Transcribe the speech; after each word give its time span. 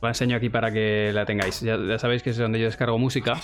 La 0.00 0.08
enseño 0.08 0.36
aquí 0.36 0.48
para 0.48 0.72
que 0.72 1.10
la 1.12 1.24
tengáis. 1.24 1.60
Ya, 1.60 1.98
sabéis 1.98 2.22
que 2.22 2.30
es 2.30 2.38
donde 2.38 2.58
yo 2.58 2.66
descargo 2.66 2.98
música. 2.98 3.40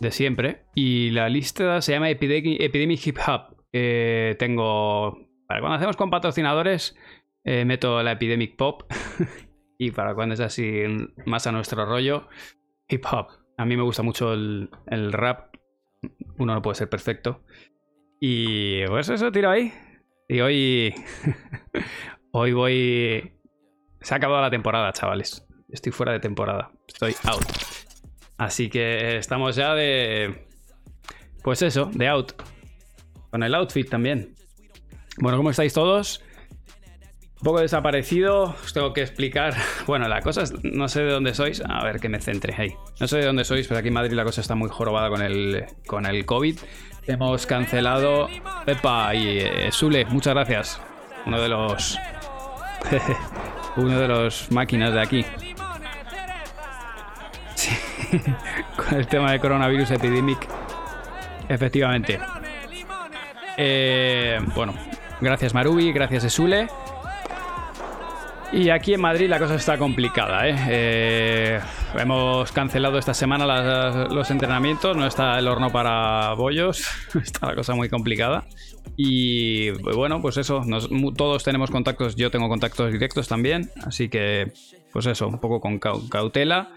De 0.00 0.10
siempre. 0.10 0.64
Y 0.74 1.10
la 1.10 1.28
lista 1.28 1.82
se 1.82 1.92
llama 1.92 2.08
Epidemic, 2.10 3.06
Hip 3.06 3.18
Hop. 3.26 3.56
Tengo. 3.70 5.28
Para 5.46 5.60
cuando 5.60 5.76
hacemos 5.76 5.96
con 5.96 6.10
patrocinadores, 6.10 6.96
eh, 7.44 7.64
meto 7.64 8.02
la 8.02 8.12
Epidemic 8.12 8.56
Pop. 8.56 8.84
y 9.78 9.90
para 9.90 10.14
cuando 10.14 10.34
es 10.34 10.40
así 10.40 10.84
más 11.26 11.46
a 11.46 11.52
nuestro 11.52 11.84
rollo, 11.84 12.28
hip 12.88 13.04
hop. 13.10 13.28
A 13.56 13.64
mí 13.64 13.76
me 13.76 13.82
gusta 13.82 14.02
mucho 14.02 14.32
el, 14.32 14.70
el 14.86 15.12
rap. 15.12 15.54
Uno 16.38 16.54
no 16.54 16.62
puede 16.62 16.76
ser 16.76 16.88
perfecto. 16.88 17.42
Y 18.20 18.86
pues 18.86 19.08
eso, 19.08 19.32
tiro 19.32 19.50
ahí. 19.50 19.72
Y 20.28 20.40
hoy. 20.40 20.94
hoy 22.32 22.52
voy. 22.52 23.39
Se 24.00 24.14
ha 24.14 24.16
acabado 24.16 24.40
la 24.40 24.50
temporada, 24.50 24.92
chavales. 24.92 25.46
Estoy 25.68 25.92
fuera 25.92 26.12
de 26.12 26.20
temporada. 26.20 26.70
Estoy 26.88 27.14
out. 27.24 27.44
Así 28.38 28.70
que 28.70 29.16
estamos 29.18 29.56
ya 29.56 29.74
de. 29.74 30.46
Pues 31.42 31.62
eso, 31.62 31.90
de 31.92 32.08
out. 32.08 32.32
Con 33.30 33.42
el 33.42 33.54
outfit 33.54 33.88
también. 33.88 34.34
Bueno, 35.18 35.36
¿cómo 35.36 35.50
estáis 35.50 35.74
todos? 35.74 36.22
Un 37.40 37.44
poco 37.44 37.60
desaparecido, 37.60 38.54
os 38.62 38.72
tengo 38.72 38.92
que 38.92 39.02
explicar. 39.02 39.54
Bueno, 39.86 40.08
la 40.08 40.20
cosa 40.20 40.42
es, 40.42 40.52
no 40.62 40.88
sé 40.88 41.02
de 41.02 41.12
dónde 41.12 41.34
sois. 41.34 41.62
A 41.66 41.84
ver 41.84 42.00
que 42.00 42.08
me 42.08 42.20
centre 42.20 42.54
ahí. 42.56 42.74
No 43.00 43.06
sé 43.06 43.18
de 43.18 43.26
dónde 43.26 43.44
sois, 43.44 43.66
pero 43.66 43.80
aquí 43.80 43.88
en 43.88 43.94
Madrid 43.94 44.12
la 44.12 44.24
cosa 44.24 44.40
está 44.40 44.54
muy 44.54 44.68
jorobada 44.68 45.08
con 45.08 45.22
el, 45.22 45.64
con 45.86 46.06
el 46.06 46.24
COVID. 46.26 46.58
Hemos 47.06 47.46
cancelado. 47.46 48.28
Pepa 48.64 49.14
y 49.14 49.38
eh, 49.40 49.72
Sule, 49.72 50.04
muchas 50.06 50.34
gracias. 50.34 50.80
Uno 51.26 51.40
de 51.40 51.48
los. 51.48 51.98
uno 53.80 53.98
de 53.98 54.08
los 54.08 54.50
máquinas 54.50 54.92
de 54.92 55.00
aquí. 55.00 55.24
Sí, 57.54 57.70
con 58.76 58.98
el 58.98 59.06
tema 59.06 59.32
de 59.32 59.40
coronavirus 59.40 59.90
epidemic. 59.92 60.48
Efectivamente. 61.48 62.20
Eh, 63.56 64.38
bueno, 64.54 64.74
gracias 65.20 65.52
Marubi, 65.52 65.92
gracias 65.92 66.24
Esule. 66.24 66.68
Y 68.52 68.68
aquí 68.70 68.94
en 68.94 69.00
Madrid 69.00 69.28
la 69.28 69.38
cosa 69.38 69.54
está 69.54 69.78
complicada. 69.78 70.48
¿eh? 70.48 70.56
Eh, 70.68 71.60
hemos 71.96 72.50
cancelado 72.50 72.98
esta 72.98 73.14
semana 73.14 74.08
los 74.10 74.30
entrenamientos, 74.30 74.96
no 74.96 75.06
está 75.06 75.38
el 75.38 75.46
horno 75.46 75.70
para 75.70 76.34
bollos, 76.34 76.84
está 77.22 77.46
la 77.48 77.54
cosa 77.54 77.74
muy 77.74 77.88
complicada. 77.88 78.44
Y 78.96 79.70
bueno, 79.70 80.20
pues 80.20 80.36
eso, 80.36 80.62
todos 81.16 81.44
tenemos 81.44 81.70
contactos, 81.70 82.16
yo 82.16 82.30
tengo 82.30 82.48
contactos 82.48 82.92
directos 82.92 83.28
también, 83.28 83.70
así 83.86 84.08
que 84.08 84.52
pues 84.92 85.06
eso, 85.06 85.28
un 85.28 85.38
poco 85.38 85.60
con 85.60 85.78
cau- 85.78 86.08
cautela. 86.08 86.70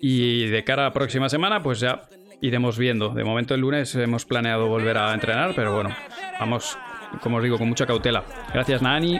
Y 0.00 0.46
de 0.46 0.62
cara 0.62 0.82
a 0.82 0.86
la 0.86 0.92
próxima 0.92 1.28
semana, 1.28 1.60
pues 1.60 1.80
ya 1.80 2.02
iremos 2.40 2.78
viendo. 2.78 3.08
De 3.08 3.24
momento 3.24 3.54
el 3.56 3.60
lunes 3.62 3.92
hemos 3.96 4.24
planeado 4.24 4.68
volver 4.68 4.96
a 4.96 5.12
entrenar, 5.12 5.52
pero 5.56 5.74
bueno, 5.74 5.90
vamos, 6.38 6.78
como 7.20 7.38
os 7.38 7.42
digo, 7.42 7.58
con 7.58 7.68
mucha 7.68 7.86
cautela. 7.86 8.22
Gracias 8.54 8.80
Nani 8.80 9.18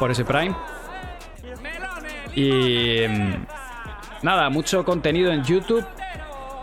por 0.00 0.10
ese 0.10 0.24
Prime. 0.24 0.56
Y 2.34 3.06
mm, 3.08 3.46
nada, 4.22 4.50
mucho 4.50 4.84
contenido 4.84 5.32
en 5.32 5.44
YouTube. 5.44 5.84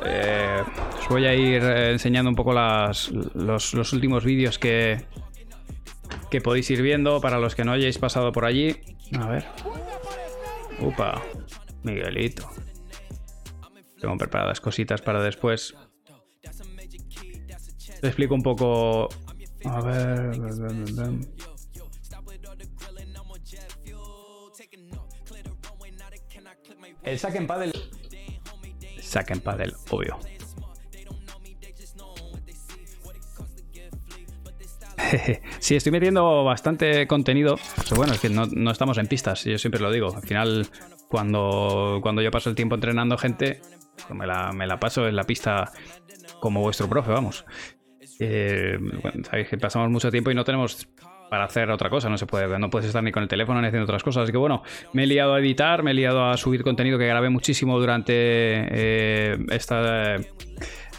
Eh, 0.05 0.63
os 0.99 1.09
voy 1.09 1.25
a 1.25 1.33
ir 1.33 1.63
eh, 1.63 1.91
enseñando 1.91 2.29
un 2.29 2.35
poco 2.35 2.53
las, 2.53 3.09
los, 3.09 3.73
los 3.73 3.93
últimos 3.93 4.23
vídeos 4.23 4.59
que, 4.59 5.05
que 6.29 6.41
podéis 6.41 6.69
ir 6.69 6.81
viendo 6.81 7.19
para 7.19 7.39
los 7.39 7.55
que 7.55 7.63
no 7.63 7.71
hayáis 7.71 7.97
pasado 7.97 8.31
por 8.31 8.45
allí. 8.45 8.77
A 9.17 9.27
ver. 9.27 9.45
Upa, 10.79 11.21
Miguelito. 11.83 12.49
Tengo 13.99 14.17
preparadas 14.17 14.61
cositas 14.61 15.02
para 15.02 15.21
después. 15.21 15.75
Te 18.02 18.08
explico 18.08 18.36
un 18.36 18.43
poco. 18.43 19.09
A 19.65 19.81
ver. 19.81 20.37
El 27.07 27.19
saque 27.19 27.37
en 27.37 27.47
paddle. 27.47 27.73
Saque 29.01 29.33
en 29.33 29.39
paddle, 29.39 29.73
obvio. 29.89 30.19
sí, 35.59 35.75
estoy 35.75 35.91
metiendo 35.91 36.43
bastante 36.43 37.07
contenido. 37.07 37.57
Pero 37.83 37.95
bueno, 37.95 38.13
es 38.13 38.19
que 38.19 38.29
no, 38.29 38.45
no 38.45 38.71
estamos 38.71 38.97
en 38.97 39.07
pistas, 39.07 39.45
yo 39.45 39.57
siempre 39.57 39.79
lo 39.79 39.91
digo. 39.91 40.13
Al 40.13 40.23
final, 40.23 40.67
cuando, 41.07 41.99
cuando 42.01 42.21
yo 42.21 42.29
paso 42.29 42.49
el 42.49 42.55
tiempo 42.55 42.75
entrenando 42.75 43.17
gente, 43.17 43.61
pues 43.95 44.11
me 44.11 44.27
la, 44.27 44.51
me 44.51 44.67
la 44.67 44.79
paso 44.79 45.07
en 45.07 45.15
la 45.15 45.23
pista 45.23 45.71
como 46.41 46.61
vuestro 46.61 46.89
profe, 46.89 47.11
vamos. 47.11 47.45
Eh, 48.19 48.77
sabéis 49.23 49.47
que 49.47 49.57
pasamos 49.57 49.89
mucho 49.89 50.11
tiempo 50.11 50.31
y 50.31 50.35
no 50.35 50.43
tenemos 50.43 50.89
para 51.30 51.45
hacer 51.45 51.70
otra 51.70 51.89
cosa, 51.89 52.10
no 52.10 52.17
se 52.17 52.26
puede, 52.26 52.60
no 52.60 52.70
puedes 52.70 52.88
estar 52.88 53.04
ni 53.04 53.11
con 53.11 53.23
el 53.23 53.30
teléfono 53.30 53.61
ni 53.61 53.67
haciendo 53.67 53.86
otras 53.86 54.04
cosas. 54.04 54.23
Así 54.23 54.32
que 54.32 54.38
bueno, 54.38 54.64
me 54.93 55.04
he 55.04 55.08
liado 55.08 55.33
a 55.33 55.39
editar, 55.39 55.83
me 55.83 55.92
he 55.92 55.93
liado 55.93 56.26
a 56.26 56.38
subir 56.38 56.64
contenido 56.64 56.98
que 56.98 57.08
grabé 57.08 57.30
muchísimo 57.30 57.80
durante 57.80 58.14
eh, 58.15 59.37
esta. 59.49 60.17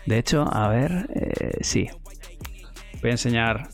De 0.07 0.19
hecho, 0.19 0.45
a 0.51 0.69
ver, 0.69 1.09
eh, 1.15 1.59
sí. 1.61 1.89
Voy 3.01 3.11
a 3.11 3.13
enseñar. 3.13 3.69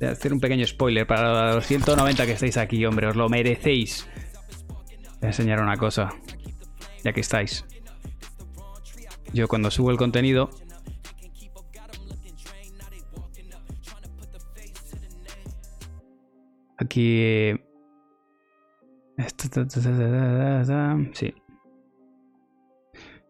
Voy 0.00 0.08
a 0.08 0.12
hacer 0.12 0.32
un 0.32 0.40
pequeño 0.40 0.66
spoiler 0.66 1.06
para 1.06 1.54
los 1.54 1.66
190 1.66 2.26
que 2.26 2.32
estáis 2.32 2.56
aquí, 2.56 2.84
hombre, 2.84 3.06
os 3.06 3.16
lo 3.16 3.28
merecéis. 3.28 4.08
Voy 5.20 5.24
a 5.24 5.26
enseñar 5.28 5.60
una 5.60 5.76
cosa, 5.76 6.10
ya 7.02 7.12
que 7.12 7.20
estáis. 7.20 7.64
Yo 9.32 9.48
cuando 9.48 9.70
subo 9.70 9.90
el 9.90 9.96
contenido, 9.96 10.50
Aquí. 16.78 17.54
Sí. 21.12 21.34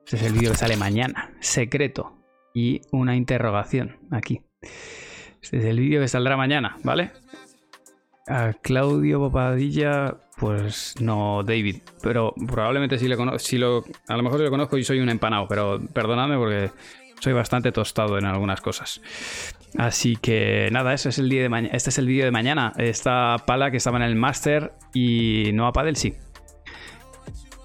Este 0.05 0.17
es 0.17 0.23
el 0.23 0.33
vídeo 0.33 0.51
que 0.53 0.57
sale 0.57 0.77
mañana. 0.77 1.33
Secreto. 1.41 2.17
Y 2.55 2.81
una 2.91 3.17
interrogación 3.17 3.99
aquí. 4.11 4.43
Este 5.43 5.59
es 5.59 5.65
el 5.65 5.79
vídeo 5.79 6.01
que 6.01 6.09
saldrá 6.09 6.37
mañana, 6.37 6.79
¿vale? 6.83 7.13
A 8.27 8.55
Claudio 8.55 9.21
Popadilla, 9.21 10.17
pues 10.39 10.95
no, 11.01 11.43
David. 11.45 11.83
Pero 12.03 12.35
probablemente 12.47 12.99
sí 12.99 13.07
le 13.09 13.17
conozco. 13.17 13.39
Si 13.39 13.57
a 13.57 14.17
lo 14.17 14.23
mejor 14.23 14.41
lo 14.41 14.51
conozco 14.51 14.79
y 14.79 14.85
soy 14.85 15.01
un 15.01 15.09
empanado, 15.09 15.47
pero 15.47 15.81
perdonadme 15.93 16.37
porque 16.37 16.71
soy 17.21 17.33
bastante 17.33 17.73
tostado 17.73 18.19
en 18.19 18.25
algunas 18.25 18.61
cosas. 18.61 19.01
Así 19.79 20.17
que 20.17 20.71
nada, 20.73 20.95
ese 20.95 21.11
es 21.11 21.19
el 21.19 21.29
día 21.29 21.43
de 21.43 21.49
mañana. 21.51 21.75
Este 21.77 21.91
es 21.91 21.99
el 21.99 22.07
vídeo 22.07 22.25
de 22.25 22.31
mañana. 22.31 22.73
Esta 22.79 23.37
pala 23.47 23.71
que 23.71 23.77
estaba 23.77 23.99
en 23.99 24.05
el 24.05 24.17
máster 24.17 24.73
y 24.95 25.51
no 25.53 25.67
a 25.67 25.73
Padel 25.73 25.97
sí. 25.97 26.15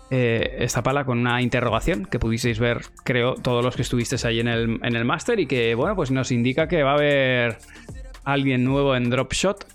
Eh, 0.09 0.57
esta 0.59 0.83
pala 0.83 1.05
con 1.05 1.19
una 1.19 1.41
interrogación 1.41 2.05
que 2.05 2.19
pudisteis 2.19 2.59
ver, 2.59 2.81
creo, 3.05 3.35
todos 3.35 3.63
los 3.63 3.77
que 3.77 3.83
estuvisteis 3.83 4.25
ahí 4.25 4.41
en 4.41 4.50
el, 4.50 4.79
en 4.83 4.95
el 4.97 5.05
máster 5.05 5.39
y 5.39 5.45
que, 5.45 5.73
bueno, 5.73 5.95
pues 5.95 6.11
nos 6.11 6.33
indica 6.33 6.67
que 6.67 6.83
va 6.83 6.91
a 6.91 6.95
haber 6.95 7.59
alguien 8.25 8.66
nuevo 8.66 8.94
en 8.94 9.09
Dropshot. 9.09 9.66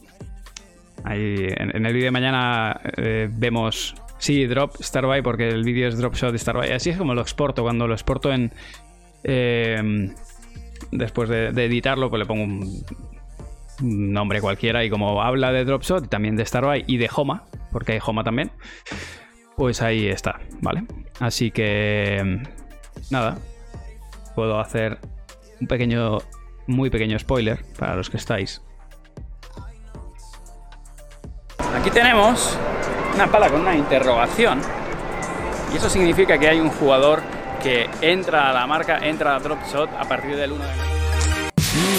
Ahí 1.04 1.46
en, 1.56 1.75
en 1.75 1.86
el 1.86 1.92
vídeo 1.94 2.08
de 2.08 2.10
mañana 2.10 2.78
eh, 2.98 3.30
vemos, 3.32 3.94
sí, 4.19 4.44
Drop 4.44 4.76
Starbuy, 4.82 5.22
porque 5.22 5.48
el 5.48 5.64
vídeo 5.64 5.88
es 5.88 5.96
Dropshot 5.96 6.36
Starbuy. 6.36 6.69
Así 6.70 6.91
es 6.91 6.98
como 6.98 7.14
lo 7.14 7.22
exporto, 7.22 7.62
cuando 7.62 7.88
lo 7.88 7.94
exporto 7.94 8.30
en... 8.30 8.52
eh, 9.25 10.10
después 10.91 11.28
de, 11.28 11.48
editarlo, 11.48 12.10
pues 12.10 12.20
le 12.20 12.26
pongo 12.26 12.44
un, 12.44 12.84
nombre 13.81 14.41
cualquiera 14.41 14.84
y 14.84 14.91
como 14.91 15.22
habla 15.22 15.53
de 15.53 15.64
Dropshot 15.64 16.09
también 16.09 16.37
de 16.37 16.47
Starbuy 16.47 16.84
y 16.87 16.97
de 16.97 17.10
Homa, 17.14 17.44
porque 17.72 17.92
hay 17.92 17.98
Homa 18.04 18.25
también, 18.25 18.50
pues 19.56 19.82
ahí 19.82 20.06
está, 20.06 20.40
¿vale? 20.62 20.84
Así 21.20 21.50
que 21.50 22.43
nada, 23.11 23.38
puedo 24.34 24.58
hacer 24.58 24.99
un 25.61 25.67
pequeño, 25.67 26.19
muy 26.67 26.90
pequeño 26.90 27.19
spoiler 27.19 27.64
para 27.78 27.96
los 27.96 28.08
que 28.08 28.17
estáis. 28.17 28.62
Aquí 31.75 31.90
tenemos 31.90 32.58
una 33.14 33.26
pala 33.26 33.50
con 33.50 33.61
una 33.61 33.75
interrogación 33.75 34.61
y 35.73 35.76
eso 35.76 35.90
significa 35.90 36.38
que 36.38 36.49
hay 36.49 36.61
un 36.61 36.70
jugador 36.70 37.23
que 37.66 37.90
entra 38.00 38.50
a 38.50 38.52
la 38.52 38.64
marca, 38.64 38.98
entra 39.02 39.34
a 39.34 39.40
Dropshot 39.40 39.90
a 39.98 40.04
partir 40.04 40.36
del 40.36 40.52
1 40.52 40.62
de 40.64 40.70
mayo. 40.70 41.96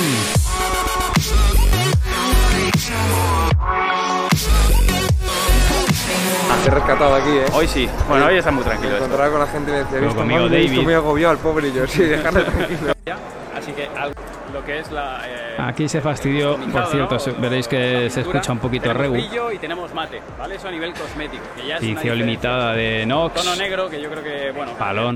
Te 6.63 6.69
he 6.69 6.73
rescatado 6.73 7.15
aquí, 7.15 7.29
¿eh? 7.29 7.45
Hoy 7.53 7.67
sí, 7.67 7.87
bueno, 8.09 8.25
hoy 8.25 8.37
está 8.37 8.51
muy 8.51 8.63
tranquilo. 8.63 8.93
esto. 8.93 9.05
Encontraba 9.05 9.31
con 9.31 9.39
la 9.41 9.47
gente 9.47 9.69
y 9.69 9.73
me 9.73 9.79
decía, 9.79 9.99
"Visto, 9.99 10.15
conmigo, 10.15 10.39
Pablo, 10.41 10.49
me 10.51 10.57
he 10.57 10.59
visto 10.61 10.73
David". 10.75 10.83
muy 10.85 10.93
agobiado 10.93 11.31
al 11.31 11.37
pobre 11.39 11.67
y 11.69 11.73
yo, 11.73 11.87
sí, 11.87 12.03
dejarle 12.03 12.41
tranquilo. 12.41 12.93
Así 13.57 13.71
que 13.71 13.87
al- 13.97 14.13
lo 14.53 14.63
que 14.63 14.79
es 14.79 14.91
la... 14.91 15.21
eh, 15.27 15.55
Aquí 15.57 15.87
se 15.87 16.01
fastidió, 16.01 16.57
por 16.71 16.85
cierto, 16.87 17.17
veréis 17.39 17.67
que 17.67 18.09
se 18.09 18.21
escucha 18.21 18.51
un 18.51 18.59
poquito 18.59 18.93
regu. 18.93 19.15
y 19.17 19.57
tenemos 19.57 19.93
mate, 19.93 20.21
¿vale? 20.37 20.55
Eso 20.55 20.67
a 20.67 20.71
nivel 20.71 20.93
cosmético, 20.93 21.43
que 21.55 21.67
ya 21.67 21.77
Edición 21.77 22.17
limitada 22.17 22.73
de 22.73 23.01
Tono 23.07 23.29
Nox. 23.29 23.57
negro, 23.57 23.89
que 23.89 24.01
yo 24.01 24.09
creo 24.09 24.23
que, 24.23 24.51
bueno, 24.51 24.73
Palón. 24.77 25.15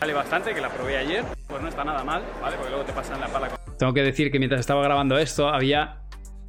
vale 0.00 0.12
bastante, 0.14 0.54
que 0.54 0.60
la 0.60 0.68
probé 0.68 0.98
ayer, 0.98 1.24
pues 1.48 1.62
no 1.62 1.68
está 1.68 1.84
nada 1.84 2.04
mal, 2.04 2.22
¿vale? 2.40 2.56
Porque 2.56 2.70
luego 2.70 2.84
te 2.84 2.92
pasan 2.92 3.20
la 3.20 3.28
pala 3.28 3.48
con 3.48 3.58
Tengo 3.78 3.92
que 3.94 4.02
decir 4.02 4.30
que 4.30 4.38
mientras 4.38 4.60
estaba 4.60 4.82
grabando 4.82 5.18
esto 5.18 5.48
había 5.48 5.96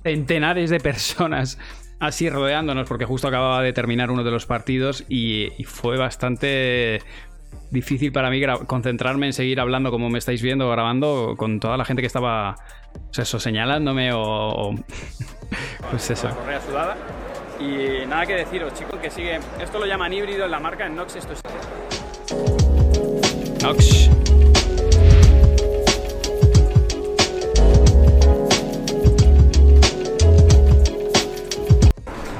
centenares 0.03 0.69
de 0.69 0.79
personas 0.79 1.57
así 1.99 2.29
rodeándonos 2.29 2.87
porque 2.87 3.05
justo 3.05 3.27
acababa 3.27 3.61
de 3.61 3.73
terminar 3.73 4.09
uno 4.09 4.23
de 4.23 4.31
los 4.31 4.47
partidos 4.47 5.05
y, 5.07 5.49
y 5.59 5.63
fue 5.65 5.97
bastante 5.97 6.99
difícil 7.69 8.11
para 8.11 8.29
mí 8.29 8.41
concentrarme 8.67 9.27
en 9.27 9.33
seguir 9.33 9.59
hablando 9.59 9.91
como 9.91 10.09
me 10.09 10.19
estáis 10.19 10.41
viendo 10.41 10.69
grabando 10.69 11.35
con 11.37 11.59
toda 11.59 11.77
la 11.77 11.85
gente 11.85 12.01
que 12.01 12.07
estaba 12.07 12.55
pues 13.05 13.19
eso, 13.19 13.39
señalándome 13.39 14.11
o, 14.13 14.21
o- 14.21 14.75
pues 15.91 16.09
eso. 16.11 16.27
la 16.27 16.35
correa 16.35 16.61
sudada. 16.61 16.97
Y 17.59 18.05
nada 18.07 18.25
que 18.25 18.33
deciros, 18.35 18.73
chicos, 18.73 18.99
que 18.99 19.11
sigue. 19.11 19.39
Esto 19.61 19.77
lo 19.79 19.85
llaman 19.85 20.11
híbrido 20.11 20.45
en 20.45 20.51
la 20.51 20.59
marca, 20.59 20.87
en 20.87 20.95
Nox 20.95 21.15
esto 21.15 21.33
es. 21.33 21.41
Nox. 23.61 24.09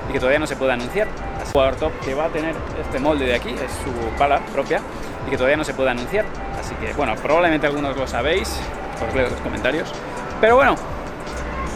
y 0.09 0.13
que 0.13 0.19
todavía 0.19 0.39
no 0.39 0.47
se 0.47 0.55
puede 0.55 0.73
anunciar. 0.73 1.07
Jugador 1.53 1.75
top 1.75 1.91
que 2.03 2.13
va 2.13 2.25
a 2.25 2.29
tener 2.29 2.55
este 2.79 2.99
molde 2.99 3.25
de 3.25 3.35
aquí, 3.35 3.49
es 3.49 3.71
su 3.83 4.17
pala 4.17 4.39
propia, 4.53 4.81
y 5.27 5.29
que 5.29 5.37
todavía 5.37 5.57
no 5.57 5.63
se 5.63 5.73
puede 5.73 5.89
anunciar. 5.89 6.25
Así 6.59 6.75
que, 6.75 6.93
bueno, 6.93 7.15
probablemente 7.21 7.67
algunos 7.67 7.95
lo 7.97 8.07
sabéis, 8.07 8.61
os 9.05 9.13
leo 9.13 9.29
los 9.29 9.39
comentarios. 9.41 9.91
Pero 10.39 10.55
bueno, 10.55 10.75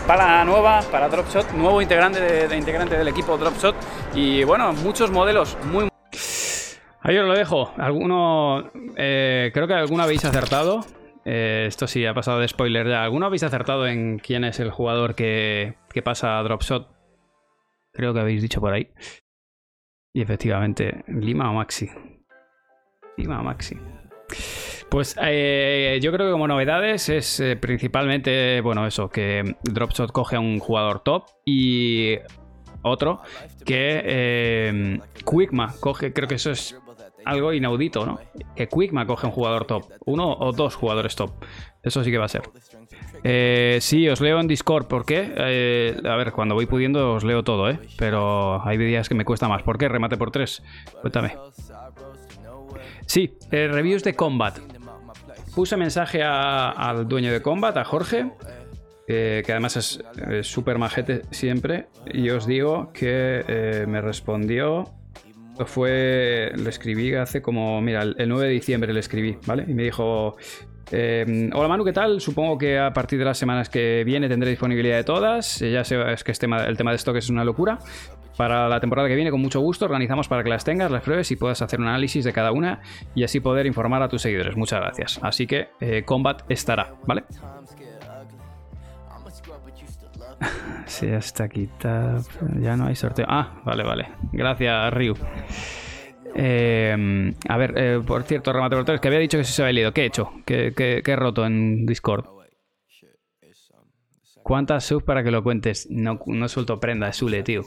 pala 0.07 0.45
nueva 0.45 0.81
para 0.91 1.09
Dropshot, 1.09 1.51
nuevo 1.53 1.81
integrante, 1.81 2.21
de, 2.21 2.47
de 2.47 2.57
integrante 2.57 2.97
del 2.97 3.07
equipo 3.07 3.37
Dropshot, 3.37 3.75
y 4.13 4.43
bueno, 4.43 4.71
muchos 4.73 5.11
modelos 5.11 5.57
muy 5.65 5.89
Ahí 7.01 7.17
os 7.19 7.27
lo 7.27 7.35
dejo. 7.35 7.71
Alguno. 7.77 8.71
eh, 8.95 9.51
creo 9.53 9.67
que 9.67 9.75
alguno 9.75 10.01
habéis 10.01 10.25
acertado. 10.25 10.83
Eh, 11.23 11.65
esto 11.67 11.85
sí, 11.85 12.03
ha 12.03 12.15
pasado 12.15 12.39
de 12.39 12.47
spoiler 12.47 12.87
ya. 12.87 13.03
¿Alguno 13.03 13.27
habéis 13.27 13.43
acertado 13.43 13.85
en 13.85 14.17
quién 14.17 14.43
es 14.43 14.59
el 14.59 14.71
jugador 14.71 15.13
que, 15.13 15.75
que 15.93 16.01
pasa 16.01 16.39
a 16.39 16.43
Dropshot? 16.43 16.87
Creo 17.93 18.11
que 18.13 18.21
habéis 18.21 18.41
dicho 18.41 18.59
por 18.59 18.73
ahí. 18.73 18.89
Y 20.15 20.21
efectivamente, 20.21 21.03
Lima 21.09 21.51
o 21.51 21.55
Maxi. 21.55 21.89
Lima 23.17 23.41
o 23.41 23.43
Maxi. 23.43 23.77
Pues 24.89 25.13
eh, 25.21 25.99
yo 26.01 26.13
creo 26.13 26.27
que 26.27 26.31
como 26.31 26.47
novedades 26.47 27.09
es 27.09 27.41
eh, 27.41 27.57
principalmente, 27.57 28.61
bueno, 28.61 28.87
eso, 28.87 29.09
que 29.09 29.57
Dropshot 29.63 30.13
coge 30.13 30.37
a 30.37 30.39
un 30.39 30.59
jugador 30.59 31.01
top 31.01 31.25
y 31.43 32.15
otro 32.81 33.23
que 33.65 34.01
eh, 34.05 34.99
Quickma 35.29 35.75
coge, 35.81 36.13
creo 36.13 36.29
que 36.29 36.35
eso 36.35 36.51
es 36.51 36.79
algo 37.25 37.51
inaudito, 37.51 38.05
¿no? 38.05 38.17
Que 38.55 38.69
Quickma 38.69 39.05
coge 39.05 39.27
un 39.27 39.33
jugador 39.33 39.65
top, 39.65 39.83
uno 40.05 40.31
o 40.31 40.53
dos 40.53 40.75
jugadores 40.75 41.17
top. 41.17 41.31
Eso 41.83 42.05
sí 42.05 42.09
que 42.09 42.17
va 42.17 42.25
a 42.25 42.29
ser. 42.29 42.43
Eh, 43.27 43.79
sí, 43.81 44.07
os 44.07 44.21
leo 44.21 44.39
en 44.39 44.47
Discord. 44.47 44.85
¿Por 44.85 45.03
qué? 45.03 45.33
Eh, 45.35 45.97
a 46.05 46.15
ver, 46.15 46.31
cuando 46.31 46.53
voy 46.53 46.67
pudiendo 46.67 47.13
os 47.13 47.23
leo 47.23 47.43
todo, 47.43 47.67
¿eh? 47.67 47.79
Pero 47.97 48.63
hay 48.63 48.77
días 48.77 49.09
que 49.09 49.15
me 49.15 49.25
cuesta 49.25 49.47
más. 49.47 49.63
¿Por 49.63 49.79
qué? 49.79 49.89
Remate 49.89 50.15
por 50.15 50.29
tres. 50.29 50.61
Cuéntame. 51.01 51.35
Sí, 53.07 53.35
eh, 53.51 53.67
reviews 53.67 54.03
de 54.03 54.13
Combat. 54.13 54.59
Puse 55.55 55.75
mensaje 55.75 56.21
al 56.21 57.07
dueño 57.07 57.31
de 57.31 57.41
Combat, 57.41 57.75
a 57.77 57.83
Jorge, 57.83 58.29
eh, 59.07 59.41
que 59.43 59.51
además 59.51 59.75
es 59.77 60.03
súper 60.47 60.77
majete 60.77 61.23
siempre, 61.31 61.87
y 62.05 62.29
os 62.29 62.45
digo 62.45 62.91
que 62.93 63.85
me 63.87 64.01
respondió. 64.01 64.93
Fue. 65.65 66.51
Le 66.55 66.69
escribí 66.69 67.15
hace 67.15 67.41
como. 67.41 67.81
Mira, 67.81 68.03
el 68.03 68.29
9 68.29 68.47
de 68.47 68.51
diciembre 68.51 68.93
le 68.93 68.99
escribí, 68.99 69.37
¿vale? 69.47 69.65
Y 69.67 69.73
me 69.73 69.81
dijo. 69.81 70.35
Eh, 70.91 71.49
Hola 71.53 71.67
Manu, 71.67 71.83
¿qué 71.83 71.93
tal? 71.93 72.21
Supongo 72.21 72.57
que 72.57 72.77
a 72.79 72.91
partir 72.93 73.19
de 73.19 73.25
las 73.25 73.37
semanas 73.37 73.69
que 73.69 74.03
viene 74.05 74.27
tendré 74.29 74.49
disponibilidad 74.49 74.97
de 74.97 75.03
todas. 75.03 75.61
Eh, 75.61 75.71
Ya 75.71 75.83
sé, 75.83 75.97
es 76.11 76.23
que 76.23 76.31
este 76.31 76.45
el 76.45 76.77
tema 76.77 76.91
de 76.91 76.97
stock 76.97 77.15
es 77.15 77.29
una 77.29 77.43
locura. 77.43 77.79
Para 78.37 78.67
la 78.67 78.81
temporada 78.81 79.07
que 79.07 79.15
viene, 79.15 79.31
con 79.31 79.39
mucho 79.41 79.61
gusto, 79.61 79.85
organizamos 79.85 80.27
para 80.27 80.43
que 80.43 80.49
las 80.49 80.65
tengas, 80.65 80.91
las 80.91 81.01
pruebes 81.03 81.31
y 81.31 81.37
puedas 81.37 81.61
hacer 81.61 81.79
un 81.79 81.87
análisis 81.87 82.25
de 82.25 82.33
cada 82.33 82.51
una 82.51 82.81
y 83.15 83.23
así 83.23 83.39
poder 83.39 83.65
informar 83.65 84.03
a 84.03 84.09
tus 84.09 84.21
seguidores. 84.21 84.57
Muchas 84.57 84.81
gracias. 84.81 85.19
Así 85.23 85.47
que 85.47 85.69
eh, 85.79 86.03
Combat 86.03 86.41
estará, 86.49 86.95
¿vale? 87.05 87.23
Sí, 90.85 91.07
ya 91.07 91.17
está 91.17 91.47
quitado. 91.47 92.21
Ya 92.59 92.75
no 92.75 92.87
hay 92.87 92.95
sorteo. 92.95 93.25
Ah, 93.27 93.61
vale, 93.63 93.83
vale. 93.83 94.09
Gracias, 94.33 94.93
Ryu. 94.93 95.15
Eh, 96.37 97.33
a 97.47 97.57
ver, 97.57 97.73
eh, 97.77 98.01
por 98.05 98.23
cierto, 98.23 98.51
remate 98.51 98.75
tres, 98.83 98.99
que 98.99 99.07
había 99.07 99.19
dicho 99.19 99.37
que 99.37 99.45
se 99.45 99.61
había 99.61 99.73
leído. 99.73 99.93
¿Qué 99.93 100.01
he 100.01 100.05
hecho? 100.05 100.31
¿Qué, 100.45 101.01
he 101.05 101.15
roto 101.15 101.45
en 101.45 101.85
Discord? 101.85 102.25
¿Cuántas 104.43 104.83
subs 104.83 105.03
para 105.03 105.23
que 105.23 105.31
lo 105.31 105.41
cuentes? 105.41 105.87
No, 105.89 106.19
no 106.27 106.47
suelto 106.47 106.79
prenda, 106.79 107.07
es 107.07 107.23
tío. 107.43 107.63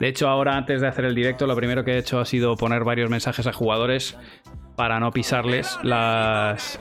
De 0.00 0.08
hecho, 0.08 0.28
ahora 0.28 0.56
antes 0.56 0.80
de 0.80 0.86
hacer 0.86 1.04
el 1.04 1.14
directo, 1.14 1.46
lo 1.46 1.54
primero 1.54 1.84
que 1.84 1.92
he 1.92 1.98
hecho 1.98 2.18
ha 2.18 2.24
sido 2.24 2.56
poner 2.56 2.82
varios 2.82 3.10
mensajes 3.10 3.46
a 3.46 3.52
jugadores 3.52 4.16
para 4.74 4.98
no 5.00 5.10
pisarles 5.10 5.78
las, 5.82 6.80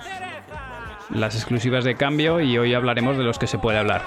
las 1.10 1.36
exclusivas 1.36 1.84
de 1.84 1.96
cambio 1.96 2.40
y 2.40 2.58
hoy 2.58 2.74
hablaremos 2.74 3.18
de 3.18 3.26
los 3.26 3.38
que 3.38 3.48
se 3.48 3.58
puede 3.58 3.80
hablar. 3.80 4.04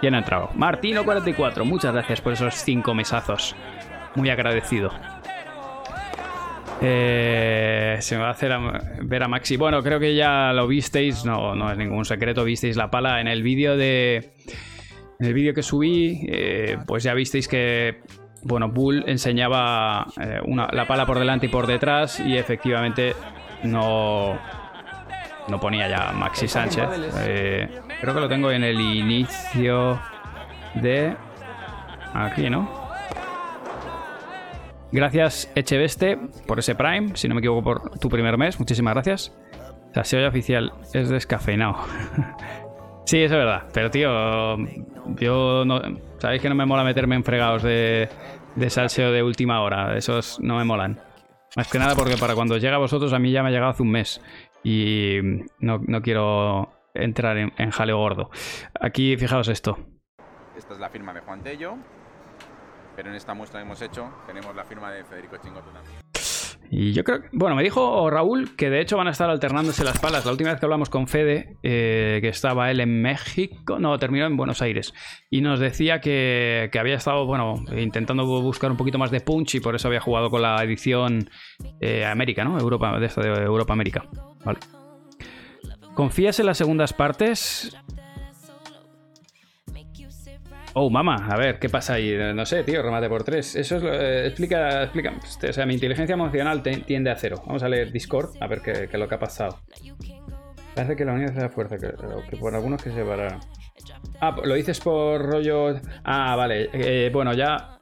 ¿Quién 0.00 0.14
ha 0.14 0.18
entrado? 0.18 0.50
Martino44, 0.50 1.64
muchas 1.64 1.92
gracias 1.92 2.20
por 2.20 2.34
esos 2.34 2.54
cinco 2.54 2.94
mesazos. 2.94 3.56
Muy 4.14 4.30
agradecido. 4.30 4.92
Eh, 6.86 7.96
se 8.00 8.16
me 8.16 8.22
va 8.22 8.28
a 8.28 8.32
hacer 8.32 8.52
a- 8.52 8.80
ver 9.02 9.22
a 9.22 9.28
Maxi. 9.28 9.56
Bueno, 9.56 9.82
creo 9.82 9.98
que 10.00 10.14
ya 10.14 10.52
lo 10.52 10.66
visteis, 10.66 11.24
no, 11.24 11.54
no 11.54 11.70
es 11.70 11.78
ningún 11.78 12.04
secreto, 12.04 12.44
visteis 12.44 12.76
la 12.76 12.90
pala 12.90 13.20
en 13.20 13.28
el 13.28 13.42
vídeo 13.42 13.76
de... 13.76 14.32
En 15.20 15.26
el 15.26 15.32
vídeo 15.34 15.54
que 15.54 15.62
subí, 15.62 16.26
eh, 16.28 16.76
pues 16.86 17.04
ya 17.04 17.14
visteis 17.14 17.46
que, 17.46 18.00
bueno, 18.42 18.68
Bull 18.68 19.04
enseñaba 19.06 20.06
eh, 20.20 20.40
una- 20.44 20.68
la 20.72 20.86
pala 20.86 21.06
por 21.06 21.18
delante 21.18 21.46
y 21.46 21.48
por 21.48 21.66
detrás 21.66 22.18
y 22.20 22.36
efectivamente 22.36 23.14
no, 23.62 24.36
no 25.48 25.60
ponía 25.60 25.88
ya 25.88 26.12
Maxi 26.12 26.48
Sánchez. 26.48 26.88
Eh, 27.20 27.68
creo 28.00 28.12
que 28.14 28.20
lo 28.20 28.28
tengo 28.28 28.50
en 28.50 28.64
el 28.64 28.80
inicio 28.80 30.00
de... 30.74 31.14
Aquí, 32.12 32.48
¿no? 32.50 32.83
Gracias, 34.94 35.50
Echeveste, 35.56 36.16
por 36.46 36.60
ese 36.60 36.76
Prime, 36.76 37.16
si 37.16 37.26
no 37.26 37.34
me 37.34 37.40
equivoco, 37.40 37.64
por 37.64 37.98
tu 37.98 38.08
primer 38.08 38.38
mes. 38.38 38.60
Muchísimas 38.60 38.94
gracias. 38.94 39.36
La 39.92 40.04
SEO 40.04 40.28
oficial 40.28 40.72
es 40.92 41.08
descafeinado. 41.08 41.78
sí, 43.04 43.20
eso 43.20 43.34
es 43.34 43.44
verdad. 43.44 43.64
Pero, 43.72 43.90
tío, 43.90 44.56
yo 45.16 45.64
no. 45.64 45.80
Sabéis 46.18 46.40
que 46.40 46.48
no 46.48 46.54
me 46.54 46.64
mola 46.64 46.84
meterme 46.84 47.16
en 47.16 47.24
fregados 47.24 47.64
de, 47.64 48.08
de 48.54 48.70
salseo 48.70 49.10
de 49.10 49.24
última 49.24 49.62
hora. 49.62 49.96
Esos 49.96 50.38
no 50.38 50.58
me 50.58 50.64
molan. 50.64 51.00
Más 51.56 51.66
que 51.66 51.80
nada 51.80 51.96
porque 51.96 52.16
para 52.16 52.36
cuando 52.36 52.56
llega 52.58 52.76
a 52.76 52.78
vosotros, 52.78 53.12
a 53.12 53.18
mí 53.18 53.32
ya 53.32 53.42
me 53.42 53.48
ha 53.48 53.52
llegado 53.52 53.72
hace 53.72 53.82
un 53.82 53.90
mes. 53.90 54.20
Y 54.62 55.18
no, 55.58 55.80
no 55.84 56.02
quiero 56.02 56.72
entrar 56.94 57.36
en, 57.36 57.52
en 57.58 57.72
jaleo 57.72 57.98
gordo. 57.98 58.30
Aquí, 58.80 59.16
fijaos 59.16 59.48
esto. 59.48 59.76
Esta 60.56 60.74
es 60.74 60.78
la 60.78 60.88
firma 60.88 61.12
de 61.12 61.18
Juan 61.18 61.42
Tello. 61.42 61.78
Pero 62.96 63.10
en 63.10 63.16
esta 63.16 63.34
muestra 63.34 63.60
que 63.60 63.66
hemos 63.66 63.80
hecho 63.82 64.08
tenemos 64.26 64.54
la 64.54 64.64
firma 64.64 64.90
de 64.92 65.04
Federico 65.04 65.36
Chingoto 65.38 65.70
también. 65.70 66.04
Y 66.70 66.92
yo 66.92 67.04
creo 67.04 67.20
bueno, 67.32 67.54
me 67.54 67.62
dijo 67.62 68.10
Raúl 68.10 68.56
que 68.56 68.68
de 68.70 68.80
hecho 68.80 68.96
van 68.96 69.06
a 69.06 69.10
estar 69.10 69.30
alternándose 69.30 69.84
las 69.84 69.98
palas. 69.98 70.24
La 70.24 70.32
última 70.32 70.50
vez 70.50 70.58
que 70.58 70.66
hablamos 70.66 70.90
con 70.90 71.06
Fede, 71.06 71.56
eh, 71.62 72.18
que 72.20 72.28
estaba 72.28 72.70
él 72.70 72.80
en 72.80 73.00
México, 73.02 73.78
no, 73.78 73.96
terminó 73.98 74.26
en 74.26 74.36
Buenos 74.36 74.62
Aires. 74.62 74.92
Y 75.30 75.40
nos 75.40 75.60
decía 75.60 76.00
que, 76.00 76.70
que 76.72 76.78
había 76.78 76.96
estado, 76.96 77.26
bueno, 77.26 77.56
intentando 77.76 78.26
buscar 78.26 78.70
un 78.70 78.76
poquito 78.76 78.98
más 78.98 79.10
de 79.10 79.20
punch 79.20 79.56
y 79.56 79.60
por 79.60 79.74
eso 79.76 79.88
había 79.88 80.00
jugado 80.00 80.30
con 80.30 80.42
la 80.42 80.56
edición 80.64 81.30
eh, 81.80 82.04
América, 82.04 82.44
¿no? 82.44 82.58
Europa, 82.58 82.98
de 82.98 83.06
esta 83.06 83.20
de 83.20 83.44
Europa 83.44 83.72
América. 83.72 84.04
Vale. 84.44 84.58
¿Confías 85.94 86.40
en 86.40 86.46
las 86.46 86.58
segundas 86.58 86.92
partes? 86.92 87.76
Oh, 90.76 90.90
mamá, 90.90 91.28
a 91.30 91.36
ver, 91.36 91.60
¿qué 91.60 91.68
pasa 91.68 91.94
ahí? 91.94 92.16
No 92.34 92.44
sé, 92.44 92.64
tío, 92.64 92.82
remate 92.82 93.08
por 93.08 93.22
tres. 93.22 93.54
Eso 93.54 93.76
es 93.76 93.82
lo, 93.82 93.94
eh, 93.94 94.26
explica, 94.26 94.82
explica. 94.82 95.12
O 95.48 95.52
sea, 95.52 95.66
mi 95.66 95.74
inteligencia 95.74 96.14
emocional 96.14 96.62
tiende 96.62 97.10
a 97.10 97.16
cero. 97.16 97.42
Vamos 97.46 97.62
a 97.62 97.68
leer 97.68 97.92
Discord, 97.92 98.30
a 98.40 98.48
ver 98.48 98.60
qué, 98.60 98.72
qué 98.72 98.84
es 98.92 98.98
lo 98.98 99.06
que 99.08 99.14
ha 99.14 99.18
pasado. 99.20 99.60
Parece 100.74 100.96
que 100.96 101.04
la 101.04 101.12
unidad 101.12 101.30
es 101.30 101.42
la 101.42 101.48
fuerza, 101.48 101.78
que, 101.78 101.92
que 102.28 102.36
por 102.36 102.54
algunos 102.56 102.82
que 102.82 102.90
se 102.90 102.96
separaron. 102.96 103.38
Ah, 104.20 104.36
lo 104.42 104.54
dices 104.54 104.80
por 104.80 105.22
rollo. 105.24 105.80
Ah, 106.02 106.34
vale. 106.34 106.70
eh, 106.72 107.10
bueno, 107.12 107.32
ya. 107.34 107.78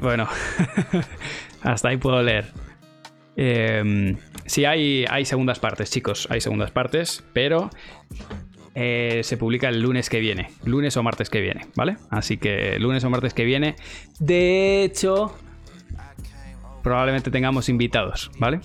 Bueno, 0.00 0.26
hasta 1.62 1.88
ahí 1.88 1.96
puedo 1.98 2.20
leer. 2.22 2.46
Eh, 3.36 4.16
sí, 4.46 4.64
hay, 4.64 5.04
hay 5.08 5.24
segundas 5.24 5.60
partes, 5.60 5.90
chicos. 5.90 6.26
Hay 6.30 6.40
segundas 6.40 6.70
partes, 6.72 7.24
pero 7.32 7.70
eh, 8.74 9.20
se 9.24 9.36
publica 9.36 9.68
el 9.68 9.80
lunes 9.80 10.08
que 10.08 10.20
viene, 10.20 10.50
lunes 10.64 10.96
o 10.96 11.02
martes 11.02 11.28
que 11.30 11.40
viene, 11.40 11.66
¿vale? 11.74 11.96
Así 12.10 12.36
que 12.36 12.78
lunes 12.78 13.02
o 13.04 13.10
martes 13.10 13.34
que 13.34 13.44
viene. 13.44 13.76
De 14.18 14.84
hecho, 14.84 15.34
probablemente 16.82 17.30
tengamos 17.30 17.68
invitados, 17.68 18.30
¿vale? 18.38 18.60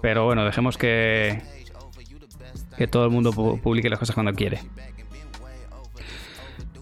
Pero 0.00 0.24
bueno, 0.26 0.44
dejemos 0.44 0.78
que, 0.78 1.42
que 2.76 2.86
todo 2.86 3.04
el 3.04 3.10
mundo 3.10 3.32
pu- 3.32 3.60
publique 3.60 3.88
las 3.90 3.98
cosas 3.98 4.14
cuando 4.14 4.32
quiere. 4.32 4.60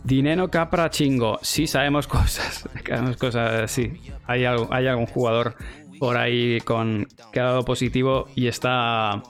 Dinero 0.05 0.51
capra 0.51 0.91
chingo. 0.91 1.39
Sí, 1.43 1.67
sabemos 1.67 2.07
cosas. 2.09 2.69
Sabemos 2.87 3.17
cosas, 3.17 3.71
sí. 3.71 3.93
Hay, 4.27 4.45
hay 4.45 4.87
algún 4.87 5.07
jugador 5.07 5.57
por 5.99 6.17
ahí 6.17 6.61
con 6.61 7.09
que 7.33 7.41
ha 7.41 7.45
dado 7.45 7.65
positivo 7.65 8.29
y 8.35 8.47
está 8.49 9.23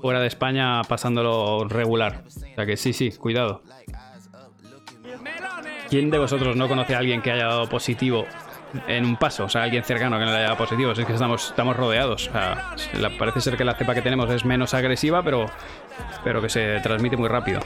fuera 0.00 0.20
de 0.20 0.26
España 0.26 0.82
pasándolo 0.82 1.66
regular. 1.68 2.22
O 2.26 2.54
sea 2.54 2.66
que 2.66 2.76
sí, 2.76 2.92
sí, 2.92 3.10
cuidado. 3.12 3.62
¿Quién 5.88 6.10
de 6.10 6.18
vosotros 6.18 6.56
no 6.56 6.68
conoce 6.68 6.94
a 6.94 6.98
alguien 6.98 7.22
que 7.22 7.30
haya 7.30 7.46
dado 7.46 7.68
positivo 7.68 8.26
en 8.88 9.04
un 9.04 9.16
paso? 9.16 9.44
O 9.44 9.48
sea, 9.48 9.62
alguien 9.62 9.84
cercano 9.84 10.18
que 10.18 10.24
no 10.24 10.30
le 10.32 10.36
haya 10.38 10.46
dado 10.46 10.56
positivo. 10.58 10.94
Si 10.94 11.02
es 11.02 11.06
que 11.06 11.12
estamos, 11.14 11.76
rodeados. 11.76 12.28
O 12.28 12.32
sea, 12.32 12.74
parece 13.18 13.40
ser 13.40 13.56
que 13.56 13.64
la 13.64 13.74
cepa 13.74 13.94
que 13.94 14.02
tenemos 14.02 14.28
es 14.30 14.44
menos 14.44 14.74
agresiva, 14.74 15.22
pero, 15.22 15.46
pero 16.24 16.42
que 16.42 16.48
se 16.48 16.80
transmite 16.80 17.16
muy 17.16 17.28
rápido. 17.28 17.60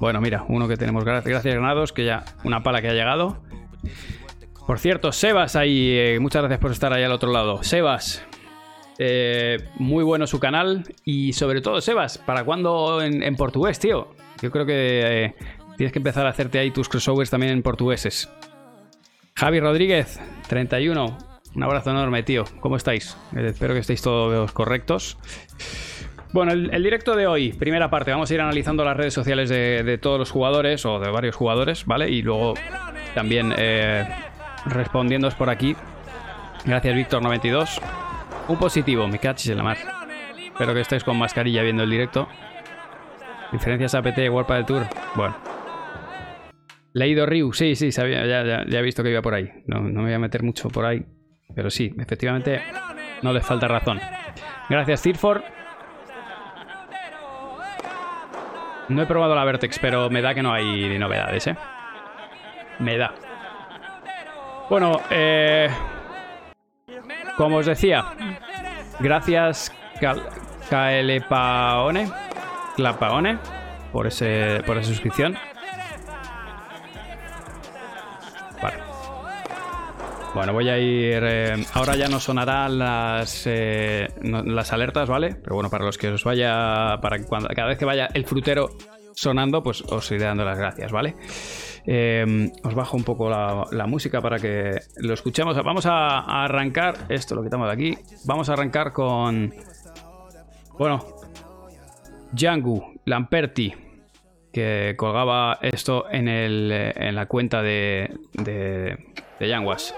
Bueno, 0.00 0.20
mira, 0.20 0.44
uno 0.48 0.68
que 0.68 0.76
tenemos. 0.76 1.04
gra- 1.04 1.22
Gracias, 1.24 1.54
Granados, 1.54 1.92
que 1.92 2.04
ya. 2.04 2.24
Una 2.44 2.62
pala 2.62 2.80
que 2.82 2.88
ha 2.88 2.92
llegado. 2.92 3.42
Por 4.66 4.78
cierto, 4.78 5.10
Sebas 5.12 5.56
ahí. 5.56 5.90
eh, 5.96 6.18
muchas 6.20 6.42
gracias 6.42 6.60
por 6.60 6.70
estar 6.70 6.92
ahí 6.92 7.02
al 7.02 7.12
otro 7.12 7.32
lado. 7.32 7.62
Sebas. 7.64 8.22
Eh, 8.98 9.58
muy 9.76 10.02
bueno 10.04 10.26
su 10.26 10.40
canal. 10.40 10.84
Y 11.04 11.32
sobre 11.32 11.60
todo, 11.60 11.80
Sebas, 11.80 12.18
¿para 12.18 12.44
cuándo 12.44 13.00
en, 13.00 13.36
portugués, 13.36 13.78
tío? 13.78 14.08
Yo 14.42 14.50
creo 14.50 14.66
que 14.66 15.24
eh, 15.24 15.34
tienes 15.76 15.92
que 15.92 15.98
empezar 15.98 16.26
a 16.26 16.30
hacerte 16.30 16.58
ahí 16.58 16.70
tus 16.70 16.88
crossovers 16.88 17.30
también 17.30 17.52
en 17.52 17.62
portugueses. 17.62 18.28
Javi 19.34 19.60
Rodríguez, 19.60 20.20
31. 20.48 21.18
Un 21.54 21.62
abrazo 21.62 21.90
enorme, 21.90 22.22
tío. 22.24 22.44
¿Cómo 22.60 22.76
estáis? 22.76 23.16
Eh, 23.36 23.46
espero 23.46 23.74
que 23.74 23.80
estéis 23.80 24.02
todos 24.02 24.52
correctos. 24.52 25.16
Bueno, 26.32 26.52
el, 26.52 26.82
directo 26.82 27.16
de 27.16 27.26
hoy, 27.26 27.52
primera 27.52 27.88
parte, 27.88 28.10
vamos 28.10 28.30
a 28.30 28.34
ir 28.34 28.40
analizando 28.42 28.84
las 28.84 28.96
redes 28.96 29.14
sociales 29.14 29.48
de, 29.48 29.98
todos 30.02 30.18
los 30.18 30.30
jugadores 30.30 30.84
o 30.84 30.98
de 30.98 31.10
varios 31.10 31.34
jugadores, 31.34 31.86
¿vale? 31.86 32.10
Y 32.10 32.20
luego 32.20 32.52
también 33.14 33.54
respondiéndoos 34.66 35.34
por 35.34 35.48
aquí. 35.48 35.74
Gracias, 36.66 36.94
Víctor92. 36.94 37.80
Un 38.48 38.56
positivo, 38.58 39.06
me 39.08 39.18
cachis 39.18 39.50
en 39.50 39.58
la 39.58 39.62
mar. 39.62 39.76
Espero 40.38 40.74
que 40.74 40.80
estéis 40.80 41.04
con 41.04 41.18
mascarilla 41.18 41.62
viendo 41.62 41.82
el 41.82 41.90
directo. 41.90 42.28
Diferencias 43.52 43.94
APT, 43.94 44.18
World 44.30 44.48
del 44.50 44.64
Tour. 44.66 44.86
Bueno. 45.14 45.36
Leído 46.94 47.26
Ryu, 47.26 47.52
sí, 47.52 47.76
sí, 47.76 47.92
sabía, 47.92 48.24
ya, 48.26 48.42
ya- 48.44 48.64
ya 48.66 48.78
he 48.78 48.82
visto 48.82 49.02
que 49.02 49.10
iba 49.10 49.22
por 49.22 49.34
ahí. 49.34 49.50
No, 49.66 49.80
no 49.80 50.00
me 50.00 50.06
voy 50.06 50.14
a 50.14 50.18
meter 50.18 50.42
mucho 50.42 50.68
por 50.68 50.84
ahí. 50.86 51.04
Pero 51.54 51.70
sí, 51.70 51.94
efectivamente, 51.98 52.62
no 53.22 53.32
les 53.32 53.44
falta 53.44 53.68
razón. 53.68 54.00
Gracias, 54.68 55.02
Tirford. 55.02 55.42
No 58.88 59.02
he 59.02 59.06
probado 59.06 59.34
la 59.34 59.44
Vertex, 59.44 59.78
pero 59.78 60.08
me 60.08 60.22
da 60.22 60.34
que 60.34 60.42
no 60.42 60.52
hay 60.52 60.98
novedades, 60.98 61.46
¿eh? 61.46 61.56
Me 62.78 62.96
da. 62.96 63.14
Bueno, 64.70 65.00
eh... 65.10 65.68
Como 67.36 67.58
os 67.58 67.66
decía, 67.66 68.04
gracias 69.00 69.72
KL 70.00 71.20
Paone, 71.28 72.10
Clapaone, 72.76 73.38
por, 73.92 74.06
ese, 74.06 74.62
por 74.66 74.78
esa 74.78 74.88
suscripción. 74.88 75.36
Bueno, 80.34 80.52
voy 80.52 80.68
a 80.68 80.78
ir. 80.78 81.20
eh, 81.24 81.66
ahora 81.74 81.96
ya 81.96 82.06
no 82.06 82.20
sonarán 82.20 82.78
las, 82.78 83.44
eh, 83.46 84.06
las 84.22 84.72
alertas, 84.72 85.08
¿vale? 85.08 85.34
Pero 85.34 85.56
bueno, 85.56 85.70
para 85.70 85.84
los 85.84 85.98
que 85.98 86.08
os 86.08 86.22
vaya. 86.22 86.98
Para 87.00 87.20
cuando, 87.24 87.48
cada 87.48 87.68
vez 87.68 87.78
que 87.78 87.84
vaya 87.84 88.08
el 88.12 88.24
frutero 88.24 88.68
sonando, 89.14 89.62
pues 89.62 89.82
os 89.82 90.10
iré 90.12 90.26
dando 90.26 90.44
las 90.44 90.58
gracias, 90.58 90.92
¿vale? 90.92 91.16
Eh, 91.86 92.50
os 92.64 92.74
bajo 92.74 92.96
un 92.96 93.04
poco 93.04 93.30
la, 93.30 93.86
música 93.86 94.20
para 94.20 94.38
que 94.38 94.78
lo 94.96 95.14
escuchemos. 95.14 95.56
Vamos 95.62 95.86
a, 95.86 96.44
arrancar. 96.44 97.06
Esto 97.08 97.34
lo 97.34 97.42
quitamos 97.42 97.68
de 97.68 97.72
aquí. 97.72 97.98
Vamos 98.24 98.48
a 98.48 98.52
arrancar 98.54 98.92
con. 98.92 99.54
Bueno. 100.78 101.04
Django 102.32 102.92
Lamperti. 103.04 103.74
Que 104.52 104.94
colgaba 104.96 105.58
esto 105.62 106.06
en, 106.10 106.26
el, 106.26 106.72
en 106.72 107.14
la 107.14 107.26
cuenta 107.26 107.62
de, 107.62 108.10
de, 108.32 108.96
de 109.38 109.48
Yanguas. 109.48 109.94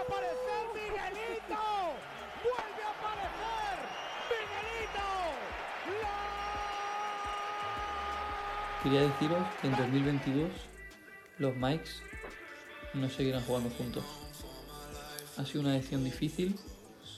Quería 8.82 9.02
deciros 9.02 9.46
que 9.60 9.68
en 9.68 9.76
2022 9.76 10.69
los 11.40 11.56
Mikes 11.56 11.90
no 12.94 13.08
seguirán 13.08 13.42
jugando 13.44 13.70
juntos. 13.70 14.04
Ha 15.38 15.46
sido 15.46 15.62
una 15.62 15.72
decisión 15.72 16.04
difícil, 16.04 16.54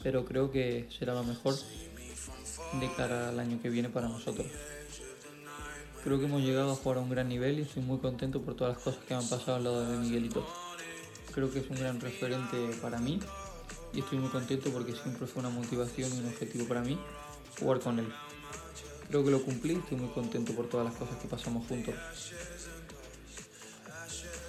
pero 0.03 0.25
creo 0.25 0.51
que 0.53 0.89
será 0.97 1.13
lo 1.13 1.25
mejor 1.25 1.55
de 1.55 2.93
cara 2.97 3.31
al 3.31 3.41
año 3.41 3.61
que 3.61 3.69
viene 3.69 3.89
para 3.89 4.09
nosotros. 4.09 4.47
Creo 6.05 6.19
que 6.21 6.27
hemos 6.27 6.41
llegado 6.41 6.73
a 6.73 6.77
jugar 6.77 6.99
a 6.99 7.01
un 7.01 7.11
gran 7.11 7.29
nivel 7.29 7.59
y 7.59 7.63
estoy 7.63 7.83
muy 7.83 7.99
contento 7.99 8.41
por 8.41 8.55
todas 8.55 8.75
las 8.75 8.83
cosas 8.83 9.05
que 9.05 9.15
me 9.15 9.21
han 9.21 9.29
pasado 9.29 9.57
al 9.57 9.65
lado 9.65 9.91
de 9.91 9.99
Miguelito. 9.99 10.47
Creo 11.35 11.51
que 11.53 11.59
es 11.59 11.71
un 11.71 11.79
gran 11.79 12.01
referente 12.01 12.57
para 12.81 12.99
mí 12.99 13.19
y 13.93 14.01
estoy 14.01 14.19
muy 14.19 14.31
contento 14.31 14.71
porque 14.71 14.93
siempre 14.93 15.27
fue 15.27 15.41
una 15.41 15.51
motivación 15.51 16.13
y 16.15 16.21
un 16.21 16.27
objetivo 16.27 16.67
para 16.67 16.83
mí 16.83 16.97
jugar 17.59 17.81
con 17.81 17.99
él. 17.99 18.13
Creo 19.09 19.25
que 19.25 19.31
lo 19.33 19.43
cumplí 19.43 19.75
y 19.75 19.79
estoy 19.79 19.99
muy 19.99 20.11
contento 20.11 20.53
por 20.55 20.69
todas 20.69 20.87
las 20.87 20.95
cosas 20.95 21.17
que 21.19 21.27
pasamos 21.27 21.67
juntos. 21.67 21.95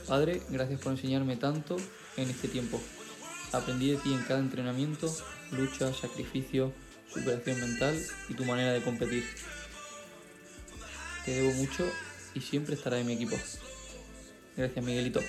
Padre, 0.07 0.41
gracias 0.49 0.79
por 0.81 0.91
enseñarme 0.91 1.37
tanto 1.37 1.77
en 2.17 2.29
este 2.29 2.47
tiempo. 2.47 2.81
Aprendí 3.51 3.91
de 3.91 3.97
ti 3.97 4.13
en 4.13 4.23
cada 4.23 4.39
entrenamiento, 4.39 5.13
lucha, 5.51 5.93
sacrificio, 5.93 6.73
superación 7.11 7.59
mental 7.59 7.99
y 8.29 8.33
tu 8.33 8.45
manera 8.45 8.73
de 8.73 8.81
competir. 8.81 9.23
Te 11.25 11.31
debo 11.31 11.53
mucho 11.53 11.85
y 12.33 12.41
siempre 12.41 12.75
estará 12.75 12.99
en 12.99 13.07
mi 13.07 13.13
equipo. 13.13 13.37
Gracias, 14.57 14.83
Miguelito. 14.83 15.21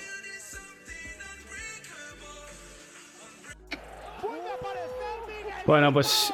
Bueno, 5.65 5.91
pues 5.91 6.31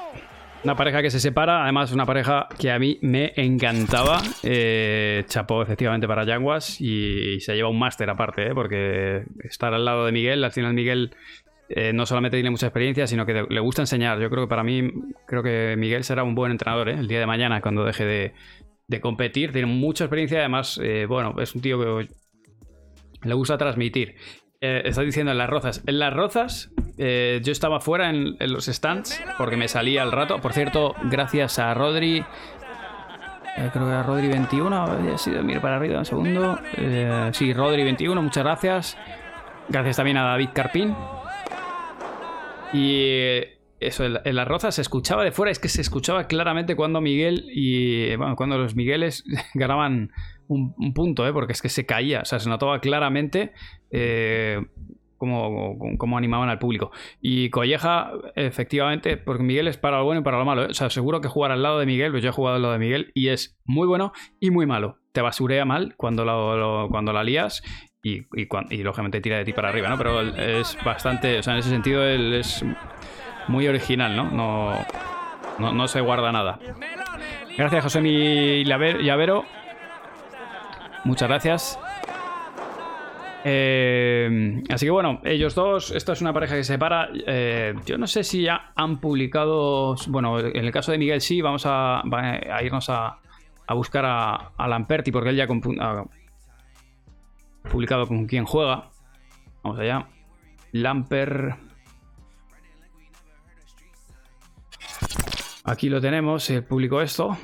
una 0.64 0.76
pareja 0.76 1.02
que 1.02 1.10
se 1.10 1.20
separa, 1.20 1.64
además 1.64 1.92
una 1.92 2.06
pareja 2.06 2.48
que 2.60 2.72
a 2.72 2.80
mí 2.80 3.00
me 3.02 3.34
encantaba. 3.36 4.22
Eh, 4.44 5.24
chapó 5.28 5.62
efectivamente 5.62 6.08
para 6.08 6.26
Yanguas 6.26 6.80
y 6.80 7.40
se 7.40 7.56
lleva 7.56 7.70
un 7.70 7.80
máster 7.80 8.10
aparte, 8.10 8.48
¿eh? 8.48 8.52
porque 8.54 9.24
estar 9.44 9.74
al 9.74 9.86
lado 9.86 10.06
de 10.06 10.12
Miguel, 10.12 10.44
al 10.44 10.52
final 10.52 10.74
Miguel 10.74 11.16
eh, 11.70 11.94
no 11.94 12.06
solamente 12.06 12.38
tiene 12.38 12.52
mucha 12.52 12.68
experiencia, 12.68 13.08
sino 13.08 13.26
que 13.26 13.46
le 13.50 13.60
gusta 13.60 13.82
enseñar. 13.82 14.20
Yo 14.20 14.30
creo 14.30 14.44
que 14.44 14.50
para 14.50 14.64
mí, 14.64 14.92
creo 15.26 15.42
que 15.44 15.76
Miguel 15.78 16.04
será 16.04 16.24
un 16.24 16.36
buen 16.36 16.52
entrenador 16.52 16.90
¿eh? 16.90 16.96
el 17.00 17.08
día 17.08 17.20
de 17.20 17.26
mañana 17.26 17.62
cuando 17.62 17.84
deje 17.84 18.06
de, 18.06 18.34
competir. 19.00 19.54
Tiene 19.54 19.68
mucha 19.68 20.04
experiencia, 20.04 20.40
además, 20.40 20.78
bueno, 21.08 21.34
es 21.40 21.56
un 21.56 21.62
tío 21.62 21.80
que 21.80 22.10
le 23.24 23.34
gusta 23.34 23.58
transmitir. 23.58 24.16
Eh, 24.60 24.84
estás 24.86 25.06
diciendo 25.06 25.32
en 25.32 25.38
las 25.38 25.50
rozas. 25.50 25.84
En 25.88 25.98
las 25.98 26.14
rozas, 26.14 26.72
eh, 27.04 27.42
yo 27.44 27.52
estaba 27.52 27.80
fuera 27.80 28.12
en, 28.12 28.38
los 28.40 28.68
stands 28.68 29.20
porque 29.40 29.58
me 29.58 29.68
salía 29.68 30.04
al 30.04 30.12
rato. 30.12 30.40
Por 30.40 30.54
cierto, 30.54 30.94
gracias 31.06 31.58
a 31.58 31.74
Rodri. 31.74 32.20
eh, 32.20 33.70
creo 33.74 33.86
que 33.86 33.92
era 33.92 34.04
Rodri 34.04 34.28
21. 34.28 34.76
Había 34.76 35.18
sido, 35.18 35.42
mira 35.42 35.60
para 35.60 35.78
arriba 35.78 35.98
un 35.98 36.06
segundo. 36.06 36.60
Eh, 36.78 37.32
sí, 37.34 37.54
Rodri 37.54 37.84
21, 37.84 38.22
muchas 38.22 38.44
gracias. 38.44 38.98
Gracias 39.68 39.96
también 39.96 40.18
a 40.18 40.26
David 40.26 40.50
Carpín. 40.54 40.96
Y 42.72 43.46
eso, 43.80 44.06
en, 44.06 44.20
en 44.24 44.36
las 44.36 44.48
rozas 44.48 44.76
se 44.76 44.84
escuchaba 44.84 45.24
de 45.24 45.32
fuera. 45.32 45.52
Es 45.52 45.58
que 45.58 45.70
se 45.70 45.82
escuchaba 45.82 46.28
claramente 46.28 46.76
cuando 46.76 47.02
Miguel 47.02 47.46
y. 47.52 48.16
Bueno, 48.16 48.36
cuando 48.36 48.60
los 48.60 48.76
Migueles 48.76 49.24
ganaban 49.56 50.12
un, 50.48 50.76
un 50.78 50.94
punto, 50.94 51.28
¿eh? 51.28 51.34
porque 51.34 51.54
es 51.54 51.64
que 51.64 51.70
se 51.70 51.88
caía. 51.88 52.22
O 52.22 52.26
sea, 52.26 52.40
se 52.40 52.48
notaba 52.48 52.80
claramente 52.80 53.54
eh, 53.90 54.64
cómo, 55.22 55.78
cómo 56.00 56.18
animaban 56.18 56.50
al 56.50 56.58
público. 56.58 56.92
Y 57.22 57.52
Colleja, 57.52 58.12
efectivamente, 58.36 59.18
porque 59.18 59.44
Miguel 59.44 59.68
es 59.68 59.78
para 59.78 60.00
lo 60.00 60.06
bueno 60.06 60.22
y 60.22 60.24
para 60.24 60.40
lo 60.40 60.46
malo. 60.46 60.64
¿eh? 60.64 60.68
O 60.72 60.74
sea, 60.74 60.90
seguro 60.90 61.22
que 61.22 61.28
jugar 61.28 61.52
al 61.52 61.62
lado 61.62 61.78
de 61.78 61.86
Miguel, 61.86 62.10
pues 62.12 62.24
yo 62.24 62.30
he 62.30 62.34
jugado 62.34 62.56
al 62.56 62.64
lado 62.64 62.74
de 62.74 62.80
Miguel 62.80 63.12
y 63.14 63.28
es 63.28 63.56
muy 63.64 63.88
bueno 63.88 64.14
y 64.40 64.50
muy 64.50 64.66
malo. 64.66 64.98
Te 65.12 65.22
basurea 65.22 65.64
mal 65.64 65.94
cuando, 65.96 66.26
lo- 66.26 66.88
cuando 66.90 67.14
la 67.14 67.24
lías 67.24 67.62
y, 68.02 68.22
y, 68.36 68.48
y, 68.72 68.78
lógicamente 68.84 69.22
tira 69.22 69.38
de 69.38 69.46
ti 69.46 69.54
para 69.54 69.70
arriba, 69.70 69.90
¿no? 69.90 69.98
Pero 70.00 70.22
es 70.22 70.76
bastante, 70.84 71.38
o 71.38 71.44
sea, 71.44 71.54
en 71.54 71.60
ese 71.60 71.70
sentido 71.70 72.04
él 72.04 72.34
es 72.34 72.66
muy 73.48 73.68
original, 73.68 74.16
¿no? 74.16 74.32
No, 74.32 74.74
no, 75.60 75.72
no 75.72 75.88
se 75.88 76.02
guarda 76.02 76.32
nada. 76.32 76.58
Gracias, 77.56 77.84
José 77.84 78.02
Mi 78.02 78.64
Llavero. 78.66 79.46
Muchas 81.04 81.28
gracias. 81.30 81.80
Eh, 83.44 84.62
así 84.70 84.86
que 84.86 84.92
bueno, 84.92 85.20
ellos 85.24 85.56
dos, 85.56 85.92
esto 85.92 86.14
es 86.14 86.22
una 86.22 86.34
pareja 86.34 86.56
que 86.56 86.64
se 86.64 86.74
separa. 86.74 87.10
Eh, 87.26 87.74
yo 87.86 87.98
no 87.98 88.08
sé 88.08 88.24
si 88.24 88.44
ya 88.44 88.72
han 88.76 89.00
publicado. 89.00 89.96
Bueno, 90.08 90.40
en 90.40 90.66
el 90.66 90.72
caso 90.72 90.92
de 90.92 90.98
Miguel 90.98 91.22
sí, 91.22 91.42
vamos 91.42 91.64
a, 91.66 92.04
irnos 92.64 92.90
a, 92.90 93.20
buscar 93.70 94.06
a, 94.06 94.68
Lamperti 94.68 95.12
porque 95.12 95.30
él 95.30 95.38
ya 95.38 95.46
ha 95.46 96.06
publicado 97.70 98.08
con 98.08 98.28
quién 98.28 98.46
juega. 98.46 98.90
Vamos 99.64 99.80
allá. 99.80 100.08
Lamper. 100.72 101.56
Aquí 105.64 105.90
lo 105.90 106.02
tenemos, 106.02 106.44
se 106.44 106.62
publicó 106.62 107.02
esto. 107.02 107.38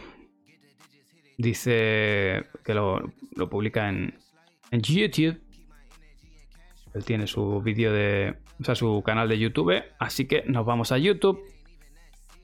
Dice 1.38 2.46
que 2.64 2.74
lo, 2.74 3.12
publica 3.50 3.90
en 3.90 4.14
YouTube. 4.72 5.47
Él 6.98 7.06
tiene 7.06 7.28
su 7.28 7.62
vídeo 7.62 7.94
de. 7.94 8.38
O 8.60 8.64
sea, 8.64 8.74
su 8.74 9.04
canal 9.06 9.30
de 9.30 9.38
YouTube. 9.38 9.84
Así 10.00 10.28
que 10.28 10.44
nos 10.48 10.66
vamos 10.66 10.92
a 10.92 10.98
YouTube. 10.98 11.40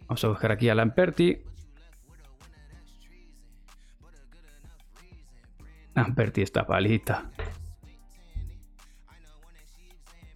Vamos 0.01 0.23
a 0.23 0.27
buscar 0.27 0.51
aquí 0.51 0.69
a 0.69 0.75
Lamperti. 0.75 1.41
Lamperti 5.95 6.43
está 6.43 6.67
palita. 6.67 7.31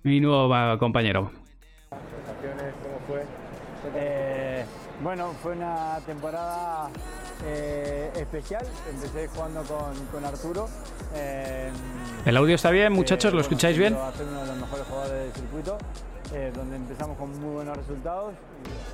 Mi 0.01 0.19
nuevo 0.19 0.50
compañero. 0.79 1.31
¿Cómo 1.89 3.00
fue? 3.07 3.37
Eh, 4.98 5.04
bueno, 5.04 5.34
fue 5.42 5.54
una 5.54 6.00
temporada 6.06 6.89
eh, 7.46 8.12
especial. 8.16 8.66
Empecé 8.89 9.27
jugando 9.27 9.63
con, 9.63 9.94
con 10.12 10.25
Arturo. 10.25 10.68
Eh, 11.13 11.70
¿El 12.25 12.38
audio 12.38 12.56
está 12.56 12.72
bien, 12.72 12.94
muchachos? 12.94 13.34
¿Lo 13.34 13.42
escucháis 13.42 13.77
bien? 13.77 13.96
A 13.96 14.12
ser 14.12 14.25
uno 14.27 14.42
de 14.42 14.48
los 14.48 14.58
mejores 14.58 14.88
jugadores 14.88 15.24
del 15.24 15.34
circuito, 15.34 15.77
eh, 16.34 16.51
donde 16.56 16.75
empezamos 16.75 17.18
con 17.18 17.39
muy 17.39 17.56
buenos 17.56 17.77
resultados. 17.77 18.34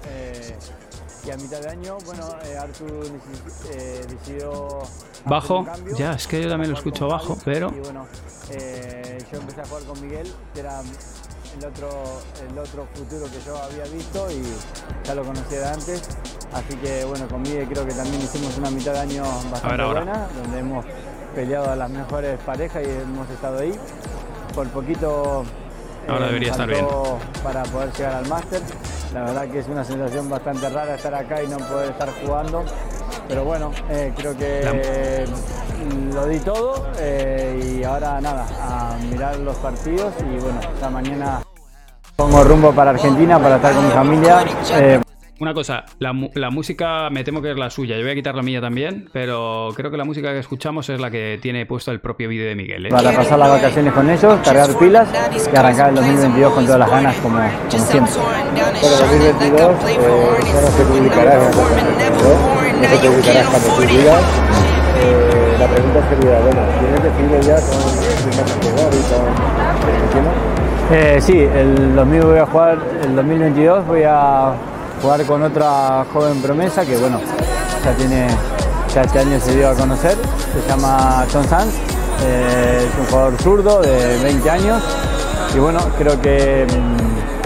Eh, 0.08 0.56
y 1.26 1.32
a 1.32 1.38
mitad 1.38 1.62
de 1.62 1.70
año, 1.70 1.98
bueno, 2.06 2.28
eh, 2.46 2.58
Arturo 2.58 3.00
decidió. 4.10 4.80
Bajo, 5.26 5.66
ya, 5.98 6.14
es 6.14 6.28
que 6.28 6.42
yo 6.44 6.50
también 6.50 6.72
lo 6.72 6.78
escucho 6.78 7.08
bajo, 7.08 7.38
pero. 7.46 7.72
Y 7.74 7.80
bueno, 7.80 8.06
yo 9.32 9.40
empecé 9.40 9.62
a 9.62 9.66
jugar 9.66 9.84
con 9.84 10.02
Miguel, 10.02 10.32
que 10.54 10.60
era 10.60 10.82
el 11.58 11.66
otro, 11.66 11.90
el 12.50 12.58
otro 12.58 12.88
futuro 12.94 13.26
que 13.26 13.40
yo 13.46 13.58
había 13.58 13.84
visto 13.86 14.28
y 14.32 14.44
ya 15.06 15.16
lo 15.16 15.24
conocía 15.24 15.60
de 15.60 15.68
antes. 15.68 16.02
Así 16.54 16.76
que 16.78 17.04
bueno, 17.06 17.28
con 17.28 17.42
Miguel 17.42 17.68
creo 17.68 17.86
que 17.86 17.94
también 17.94 18.22
hicimos 18.22 18.58
una 18.58 18.70
mitad 18.70 18.94
de 18.94 19.00
año 19.00 19.24
bastante 19.52 19.84
buena, 19.84 20.28
donde 20.42 20.60
hemos 20.60 20.86
peleado 21.36 21.72
a 21.72 21.76
las 21.76 21.90
mejores 21.90 22.40
parejas 22.42 22.84
y 22.86 22.90
hemos 22.90 23.30
estado 23.30 23.60
ahí. 23.60 23.74
Por 24.54 24.68
poquito 24.70 25.44
Ahora 26.08 26.28
debería 26.28 26.52
estar 26.52 26.68
bien. 26.68 26.86
Para 27.44 27.64
poder 27.64 27.92
llegar 27.94 28.14
al 28.16 28.28
máster. 28.28 28.62
La 29.14 29.22
verdad 29.22 29.48
que 29.50 29.60
es 29.60 29.68
una 29.68 29.84
sensación 29.84 30.30
bastante 30.30 30.70
rara 30.70 30.96
estar 30.96 31.14
acá 31.14 31.42
y 31.42 31.48
no 31.48 31.58
poder 31.58 31.92
estar 31.92 32.10
jugando. 32.24 32.64
Pero 33.28 33.46
bueno, 33.46 33.72
eh, 33.90 34.12
creo 34.16 34.36
que 34.36 35.26
lo 36.14 36.28
di 36.28 36.40
todo 36.40 36.88
eh, 36.98 37.78
y 37.80 37.84
ahora 37.84 38.20
nada, 38.22 38.46
a 38.62 38.98
mirar 38.98 39.38
los 39.40 39.56
partidos 39.58 40.14
y 40.20 40.40
bueno, 40.40 40.60
esta 40.62 40.90
mañana 40.90 41.43
pongo 42.16 42.44
rumbo 42.44 42.74
para 42.74 42.92
Argentina 42.92 43.40
para 43.40 43.58
estar 43.58 43.74
con 43.74 43.86
mi 43.86 43.92
familia. 43.92 44.46
Eh, 44.74 45.00
una 45.40 45.54
cosa, 45.54 45.84
la, 46.00 46.14
la, 46.36 46.50
música 46.52 47.10
me 47.10 47.24
temo 47.24 47.42
que 47.42 47.52
es 47.52 47.58
la 47.58 47.70
suya. 47.70 47.98
Yo 47.98 48.04
voy 48.04 48.12
a 48.12 48.16
quitar 48.16 48.36
la 48.36 48.44
mía 48.44 48.62
también, 48.62 49.10
pero 49.12 49.70
creo 49.76 49.92
que 49.92 49.98
la 49.98 50.06
música 50.06 50.32
que 50.32 50.40
escuchamos 50.40 50.88
es 50.90 51.02
la 51.02 51.10
que 51.12 51.40
tiene 51.42 51.66
puesto 51.66 51.92
el 51.92 52.00
propio 52.00 52.30
vídeo 52.30 52.48
de 52.48 52.56
Miguel. 52.56 52.86
¿eh? 52.86 52.90
Para 52.90 53.12
pasar 53.12 53.40
las 53.40 53.50
vacaciones 53.50 53.94
con 53.94 54.10
ellos, 54.10 54.40
cargar 54.44 54.78
pilas 54.78 55.10
y 55.12 55.56
arrancar 55.56 55.90
el 55.90 55.96
2022 55.96 56.54
con 56.54 56.66
todas 56.66 56.80
las 56.80 56.90
ganas, 56.90 57.16
como, 57.18 57.40
como 57.40 57.86
siempre. 57.86 58.14
Bueno, 58.14 58.98
2022 59.00 59.62
eh, 59.90 60.06
no 60.62 60.72
se 60.72 60.86
publicará 60.86 61.34
en 61.34 61.42
el 61.42 61.52
2022, 61.52 62.80
no 62.80 62.88
se 62.88 63.08
publicará 63.08 63.42
hasta 63.42 63.60
que 63.60 63.70
tú 63.76 63.82
digas. 63.82 64.24
Eh, 65.04 65.56
la 65.60 65.68
pregunta 65.68 66.10
sería, 66.10 66.40
bueno, 66.40 66.62
¿tienes 66.80 67.04
decidido 67.04 67.42
ya 67.42 67.56
con 67.56 67.82
jugar 68.62 68.94
y 68.94 69.02
con 69.10 69.28
Argentina? 69.92 70.53
Eh, 70.96 71.20
sí, 71.20 71.40
el 71.40 71.96
2000 71.96 72.22
voy 72.22 72.38
a 72.38 72.46
jugar, 72.46 72.78
el 73.04 73.16
2022 73.16 73.88
voy 73.88 74.04
a 74.06 74.54
jugar 75.02 75.26
con 75.26 75.42
otra 75.42 76.06
joven 76.14 76.40
promesa 76.40 76.86
que 76.86 76.96
bueno, 76.98 77.20
ya 77.84 77.96
tiene, 77.96 78.28
ya 78.94 79.02
este 79.02 79.18
año 79.18 79.40
se 79.40 79.56
dio 79.56 79.70
a 79.72 79.74
conocer, 79.74 80.16
se 80.54 80.70
llama 80.70 81.26
John 81.34 81.46
Sanz, 81.46 81.74
eh, 82.24 82.88
es 82.88 83.00
un 83.00 83.06
jugador 83.08 83.42
zurdo 83.42 83.82
de 83.82 84.20
20 84.22 84.50
años 84.52 84.84
y 85.56 85.58
bueno, 85.58 85.80
creo 85.98 86.22
que, 86.22 86.68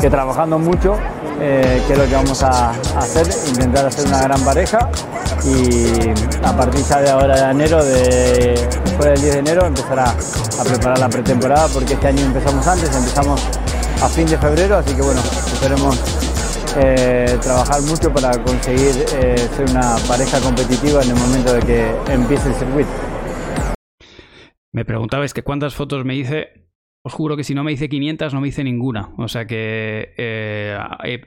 que 0.01 0.09
trabajando 0.09 0.59
mucho, 0.59 0.97
eh, 1.39 1.81
que 1.87 1.93
es 1.93 1.99
lo 1.99 2.05
que 2.05 2.13
vamos 2.15 2.43
a, 2.43 2.71
hacer, 2.71 3.27
intentar 3.47 3.85
hacer 3.85 4.07
una 4.07 4.21
gran 4.21 4.41
pareja 4.43 4.89
y 5.45 6.09
a 6.43 6.55
partir 6.55 6.83
ya 6.85 7.01
de 7.01 7.09
ahora 7.09 7.45
de 7.45 7.51
enero, 7.51 7.83
de, 7.83 8.67
después 8.85 9.05
del 9.09 9.21
10 9.21 9.33
de 9.33 9.39
enero, 9.39 9.65
empezar 9.65 9.99
a, 9.99 10.09
a 10.11 10.63
preparar 10.63 10.99
la 10.99 11.09
pretemporada 11.09 11.67
porque 11.67 11.93
este 11.93 12.07
año 12.07 12.21
empezamos 12.21 12.65
antes, 12.67 12.95
empezamos 12.95 13.41
a 14.01 14.07
fin 14.07 14.27
de 14.27 14.37
febrero, 14.37 14.77
así 14.77 14.93
que 14.93 15.01
bueno, 15.01 15.21
esperemos 15.53 15.99
eh, 16.79 17.37
trabajar 17.41 17.81
mucho 17.81 18.13
para 18.13 18.31
conseguir 18.43 18.93
eh, 19.15 19.35
ser 19.55 19.69
una 19.71 19.95
pareja 20.07 20.39
competitiva 20.39 21.01
en 21.01 21.09
el 21.09 21.15
momento 21.15 21.53
de 21.53 21.61
que 21.61 22.13
empiece 22.13 22.49
el 22.49 22.55
circuito. 22.55 22.89
Me 24.71 24.85
preguntabais 24.85 25.33
que 25.33 25.41
cuántas 25.41 25.73
fotos 25.73 26.05
me 26.05 26.15
hice. 26.15 26.66
Os 27.07 27.13
juro 27.13 27.37
que 27.37 27.45
si 27.45 27.55
no 27.55 27.63
me 27.63 27.71
hice 27.71 27.87
500 27.87 28.33
no 28.33 28.41
me 28.41 28.49
hice 28.49 28.65
ninguna. 28.65 29.11
O 29.17 29.29
sea 29.29 29.45
que 29.45 30.13
eh, 30.17 30.77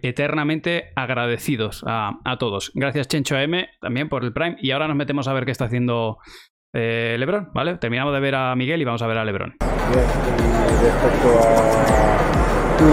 eternamente 0.03 0.91
agradecidos 0.95 1.83
a, 1.87 2.19
a, 2.23 2.37
todos. 2.37 2.71
Gracias 2.75 3.09
Chencho 3.09 3.39
M 3.39 3.67
también 3.81 4.11
por 4.11 4.23
el 4.23 4.35
Prime. 4.35 4.57
Y 4.61 4.73
ahora 4.73 4.89
nos 4.89 4.97
metemos 4.99 5.27
a 5.27 5.33
ver 5.33 5.47
qué 5.47 5.53
está 5.53 5.65
haciendo 5.65 6.19
eh, 6.75 7.17
Lebron, 7.19 7.49
¿vale? 7.55 7.79
Terminamos 7.79 8.13
de 8.13 8.21
ver 8.21 8.35
a 8.35 8.55
Miguel 8.57 8.83
y 8.83 8.85
vamos 8.85 9.01
a 9.01 9.07
ver 9.07 9.17
a 9.17 9.25
Lebron. 9.25 9.57
Bien, 9.59 10.05
y 10.37 10.85
respecto 10.85 11.29
a 11.49 12.77
tu 12.77 12.85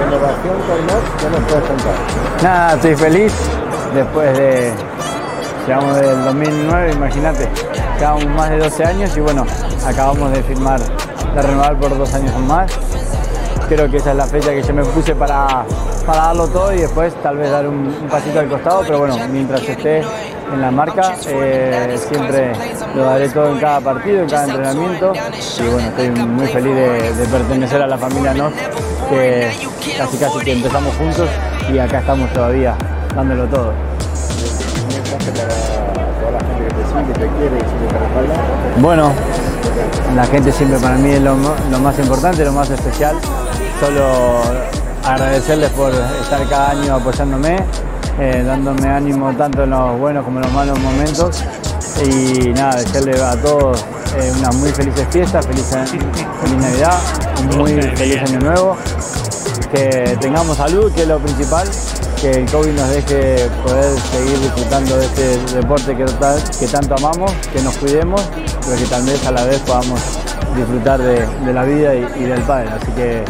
renovación 0.00 0.56
con 0.62 0.86
Moss, 0.86 1.10
¿qué 1.20 1.28
nos 1.28 1.44
puedes 1.44 1.64
contar? 1.68 2.42
Nada, 2.42 2.74
estoy 2.76 2.96
feliz 2.96 3.50
después 3.92 4.38
de. 4.38 4.72
Llegamos 5.66 6.00
del 6.00 6.24
2009, 6.24 6.92
imagínate, 6.94 7.48
llevamos 7.98 8.26
más 8.28 8.48
de 8.48 8.58
12 8.60 8.84
años 8.84 9.14
y 9.14 9.20
bueno, 9.20 9.44
acabamos 9.86 10.32
de 10.32 10.42
firmar, 10.42 10.80
de 11.34 11.42
renovar 11.42 11.76
por 11.78 11.96
dos 11.96 12.12
años 12.14 12.36
más. 12.40 12.70
Creo 13.68 13.88
que 13.90 13.98
esa 13.98 14.10
es 14.10 14.16
la 14.16 14.26
fecha 14.26 14.50
que 14.50 14.62
yo 14.62 14.74
me 14.74 14.84
puse 14.84 15.14
para, 15.14 15.64
para 16.04 16.22
darlo 16.22 16.48
todo 16.48 16.72
y 16.72 16.78
después 16.78 17.14
tal 17.22 17.36
vez 17.36 17.50
dar 17.50 17.68
un, 17.68 17.86
un 17.86 18.08
pasito 18.08 18.40
al 18.40 18.48
costado, 18.48 18.82
pero 18.84 18.98
bueno, 18.98 19.16
mientras 19.30 19.62
esté 19.62 20.02
en 20.52 20.60
la 20.60 20.70
marca. 20.70 21.14
Eh, 21.28 21.98
siempre 22.08 22.52
lo 22.94 23.04
daré 23.04 23.28
todo 23.28 23.52
en 23.52 23.58
cada 23.58 23.80
partido, 23.80 24.22
en 24.22 24.28
cada 24.28 24.44
entrenamiento. 24.44 25.12
Y 25.14 25.68
bueno, 25.68 25.88
estoy 25.88 26.10
muy 26.10 26.46
feliz 26.48 26.74
de, 26.74 27.12
de 27.14 27.26
pertenecer 27.26 27.82
a 27.82 27.86
la 27.86 27.98
familia 27.98 28.34
NOS, 28.34 28.52
que 29.08 29.50
casi 29.96 30.16
casi 30.18 30.38
que 30.40 30.52
empezamos 30.52 30.94
juntos 30.96 31.28
y 31.72 31.78
acá 31.78 32.00
estamos 32.00 32.32
todavía 32.32 32.74
dándolo 33.14 33.46
todo. 33.46 33.72
Bueno, 38.78 39.12
la 40.14 40.24
gente 40.26 40.52
siempre 40.52 40.78
para 40.78 40.96
mí 40.96 41.10
es 41.10 41.22
lo, 41.22 41.34
más 41.36 41.98
importante, 41.98 42.44
lo 42.44 42.52
más 42.52 42.70
especial. 42.70 43.16
Solo 43.80 44.42
agradecerles 45.04 45.70
por 45.70 45.92
estar 45.92 46.46
cada 46.48 46.70
año 46.70 46.96
apoyándome, 46.96 47.56
eh, 48.18 48.42
dándome 48.46 48.88
ánimo 48.88 49.32
tanto 49.32 49.64
en 49.64 49.70
los 49.70 49.98
buenos 49.98 50.24
como 50.24 50.38
en 50.38 50.44
los 50.44 50.52
malos 50.52 50.78
momentos. 50.80 51.42
Y 52.04 52.50
nada, 52.50 52.76
desearle 52.76 53.22
a 53.22 53.36
todos 53.36 53.84
eh, 54.16 54.32
unas 54.38 54.54
muy 54.56 54.70
felices 54.70 55.06
fiestas, 55.10 55.46
feliz, 55.46 55.66
feliz 55.66 56.56
Navidad, 56.58 56.98
un 57.40 57.58
muy 57.58 57.80
feliz 57.80 58.18
Año 58.22 58.40
Nuevo. 58.40 58.76
Que 59.72 60.16
tengamos 60.20 60.56
salud, 60.56 60.92
que 60.92 61.02
es 61.02 61.08
lo 61.08 61.18
principal, 61.18 61.68
que 62.20 62.30
el 62.30 62.46
COVID 62.50 62.72
nos 62.72 62.90
deje 62.90 63.48
poder 63.62 63.98
seguir 63.98 64.38
disfrutando 64.40 64.96
de 64.98 65.06
este 65.06 65.56
deporte 65.56 65.96
que, 65.96 66.66
tanto 66.66 66.94
amamos, 66.96 67.32
que 67.48 67.62
nos 67.62 67.76
cuidemos, 67.78 68.20
pero 68.34 68.76
que 68.76 68.84
tal 68.90 69.06
vez 69.06 69.26
a 69.26 69.32
la 69.32 69.44
vez 69.46 69.58
podamos 69.60 70.18
disfrutar 70.54 71.00
de, 71.00 71.52
la 71.52 71.64
vida 71.64 71.94
y, 71.94 72.24
del 72.24 72.42
padre. 72.42 72.68
Así 72.68 72.92
que 72.92 73.24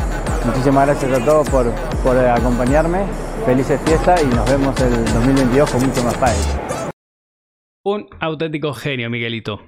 muchísimas 0.44 0.86
gracias 0.86 1.22
a 1.22 1.24
todos 1.24 1.48
por, 1.50 1.68
acompañarme 2.18 3.04
felices 3.46 3.80
fiestas 3.82 4.22
y 4.24 4.26
nos 4.26 4.50
vemos 4.50 4.80
el 4.80 5.04
2022 5.04 5.70
con 5.70 5.86
mucho 5.86 6.02
más 6.02 6.18
paz. 6.18 6.58
Un 7.84 8.08
auténtico 8.18 8.74
genio, 8.74 9.08
Miguelito. 9.08 9.62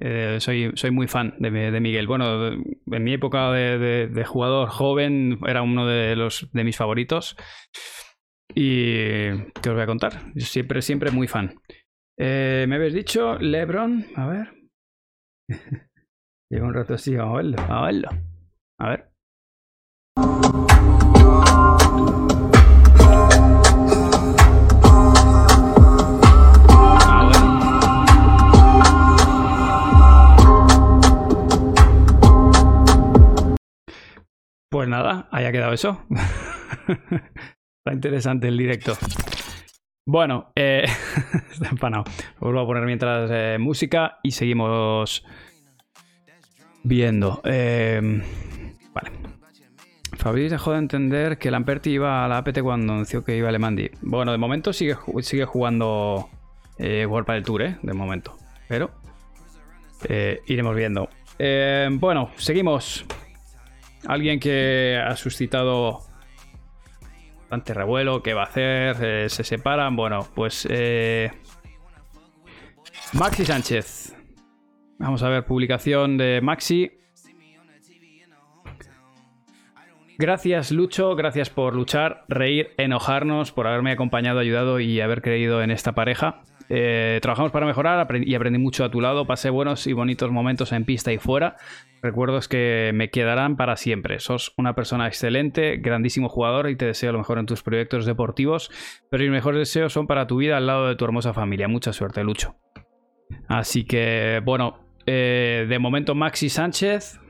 Eh, 0.00 0.38
soy, 0.38 0.90
muy 0.92 1.08
fan 1.08 1.34
de, 1.40 1.50
Miguel. 1.80 2.06
Bueno, 2.06 2.52
en 2.52 3.04
mi 3.04 3.14
época 3.14 3.50
de, 3.50 4.24
jugador 4.24 4.68
joven 4.68 5.40
era 5.44 5.62
uno 5.62 5.86
de 5.88 6.30
mis 6.52 6.76
favoritos. 6.76 7.36
Y 8.54 9.28
¿qué 9.60 9.68
os 9.68 9.74
voy 9.74 9.82
a 9.82 9.86
contar? 9.86 10.32
Yo 10.34 10.46
siempre, 10.46 10.82
siempre 10.82 11.10
muy 11.10 11.28
fan. 11.28 11.60
Eh, 12.18 12.66
¿Me 12.68 12.76
habéis 12.76 12.94
dicho 12.94 13.38
Lebron? 13.38 14.06
A 14.16 14.26
ver. 14.26 14.54
Lleva 16.50 16.66
un 16.66 16.74
rato 16.74 16.94
así, 16.94 17.14
vamos 17.14 17.34
a 17.34 17.36
verlo. 17.36 17.56
Vamos 17.58 17.70
a 17.70 17.86
verlo. 17.86 18.08
A 18.80 18.88
ver. 18.88 19.08
Pues 34.70 34.88
nada, 34.88 35.28
haya 35.32 35.52
quedado 35.52 35.72
eso. 35.72 36.06
Interesante 37.92 38.48
el 38.48 38.56
directo. 38.56 38.96
Bueno, 40.06 40.52
eh, 40.56 40.84
está 41.52 41.68
empanado. 41.68 42.04
Vuelvo 42.40 42.60
a 42.60 42.66
poner 42.66 42.84
mientras 42.84 43.30
eh, 43.32 43.58
música 43.58 44.18
y 44.22 44.30
seguimos 44.30 45.24
viendo. 46.82 47.40
Eh, 47.44 48.22
vale. 48.92 49.10
Dejó 50.48 50.72
de 50.72 50.78
entender 50.78 51.38
que 51.38 51.50
Lamperti 51.50 51.90
iba 51.90 52.24
a 52.24 52.28
la 52.28 52.38
APT 52.38 52.60
cuando 52.60 52.92
anunció 52.92 53.24
que 53.24 53.36
iba 53.36 53.48
a 53.48 53.52
Le 53.52 53.58
Mans. 53.58 53.80
Bueno, 54.02 54.32
de 54.32 54.38
momento 54.38 54.72
sigue, 54.72 54.96
sigue 55.22 55.44
jugando 55.44 56.28
eh, 56.78 57.06
Tour, 57.44 57.62
¿eh? 57.62 57.78
De 57.82 57.94
momento. 57.94 58.36
Pero 58.68 58.90
eh, 60.08 60.40
iremos 60.46 60.76
viendo. 60.76 61.08
Eh, 61.38 61.88
bueno, 61.92 62.30
seguimos. 62.36 63.06
Alguien 64.06 64.38
que 64.38 65.00
ha 65.04 65.16
suscitado 65.16 66.00
bastante 67.48 67.72
revuelo, 67.72 68.22
¿qué 68.22 68.34
va 68.34 68.42
a 68.42 68.44
hacer? 68.44 68.96
Eh, 69.00 69.28
¿Se 69.30 69.42
separan? 69.42 69.96
Bueno, 69.96 70.28
pues 70.34 70.68
eh, 70.68 71.30
Maxi 73.14 73.46
Sánchez. 73.46 74.14
Vamos 74.98 75.22
a 75.22 75.30
ver, 75.30 75.46
publicación 75.46 76.18
de 76.18 76.40
Maxi. 76.42 76.90
Gracias 80.18 80.72
Lucho, 80.72 81.14
gracias 81.14 81.48
por 81.48 81.74
luchar, 81.74 82.26
reír, 82.28 82.74
enojarnos, 82.76 83.52
por 83.52 83.66
haberme 83.66 83.92
acompañado, 83.92 84.40
ayudado 84.40 84.78
y 84.78 85.00
haber 85.00 85.22
creído 85.22 85.62
en 85.62 85.70
esta 85.70 85.92
pareja. 85.92 86.42
Eh, 86.70 87.18
trabajamos 87.22 87.50
para 87.50 87.66
mejorar 87.66 88.06
y 88.24 88.34
aprendí 88.34 88.58
mucho 88.58 88.84
a 88.84 88.90
tu 88.90 89.00
lado. 89.00 89.26
Pasé 89.26 89.50
buenos 89.50 89.86
y 89.86 89.92
bonitos 89.92 90.30
momentos 90.30 90.72
en 90.72 90.84
pista 90.84 91.12
y 91.12 91.18
fuera. 91.18 91.56
Recuerdos 92.02 92.48
que 92.48 92.90
me 92.94 93.10
quedarán 93.10 93.56
para 93.56 93.76
siempre. 93.76 94.20
Sos 94.20 94.52
una 94.56 94.74
persona 94.74 95.06
excelente, 95.06 95.78
grandísimo 95.78 96.28
jugador 96.28 96.68
y 96.68 96.76
te 96.76 96.86
deseo 96.86 97.12
lo 97.12 97.18
mejor 97.18 97.38
en 97.38 97.46
tus 97.46 97.62
proyectos 97.62 98.06
deportivos. 98.06 98.70
Pero 99.10 99.22
mis 99.22 99.32
mejores 99.32 99.60
deseos 99.60 99.92
son 99.92 100.06
para 100.06 100.26
tu 100.26 100.36
vida 100.36 100.56
al 100.56 100.66
lado 100.66 100.88
de 100.88 100.96
tu 100.96 101.04
hermosa 101.04 101.32
familia. 101.32 101.68
Mucha 101.68 101.92
suerte, 101.92 102.22
Lucho. 102.22 102.56
Así 103.48 103.84
que, 103.84 104.40
bueno, 104.44 104.88
eh, 105.06 105.66
de 105.68 105.78
momento 105.78 106.14
Maxi 106.14 106.48
Sánchez. 106.48 107.20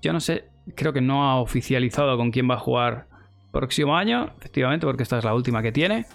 Yo 0.00 0.12
no 0.12 0.20
sé, 0.20 0.48
creo 0.76 0.92
que 0.92 1.00
no 1.00 1.24
ha 1.24 1.40
oficializado 1.40 2.16
con 2.16 2.30
quién 2.30 2.50
va 2.50 2.54
a 2.54 2.58
jugar 2.58 3.06
próximo 3.52 3.96
año, 3.96 4.34
efectivamente, 4.38 4.86
porque 4.86 5.02
esta 5.02 5.18
es 5.18 5.24
la 5.24 5.34
última 5.34 5.62
que 5.62 5.70
tiene. 5.70 6.06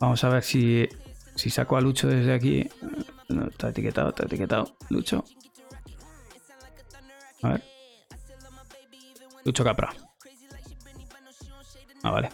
Vamos 0.00 0.22
a 0.24 0.28
ver 0.28 0.42
si, 0.42 0.88
si 1.34 1.50
saco 1.50 1.76
a 1.76 1.80
Lucho 1.80 2.08
desde 2.08 2.32
aquí. 2.32 2.68
No, 3.28 3.46
está 3.46 3.70
etiquetado, 3.70 4.10
está 4.10 4.24
etiquetado. 4.24 4.76
Lucho. 4.90 5.24
A 7.42 7.50
ver. 7.50 7.62
Lucho 9.44 9.64
Capra. 9.64 9.92
Ah, 12.02 12.10
vale. 12.10 12.30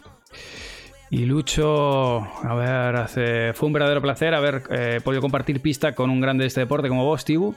Y 1.11 1.24
Lucho, 1.24 2.18
a 2.20 2.54
ver, 2.54 2.96
hace, 2.96 3.54
fue 3.54 3.66
un 3.66 3.72
verdadero 3.72 4.02
placer 4.02 4.34
haber 4.34 4.64
eh, 4.70 5.00
podido 5.02 5.22
compartir 5.22 5.62
pista 5.62 5.94
con 5.94 6.11
un 6.11 6.20
grande 6.20 6.42
de 6.42 6.48
este 6.48 6.61
deporte 6.61 6.88
como 6.88 7.04
vos, 7.04 7.24
Tibu. 7.24 7.54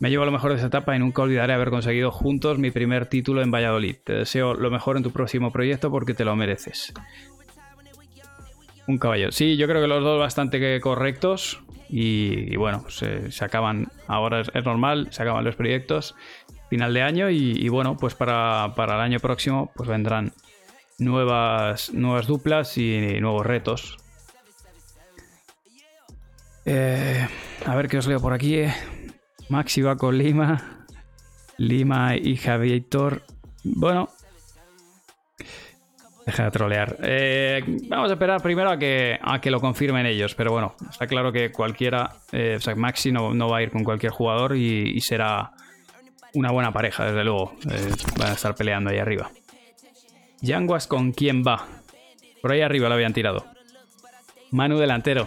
Me 0.00 0.10
llevo 0.10 0.26
lo 0.26 0.32
mejor 0.32 0.50
de 0.50 0.58
esa 0.58 0.66
etapa 0.66 0.94
y 0.94 0.98
nunca 0.98 1.22
olvidaré 1.22 1.54
haber 1.54 1.70
conseguido 1.70 2.10
juntos 2.10 2.58
mi 2.58 2.70
primer 2.70 3.06
título 3.06 3.42
en 3.42 3.50
Valladolid. 3.50 3.96
Te 4.04 4.12
deseo 4.12 4.52
lo 4.52 4.70
mejor 4.70 4.98
en 4.98 5.02
tu 5.02 5.12
próximo 5.12 5.50
proyecto 5.50 5.90
porque 5.90 6.12
te 6.12 6.26
lo 6.26 6.36
mereces. 6.36 6.92
Un 8.90 8.98
caballo. 8.98 9.30
Sí, 9.30 9.56
yo 9.56 9.68
creo 9.68 9.80
que 9.80 9.86
los 9.86 10.02
dos 10.02 10.18
bastante 10.18 10.80
correctos. 10.80 11.60
Y, 11.88 12.56
bueno, 12.56 12.82
pues, 12.82 13.00
eh, 13.02 13.30
se 13.30 13.44
acaban. 13.44 13.86
Ahora 14.08 14.40
es, 14.40 14.64
normal, 14.64 15.06
se 15.12 15.22
acaban 15.22 15.44
los 15.44 15.54
proyectos. 15.54 16.16
Final 16.70 16.92
de 16.92 17.02
año. 17.02 17.30
Y, 17.30 17.52
y 17.56 17.68
bueno, 17.68 17.96
pues 17.96 18.16
para, 18.16 18.72
para 18.74 18.96
el 18.96 19.00
año 19.00 19.20
próximo, 19.20 19.70
pues 19.76 19.88
vendrán 19.88 20.32
nuevas, 20.98 21.92
nuevas 21.94 22.26
duplas 22.26 22.76
y 22.78 23.20
nuevos 23.20 23.46
retos. 23.46 23.96
Eh, 26.64 27.28
a 27.64 27.76
ver 27.76 27.86
qué 27.86 27.98
os 27.98 28.08
leo 28.08 28.18
por 28.20 28.32
aquí. 28.32 28.56
eh. 28.56 28.74
Maxi 29.48 29.82
va 29.82 29.94
con 29.96 30.18
Lima. 30.18 30.84
Lima 31.58 32.16
y 32.16 32.36
Javier. 32.36 32.82
Bueno. 33.62 34.08
Deja 36.30 36.44
de 36.44 36.50
trolear. 36.52 36.96
Eh, 37.02 37.60
vamos 37.88 38.08
a 38.08 38.12
esperar 38.12 38.40
primero 38.40 38.70
a 38.70 38.78
que, 38.78 39.18
a 39.20 39.40
que 39.40 39.50
lo 39.50 39.60
confirmen 39.60 40.06
ellos. 40.06 40.36
Pero 40.36 40.52
bueno, 40.52 40.76
está 40.88 41.08
claro 41.08 41.32
que 41.32 41.50
cualquiera. 41.50 42.12
eh, 42.30 42.54
o 42.56 42.60
sea, 42.60 42.76
Maxi 42.76 43.10
no, 43.10 43.34
no 43.34 43.48
va 43.48 43.58
a 43.58 43.62
ir 43.64 43.72
con 43.72 43.82
cualquier 43.82 44.12
jugador 44.12 44.54
y, 44.54 45.00
será 45.00 45.50
una 46.34 46.52
buena 46.52 46.72
pareja, 46.72 47.06
desde 47.06 47.24
luego. 47.24 47.56
Eh, 47.68 47.90
van 48.16 48.28
a 48.28 48.34
estar 48.34 48.54
peleando 48.54 48.90
ahí 48.90 48.98
arriba. 48.98 49.32
Yanguas 50.40 50.86
con 50.86 51.10
quién 51.10 51.42
va. 51.44 51.66
Por 52.40 52.52
ahí 52.52 52.60
arriba 52.60 52.88
lo 52.88 52.94
habían 52.94 53.12
tirado. 53.12 53.44
Manu 54.52 54.78
delantero. 54.78 55.26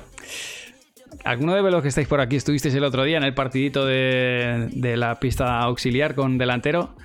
¿Alguno 1.26 1.54
de 1.54 1.70
los 1.70 1.82
que 1.82 1.90
estáis 1.90 2.08
por 2.08 2.22
aquí 2.22 2.38
estuvisteis 2.38 2.76
el 2.76 2.86
otro 2.86 3.04
día 3.04 3.18
en 3.18 3.24
el 3.24 3.34
partidito 3.34 3.86
de, 3.86 4.70
de 4.72 4.96
la 4.96 5.20
pista 5.20 5.60
auxiliar 5.60 6.16
con 6.16 6.38
delantero? 6.38 6.96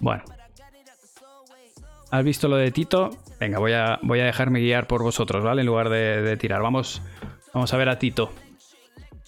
Bueno. 0.00 0.24
¿Has 2.10 2.24
visto 2.24 2.48
lo 2.48 2.56
de 2.56 2.70
Tito? 2.70 3.10
Venga, 3.38 3.58
voy 3.58 3.72
a, 3.72 3.98
voy 4.02 4.20
a 4.20 4.24
dejarme 4.24 4.60
guiar 4.60 4.86
por 4.86 5.02
vosotros, 5.02 5.44
¿vale? 5.44 5.60
En 5.60 5.66
lugar 5.66 5.90
de, 5.90 6.36
tirar. 6.38 6.62
Vamos, 6.62 7.02
vamos 7.52 7.72
a 7.74 7.76
ver 7.76 7.88
a 7.88 7.98
Tito. 7.98 8.32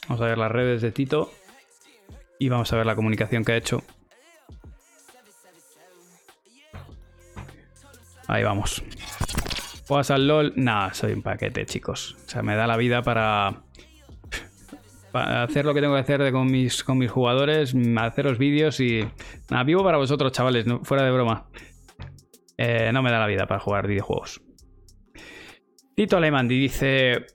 Vamos 0.08 0.22
a 0.22 0.24
ver 0.24 0.38
las 0.38 0.50
redes 0.50 0.80
de 0.80 0.90
Tito. 0.90 1.30
Y 2.38 2.48
vamos 2.48 2.72
a 2.72 2.76
ver 2.76 2.86
la 2.86 2.96
comunicación 2.96 3.44
que 3.44 3.52
ha 3.52 3.56
hecho. 3.56 3.82
Ahí 8.26 8.42
vamos. 8.44 8.82
¿Juegas 9.86 10.10
al 10.10 10.26
LOL? 10.26 10.52
Nah, 10.56 10.92
soy 10.92 11.12
un 11.12 11.22
paquete, 11.22 11.66
chicos. 11.66 12.16
O 12.26 12.30
sea, 12.30 12.42
me 12.42 12.54
da 12.54 12.66
la 12.66 12.76
vida 12.76 13.02
para, 13.02 13.64
hacer 15.12 15.64
lo 15.64 15.74
que 15.74 15.80
tengo 15.80 15.94
que 15.94 16.00
hacer 16.00 16.32
con, 16.32 16.50
mis, 16.50 16.82
con 16.84 16.98
mis 16.98 17.10
jugadores, 17.10 17.74
hacer 17.98 18.24
los 18.24 18.38
vídeos 18.38 18.80
y... 18.80 19.04
Nada, 19.50 19.64
vivo 19.64 19.82
para 19.84 19.98
vosotros, 19.98 20.32
chavales, 20.32 20.66
no- 20.66 20.84
fuera 20.84 21.04
de 21.04 21.10
broma. 21.10 21.48
Eh, 22.56 22.90
no 22.92 23.02
me 23.02 23.10
da 23.10 23.18
la 23.18 23.26
vida 23.26 23.46
para 23.46 23.60
jugar 23.60 23.86
videojuegos. 23.86 24.42
Tito 25.94 26.16
Alemandi 26.16 26.58
dice... 26.58 27.26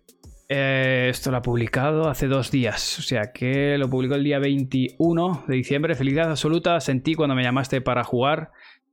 eh, 0.50 1.08
esto 1.10 1.32
lo 1.32 1.38
ha 1.38 1.42
publicado 1.42 2.08
hace 2.10 2.28
dos 2.28 2.52
días, 2.52 3.00
o 3.00 3.02
sea 3.02 3.32
que 3.34 3.78
lo 3.78 3.90
publicó 3.90 4.16
el 4.16 4.24
día 4.24 4.40
21 4.40 5.46
de 5.48 5.56
diciembre. 5.56 5.96
Felicidad 5.96 6.30
absoluta, 6.30 6.80
sentí 6.80 7.16
cuando 7.16 7.36
me 7.36 7.44
llamaste 7.44 7.82
para 7.82 8.04
jugar. 8.04 8.52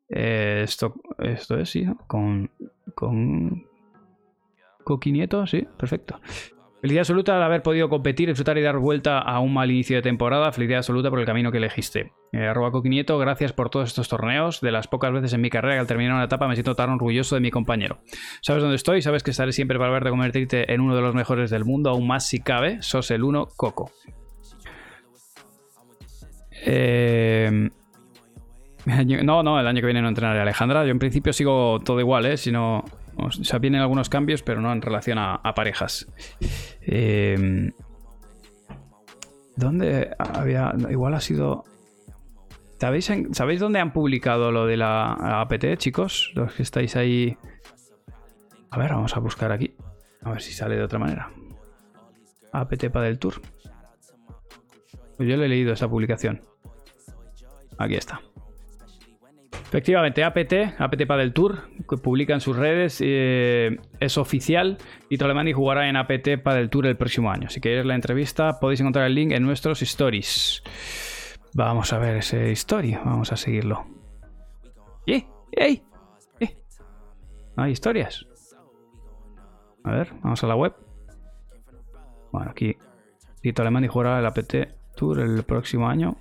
Eh, 0.08 0.62
esto, 0.64 0.94
esto 1.18 1.58
es, 1.58 1.70
sí, 1.70 1.86
con, 2.06 2.50
con 2.94 3.66
Coqui 4.84 5.12
Nieto, 5.12 5.46
sí, 5.46 5.66
perfecto. 5.78 6.20
Felicidad 6.82 7.02
absoluta 7.02 7.36
al 7.36 7.42
haber 7.44 7.62
podido 7.62 7.88
competir, 7.88 8.28
disfrutar 8.28 8.58
y 8.58 8.60
dar 8.60 8.76
vuelta 8.76 9.20
a 9.20 9.38
un 9.38 9.54
mal 9.54 9.70
inicio 9.70 9.94
de 9.94 10.02
temporada. 10.02 10.50
Felicidad 10.50 10.78
absoluta 10.78 11.10
por 11.10 11.20
el 11.20 11.26
camino 11.26 11.52
que 11.52 11.58
elegiste. 11.58 12.12
Eh, 12.32 12.44
arroba 12.44 12.72
Coqui 12.72 12.88
Nieto, 12.88 13.16
gracias 13.18 13.52
por 13.52 13.70
todos 13.70 13.88
estos 13.88 14.08
torneos. 14.08 14.60
De 14.60 14.72
las 14.72 14.88
pocas 14.88 15.12
veces 15.12 15.32
en 15.32 15.42
mi 15.42 15.48
carrera 15.48 15.76
que 15.76 15.80
al 15.80 15.86
terminar 15.86 16.14
una 16.14 16.24
etapa 16.24 16.48
me 16.48 16.56
siento 16.56 16.74
tan 16.74 16.90
orgulloso 16.90 17.36
de 17.36 17.40
mi 17.40 17.52
compañero. 17.52 18.00
Sabes 18.40 18.62
dónde 18.62 18.74
estoy, 18.74 19.00
sabes 19.00 19.22
que 19.22 19.30
estaré 19.30 19.52
siempre 19.52 19.78
para 19.78 19.92
verte 19.92 20.10
convertirte 20.10 20.74
en 20.74 20.80
uno 20.80 20.96
de 20.96 21.02
los 21.02 21.14
mejores 21.14 21.50
del 21.50 21.64
mundo, 21.64 21.88
aún 21.88 22.04
más 22.04 22.26
si 22.26 22.40
cabe. 22.40 22.82
Sos 22.82 23.12
el 23.12 23.22
uno, 23.22 23.46
Coco. 23.56 23.92
Eh, 26.66 27.70
No, 29.24 29.42
no, 29.42 29.60
el 29.60 29.66
año 29.66 29.80
que 29.80 29.86
viene 29.86 30.02
no 30.02 30.08
entrenaré 30.08 30.40
Alejandra. 30.40 30.84
Yo 30.84 30.90
en 30.90 30.98
principio 30.98 31.32
sigo 31.32 31.80
todo 31.84 32.00
igual, 32.00 32.26
¿eh? 32.26 32.36
Si 32.36 32.50
no, 32.50 32.84
o 33.26 33.30
sea, 33.30 33.58
vienen 33.58 33.80
algunos 33.80 34.08
cambios, 34.08 34.42
pero 34.42 34.60
no 34.60 34.72
en 34.72 34.82
relación 34.82 35.18
a, 35.18 35.40
parejas. 35.54 36.06
Eh, 36.80 37.70
¿Dónde 39.56 40.14
había...? 40.18 40.74
Igual 40.90 41.14
ha 41.14 41.20
sido... 41.20 41.64
¿Sabéis, 42.78 43.12
¿Sabéis 43.32 43.60
dónde 43.60 43.78
han 43.78 43.92
publicado 43.92 44.50
lo 44.50 44.66
de 44.66 44.76
la 44.76 45.40
APT, 45.40 45.76
chicos? 45.76 46.32
Los 46.34 46.52
que 46.54 46.62
estáis 46.62 46.96
ahí... 46.96 47.36
A 48.70 48.78
ver, 48.78 48.92
vamos 48.92 49.16
a 49.16 49.20
buscar 49.20 49.52
aquí. 49.52 49.76
A 50.22 50.30
ver 50.30 50.40
si 50.40 50.52
sale 50.52 50.76
de 50.76 50.82
otra 50.82 50.98
manera. 50.98 51.30
APT 52.52 52.90
para 52.90 53.06
del 53.06 53.18
Tour. 53.18 53.34
Pues 55.16 55.28
yo 55.28 55.36
le 55.36 55.44
he 55.44 55.48
leído 55.48 55.72
esa 55.72 55.88
publicación. 55.88 56.40
Aquí 57.78 57.94
está. 57.94 58.20
Efectivamente, 59.72 60.22
APT, 60.22 60.52
APT 60.78 61.06
Padel 61.06 61.32
Tour, 61.32 61.70
que 61.88 61.96
publica 61.96 62.34
en 62.34 62.42
sus 62.42 62.54
redes, 62.58 62.98
eh, 63.02 63.78
es 64.00 64.18
oficial. 64.18 64.76
Tito 65.08 65.24
Alemani 65.24 65.54
jugará 65.54 65.88
en 65.88 65.96
APT 65.96 66.42
Padel 66.42 66.68
Tour 66.68 66.84
el 66.84 66.98
próximo 66.98 67.30
año. 67.30 67.48
Si 67.48 67.62
queréis 67.62 67.86
la 67.86 67.94
entrevista, 67.94 68.60
podéis 68.60 68.80
encontrar 68.80 69.06
el 69.06 69.14
link 69.14 69.32
en 69.32 69.42
nuestros 69.42 69.80
stories. 69.80 70.62
Vamos 71.54 71.90
a 71.94 71.98
ver 71.98 72.16
ese 72.16 72.52
story, 72.52 72.98
vamos 73.02 73.32
a 73.32 73.36
seguirlo. 73.38 73.86
¡Eh! 75.06 75.26
¡Eh! 75.52 75.82
¿No 77.56 77.62
hay 77.62 77.72
historias? 77.72 78.26
A 79.84 79.90
ver, 79.90 80.12
vamos 80.22 80.44
a 80.44 80.48
la 80.48 80.54
web. 80.54 80.74
Bueno, 82.30 82.50
aquí 82.50 82.76
Tito 83.40 83.62
Alemani 83.62 83.88
jugará 83.88 84.18
el 84.18 84.26
APT 84.26 84.54
Tour 84.96 85.20
el 85.20 85.44
próximo 85.44 85.88
año. 85.88 86.18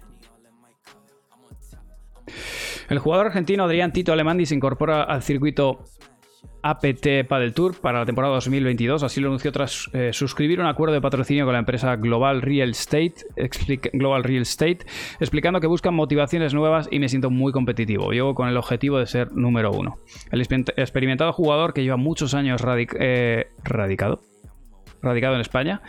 El 2.91 2.99
jugador 2.99 3.27
argentino 3.27 3.63
Adrián 3.63 3.93
Tito 3.93 4.11
Alemandi 4.11 4.45
se 4.45 4.53
incorpora 4.53 5.03
al 5.03 5.23
circuito 5.23 5.85
APT 6.61 7.25
Padel 7.25 7.53
Tour 7.53 7.79
para 7.79 7.99
la 7.99 8.05
temporada 8.05 8.33
2022. 8.33 9.03
Así 9.03 9.21
lo 9.21 9.29
anunció 9.29 9.53
tras 9.53 9.89
eh, 9.93 10.09
suscribir 10.11 10.59
un 10.59 10.65
acuerdo 10.65 10.93
de 10.93 10.99
patrocinio 10.99 11.45
con 11.45 11.53
la 11.53 11.59
empresa 11.59 11.95
Global 11.95 12.41
Real 12.41 12.71
Estate, 12.71 13.15
Global 13.93 14.25
Real 14.25 14.41
Estate, 14.41 14.79
explicando 15.21 15.61
que 15.61 15.67
buscan 15.67 15.93
motivaciones 15.93 16.53
nuevas 16.53 16.89
y 16.91 16.99
me 16.99 17.07
siento 17.07 17.29
muy 17.29 17.53
competitivo. 17.53 18.11
Llego 18.11 18.35
con 18.35 18.49
el 18.49 18.57
objetivo 18.57 18.99
de 18.99 19.05
ser 19.05 19.31
número 19.31 19.71
uno. 19.71 19.99
El 20.29 20.41
experimentado 20.41 21.31
jugador 21.31 21.73
que 21.73 21.83
lleva 21.83 21.95
muchos 21.95 22.33
años 22.33 22.61
eh, 22.99 23.51
radicado 23.63 24.19
radicado 25.01 25.35
en 25.35 25.41
España, 25.41 25.81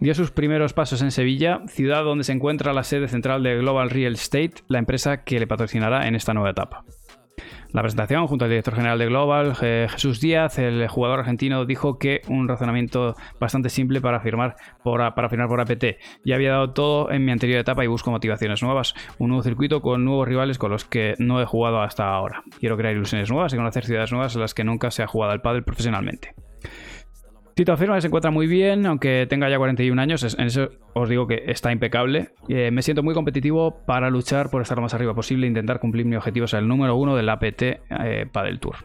dio 0.00 0.14
sus 0.14 0.30
primeros 0.30 0.72
pasos 0.72 1.02
en 1.02 1.10
Sevilla, 1.10 1.62
ciudad 1.68 2.04
donde 2.04 2.24
se 2.24 2.32
encuentra 2.32 2.72
la 2.72 2.84
sede 2.84 3.08
central 3.08 3.42
de 3.42 3.56
Global 3.56 3.90
Real 3.90 4.14
Estate, 4.14 4.54
la 4.68 4.78
empresa 4.78 5.24
que 5.24 5.38
le 5.38 5.46
patrocinará 5.46 6.06
en 6.08 6.14
esta 6.14 6.34
nueva 6.34 6.50
etapa. 6.50 6.84
La 7.72 7.82
presentación, 7.82 8.26
junto 8.26 8.46
al 8.46 8.50
director 8.50 8.74
general 8.74 8.98
de 8.98 9.04
Global, 9.04 9.54
Jesús 9.54 10.20
Díaz, 10.20 10.58
el 10.58 10.88
jugador 10.88 11.20
argentino, 11.20 11.66
dijo 11.66 11.98
que 11.98 12.22
un 12.26 12.48
razonamiento 12.48 13.14
bastante 13.38 13.68
simple 13.68 14.00
para 14.00 14.20
firmar 14.20 14.56
por, 14.82 15.14
para 15.14 15.28
firmar 15.28 15.48
por 15.48 15.60
APT. 15.60 15.84
Ya 16.24 16.36
había 16.36 16.52
dado 16.52 16.70
todo 16.72 17.10
en 17.10 17.24
mi 17.24 17.32
anterior 17.32 17.60
etapa 17.60 17.84
y 17.84 17.86
busco 17.86 18.10
motivaciones 18.10 18.62
nuevas. 18.62 18.94
Un 19.18 19.28
nuevo 19.28 19.42
circuito 19.42 19.82
con 19.82 20.06
nuevos 20.06 20.26
rivales 20.26 20.56
con 20.56 20.70
los 20.70 20.86
que 20.86 21.16
no 21.18 21.42
he 21.42 21.44
jugado 21.44 21.82
hasta 21.82 22.08
ahora. 22.08 22.42
Quiero 22.60 22.78
crear 22.78 22.94
ilusiones 22.94 23.30
nuevas 23.30 23.52
y 23.52 23.56
conocer 23.56 23.84
ciudades 23.84 24.10
nuevas 24.10 24.34
en 24.34 24.40
las 24.40 24.54
que 24.54 24.64
nunca 24.64 24.90
se 24.90 25.02
ha 25.02 25.06
jugado 25.06 25.32
al 25.32 25.42
pádel 25.42 25.64
profesionalmente. 25.64 26.34
Tito 27.56 27.72
afirma 27.72 27.98
se 28.02 28.08
encuentra 28.08 28.30
muy 28.30 28.46
bien, 28.46 28.84
aunque 28.84 29.26
tenga 29.30 29.48
ya 29.48 29.56
41 29.56 30.02
años. 30.02 30.36
En 30.38 30.46
eso 30.46 30.68
os 30.92 31.08
digo 31.08 31.26
que 31.26 31.44
está 31.46 31.72
impecable. 31.72 32.34
Eh, 32.50 32.70
me 32.70 32.82
siento 32.82 33.02
muy 33.02 33.14
competitivo 33.14 33.82
para 33.86 34.10
luchar 34.10 34.50
por 34.50 34.60
estar 34.60 34.76
lo 34.76 34.82
más 34.82 34.92
arriba 34.92 35.14
posible 35.14 35.46
e 35.46 35.48
intentar 35.48 35.80
cumplir 35.80 36.04
mi 36.04 36.16
objetivo, 36.16 36.46
ser 36.46 36.60
el 36.60 36.68
número 36.68 36.96
uno 36.96 37.16
del 37.16 37.30
APT 37.30 37.62
eh, 37.62 38.26
Padel 38.30 38.60
Tour. 38.60 38.76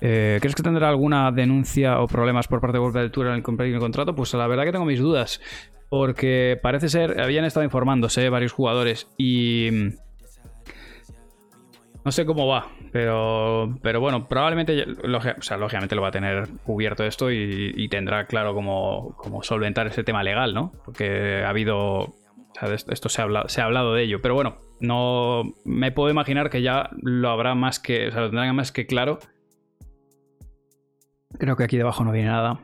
Eh, 0.00 0.38
¿Crees 0.40 0.54
que 0.54 0.62
tendrá 0.62 0.88
alguna 0.88 1.30
denuncia 1.30 2.00
o 2.00 2.06
problemas 2.06 2.48
por 2.48 2.62
parte 2.62 2.78
de 2.78 2.80
World 2.80 2.96
del 2.96 3.10
Tour 3.10 3.26
el 3.26 3.42
cumplir 3.42 3.74
el 3.74 3.78
contrato? 3.78 4.14
Pues 4.14 4.32
la 4.32 4.46
verdad 4.46 4.64
que 4.64 4.72
tengo 4.72 4.86
mis 4.86 5.00
dudas. 5.00 5.42
Porque 5.90 6.58
parece 6.62 6.88
ser, 6.88 7.20
habían 7.20 7.44
estado 7.44 7.64
informándose 7.64 8.30
varios 8.30 8.52
jugadores 8.52 9.08
y 9.18 9.90
no 12.06 12.12
sé 12.12 12.24
cómo 12.24 12.46
va, 12.46 12.68
pero, 12.92 13.80
pero 13.82 13.98
bueno, 14.00 14.28
probablemente, 14.28 14.84
o 14.84 15.42
sea, 15.42 15.56
lógicamente 15.56 15.96
lo 15.96 16.02
va 16.02 16.08
a 16.08 16.12
tener 16.12 16.48
cubierto 16.62 17.02
esto 17.02 17.32
y, 17.32 17.88
tendrá 17.88 18.26
claro 18.26 18.54
cómo, 18.54 19.42
solventar 19.42 19.88
ese 19.88 20.04
tema 20.04 20.22
legal, 20.22 20.54
¿no? 20.54 20.70
Porque 20.84 21.42
ha 21.44 21.48
habido, 21.48 21.78
o 21.98 22.14
sea, 22.54 22.72
esto 22.72 23.08
se 23.08 23.20
ha, 23.20 23.24
hablado, 23.24 23.48
se 23.48 23.60
ha 23.60 23.64
hablado 23.64 23.92
de 23.92 24.04
ello, 24.04 24.20
pero 24.22 24.34
bueno, 24.34 24.58
no 24.78 25.52
me 25.64 25.90
puedo 25.90 26.08
imaginar 26.08 26.48
que 26.48 26.62
ya 26.62 26.90
lo 27.02 27.28
habrá 27.28 27.56
más 27.56 27.80
que, 27.80 28.06
o 28.06 28.12
sea, 28.12 28.20
lo 28.20 28.28
tendrán 28.28 28.54
más 28.54 28.70
que 28.70 28.86
claro. 28.86 29.18
Creo 31.40 31.56
que 31.56 31.64
aquí 31.64 31.76
debajo 31.76 32.04
no 32.04 32.12
viene 32.12 32.28
nada. 32.28 32.60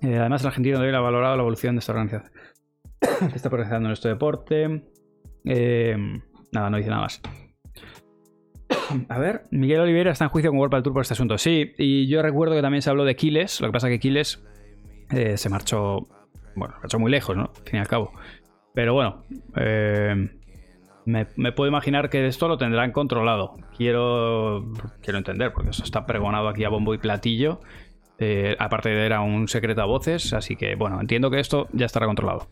Eh, 0.00 0.16
además, 0.16 0.40
el 0.40 0.46
argentino 0.46 0.78
debe 0.78 0.96
haber 0.96 1.02
valorado 1.02 1.36
la 1.36 1.42
evolución 1.42 1.74
de 1.74 1.80
esta 1.80 1.92
organización. 1.92 2.32
que 2.98 3.26
está 3.36 3.50
progresando 3.50 3.90
en 3.90 3.92
este 3.92 4.08
deporte. 4.08 4.90
Eh, 5.44 5.98
nada, 6.50 6.70
no 6.70 6.78
dice 6.78 6.88
nada 6.88 7.02
más. 7.02 7.20
A 9.08 9.18
ver, 9.18 9.42
Miguel 9.50 9.80
Oliveira 9.80 10.12
está 10.12 10.24
en 10.24 10.30
juicio 10.30 10.50
con 10.50 10.58
World 10.58 10.74
del 10.74 10.82
Tour 10.82 10.94
por 10.94 11.02
este 11.02 11.14
asunto. 11.14 11.38
Sí, 11.38 11.72
y 11.78 12.06
yo 12.06 12.22
recuerdo 12.22 12.54
que 12.54 12.62
también 12.62 12.82
se 12.82 12.90
habló 12.90 13.04
de 13.04 13.16
Quiles. 13.16 13.60
Lo 13.60 13.68
que 13.68 13.72
pasa 13.72 13.88
es 13.88 13.94
que 13.94 14.00
Quiles 14.00 14.42
eh, 15.10 15.36
se 15.36 15.48
marchó. 15.48 16.06
Bueno, 16.54 16.74
se 16.74 16.80
marchó 16.80 16.98
muy 16.98 17.10
lejos, 17.10 17.36
¿no? 17.36 17.50
Al 17.56 17.62
fin 17.64 17.76
y 17.76 17.78
al 17.78 17.88
cabo. 17.88 18.12
Pero 18.74 18.94
bueno, 18.94 19.24
eh, 19.56 20.30
me, 21.04 21.52
puedo 21.52 21.68
imaginar 21.68 22.10
que 22.10 22.26
esto 22.26 22.48
lo 22.48 22.58
tendrán 22.58 22.92
controlado. 22.92 23.56
Quiero, 23.76 24.72
quiero 25.02 25.18
entender, 25.18 25.52
porque 25.52 25.70
eso 25.70 25.84
está 25.84 26.06
pregonado 26.06 26.48
aquí 26.48 26.64
a 26.64 26.68
bombo 26.68 26.94
y 26.94 26.98
platillo. 26.98 27.60
Eh, 28.18 28.54
aparte 28.58 28.90
de 28.90 29.06
era 29.06 29.22
un 29.22 29.48
secreto 29.48 29.80
a 29.80 29.86
voces, 29.86 30.34
así 30.34 30.54
que 30.54 30.74
bueno, 30.74 31.00
entiendo 31.00 31.30
que 31.30 31.40
esto 31.40 31.68
ya 31.72 31.86
estará 31.86 32.06
controlado. 32.06 32.48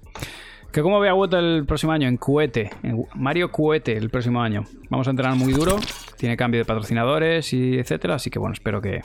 Que 0.73 0.83
cómo 0.83 1.01
ve 1.01 1.09
a 1.09 1.39
el 1.39 1.65
próximo 1.67 1.93
año 1.93 2.09
en 2.09 2.19
Cuete, 2.19 2.71
en 2.83 3.05
Mario 3.15 3.51
Cuete 3.51 3.97
el 3.97 4.11
próximo 4.11 4.43
año. 4.43 4.65
Vamos 4.91 5.07
a 5.07 5.11
entrenar 5.11 5.35
muy 5.35 5.53
duro, 5.53 5.77
tiene 6.19 6.37
cambio 6.37 6.61
de 6.61 6.67
patrocinadores 6.67 7.53
y 7.55 7.79
etcétera, 7.79 8.17
así 8.17 8.31
que 8.31 8.39
bueno, 8.39 8.53
espero 8.53 8.81
que... 8.81 9.01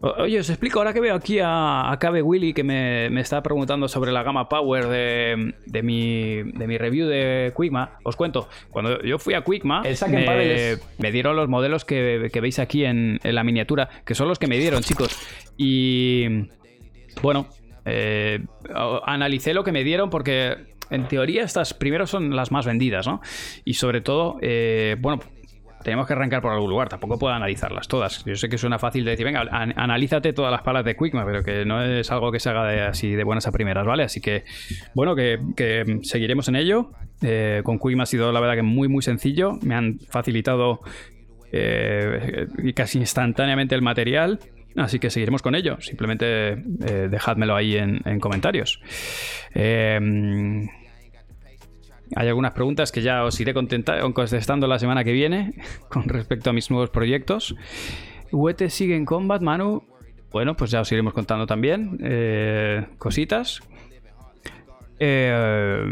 Oye, 0.00 0.38
os 0.38 0.50
explico, 0.50 0.78
ahora 0.78 0.92
que 0.92 1.00
veo 1.00 1.14
aquí 1.14 1.38
a, 1.40 1.90
a 1.90 1.98
Cabe 1.98 2.20
Willy 2.20 2.52
que 2.52 2.62
me, 2.62 3.08
me, 3.08 3.22
está 3.22 3.42
preguntando 3.42 3.88
sobre 3.88 4.12
la 4.12 4.22
gama 4.22 4.46
Power 4.46 4.88
de, 4.88 5.54
de, 5.64 5.82
mi, 5.82 6.42
de 6.42 6.66
mi 6.66 6.76
review 6.76 7.08
de 7.08 7.52
Quickma, 7.56 7.98
os 8.04 8.14
cuento, 8.14 8.46
cuando 8.70 9.02
yo 9.02 9.18
fui 9.18 9.32
a 9.32 9.42
Quickma, 9.42 9.82
me, 10.08 10.76
me, 10.98 11.12
dieron 11.12 11.34
los 11.34 11.48
modelos 11.48 11.86
que, 11.86 12.28
que 12.30 12.40
veis 12.42 12.58
aquí 12.58 12.84
en, 12.84 13.18
en 13.24 13.34
la 13.34 13.42
miniatura, 13.42 13.88
que 14.04 14.14
son 14.14 14.28
los 14.28 14.38
que 14.38 14.46
me 14.46 14.58
dieron, 14.58 14.82
chicos. 14.82 15.18
Y 15.56 16.50
bueno, 17.22 17.48
eh, 17.86 18.44
analicé 19.04 19.54
lo 19.54 19.64
que 19.64 19.72
me 19.72 19.84
dieron 19.84 20.10
porque 20.10 20.56
en 20.90 21.08
teoría 21.08 21.42
estas 21.42 21.72
primero 21.72 22.06
son 22.06 22.34
las 22.34 22.50
más 22.50 22.66
vendidas, 22.66 23.06
¿no? 23.06 23.20
Y 23.64 23.74
sobre 23.74 24.00
todo, 24.00 24.36
eh, 24.42 24.96
bueno, 24.98 25.20
tenemos 25.82 26.06
que 26.08 26.14
arrancar 26.14 26.42
por 26.42 26.52
algún 26.52 26.68
lugar, 26.68 26.88
tampoco 26.88 27.16
puedo 27.16 27.32
analizarlas 27.32 27.86
todas. 27.86 28.24
Yo 28.24 28.34
sé 28.34 28.48
que 28.48 28.58
suena 28.58 28.78
fácil 28.78 29.04
de 29.04 29.12
decir, 29.12 29.24
venga, 29.24 29.42
analízate 29.50 30.32
todas 30.32 30.50
las 30.50 30.62
palas 30.62 30.84
de 30.84 30.96
Quickma, 30.96 31.24
pero 31.24 31.44
que 31.44 31.64
no 31.64 31.82
es 31.82 32.10
algo 32.10 32.32
que 32.32 32.40
se 32.40 32.50
haga 32.50 32.66
de, 32.66 32.80
así 32.82 33.12
de 33.12 33.22
buenas 33.22 33.46
a 33.46 33.52
primeras, 33.52 33.86
¿vale? 33.86 34.02
Así 34.02 34.20
que, 34.20 34.44
bueno, 34.94 35.14
que, 35.14 36.00
seguiremos 36.02 36.48
en 36.48 36.56
ello. 36.56 36.90
Eh, 37.22 37.60
con 37.64 37.78
Quickma 37.78 38.02
ha 38.02 38.06
sido 38.06 38.32
la 38.32 38.40
verdad 38.40 38.56
que 38.56 38.62
muy, 38.62 38.88
muy 38.88 39.02
sencillo. 39.02 39.52
Me 39.62 39.76
han 39.76 39.98
facilitado 40.10 40.80
casi 42.74 42.98
instantáneamente 42.98 43.74
el 43.74 43.82
material. 43.82 44.40
Así 44.76 44.98
que 44.98 45.10
seguiremos 45.10 45.42
con 45.42 45.54
ello. 45.54 45.80
Simplemente 45.80 46.52
eh, 46.52 47.08
dejádmelo 47.10 47.56
ahí 47.56 47.76
en, 47.76 48.20
comentarios. 48.20 48.80
Eh, 49.54 49.98
hay 52.14 52.28
algunas 52.28 52.52
preguntas 52.52 52.92
que 52.92 53.02
ya 53.02 53.24
os 53.24 53.40
iré 53.40 53.52
contestando 53.54 54.66
la 54.66 54.78
semana 54.78 55.02
que 55.02 55.12
viene 55.12 55.54
con 55.88 56.08
respecto 56.08 56.50
a 56.50 56.52
mis 56.52 56.70
nuevos 56.70 56.90
proyectos. 56.90 57.56
¿Wete 58.30 58.70
sigue 58.70 58.96
en 58.96 59.04
combat, 59.04 59.42
Manu? 59.42 59.82
Bueno, 60.30 60.56
pues 60.56 60.70
ya 60.70 60.80
os 60.80 60.92
iremos 60.92 61.14
contando 61.14 61.46
también 61.46 61.98
eh, 62.02 62.86
cositas. 62.98 63.60
Eh, 64.98 65.84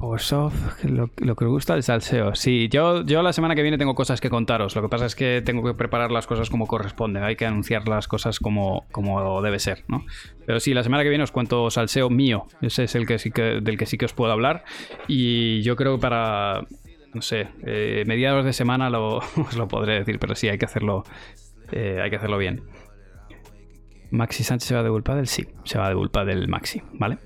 Powersoft, 0.00 0.84
lo, 0.86 1.10
lo 1.18 1.36
que 1.36 1.44
me 1.44 1.50
gusta 1.50 1.74
el 1.74 1.82
salseo. 1.82 2.34
Sí, 2.34 2.70
yo, 2.70 3.04
yo 3.04 3.22
la 3.22 3.34
semana 3.34 3.54
que 3.54 3.60
viene 3.60 3.76
tengo 3.76 3.94
cosas 3.94 4.18
que 4.18 4.30
contaros. 4.30 4.74
Lo 4.74 4.80
que 4.80 4.88
pasa 4.88 5.04
es 5.04 5.14
que 5.14 5.42
tengo 5.44 5.62
que 5.62 5.74
preparar 5.74 6.10
las 6.10 6.26
cosas 6.26 6.48
como 6.48 6.66
corresponde. 6.66 7.20
Hay 7.20 7.36
que 7.36 7.44
anunciar 7.44 7.86
las 7.86 8.08
cosas 8.08 8.40
como, 8.40 8.86
como 8.92 9.42
debe 9.42 9.58
ser, 9.58 9.84
¿no? 9.88 10.06
Pero 10.46 10.58
sí, 10.58 10.72
la 10.72 10.82
semana 10.82 11.02
que 11.02 11.10
viene 11.10 11.22
os 11.22 11.32
cuento 11.32 11.70
salseo 11.70 12.08
mío. 12.08 12.46
Ese 12.62 12.84
es 12.84 12.94
el 12.94 13.06
que 13.06 13.18
sí 13.18 13.30
que, 13.30 13.60
del 13.60 13.76
que 13.76 13.84
sí 13.84 13.98
que 13.98 14.06
os 14.06 14.14
puedo 14.14 14.32
hablar. 14.32 14.64
Y 15.06 15.60
yo 15.60 15.76
creo 15.76 15.96
que 15.96 16.00
para, 16.00 16.66
no 17.12 17.20
sé, 17.20 17.48
eh, 17.66 18.04
mediados 18.06 18.46
de 18.46 18.54
semana 18.54 18.88
lo, 18.88 19.16
os 19.36 19.54
lo 19.54 19.68
podré 19.68 19.98
decir. 19.98 20.18
Pero 20.18 20.34
sí, 20.34 20.48
hay 20.48 20.56
que 20.56 20.64
hacerlo, 20.64 21.04
eh, 21.72 22.00
hay 22.02 22.08
que 22.08 22.16
hacerlo 22.16 22.38
bien. 22.38 22.62
Maxi 24.10 24.44
Sánchez 24.44 24.68
se 24.68 24.74
va 24.74 24.82
de 24.82 24.88
Bulpa 24.88 25.14
del 25.14 25.26
sí, 25.26 25.46
se 25.64 25.78
va 25.78 25.90
de 25.90 25.94
Bulpa 25.94 26.24
del 26.24 26.48
Maxi, 26.48 26.80
¿vale? 26.94 27.18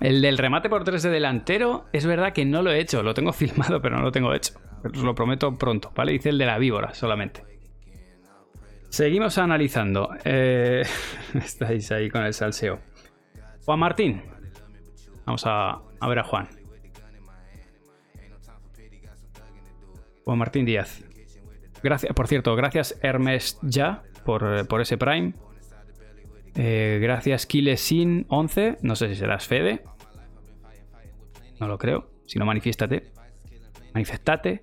El 0.00 0.22
del 0.22 0.38
remate 0.38 0.70
por 0.70 0.82
3 0.82 1.02
de 1.02 1.10
delantero, 1.10 1.86
es 1.92 2.06
verdad 2.06 2.32
que 2.32 2.46
no 2.46 2.62
lo 2.62 2.72
he 2.72 2.80
hecho. 2.80 3.02
Lo 3.02 3.14
tengo 3.14 3.32
filmado, 3.34 3.80
pero 3.82 3.96
no 3.96 4.02
lo 4.02 4.12
tengo 4.12 4.32
hecho. 4.32 4.54
os 4.82 5.02
lo 5.02 5.14
prometo 5.14 5.56
pronto, 5.56 5.92
¿vale? 5.94 6.14
Hice 6.14 6.30
el 6.30 6.38
de 6.38 6.46
la 6.46 6.58
víbora 6.58 6.94
solamente. 6.94 7.44
Seguimos 8.88 9.38
analizando. 9.38 10.10
Eh, 10.24 10.82
estáis 11.34 11.92
ahí 11.92 12.08
con 12.08 12.24
el 12.24 12.32
salseo. 12.32 12.80
Juan 13.64 13.78
Martín. 13.78 14.22
Vamos 15.26 15.42
a, 15.46 15.80
ver 16.08 16.18
a 16.18 16.24
Juan. 16.24 16.48
Juan 20.24 20.38
Martín 20.38 20.64
Díaz. 20.64 21.04
Gracias, 21.82 22.12
por 22.14 22.26
cierto, 22.26 22.54
gracias 22.56 22.98
Hermes 23.00 23.58
Ya 23.62 24.02
por, 24.24 24.66
por 24.66 24.80
ese 24.80 24.98
Prime. 24.98 25.34
Eh, 26.56 26.98
gracias 27.00 27.46
Kilesin 27.46 28.26
11. 28.28 28.78
No 28.82 28.96
sé 28.96 29.08
si 29.08 29.16
serás 29.16 29.46
Fede. 29.46 29.84
No 31.60 31.68
lo 31.68 31.78
creo. 31.78 32.10
Si 32.26 32.38
no, 32.38 32.46
manifiéstate. 32.46 33.12
Manifestate. 33.94 34.62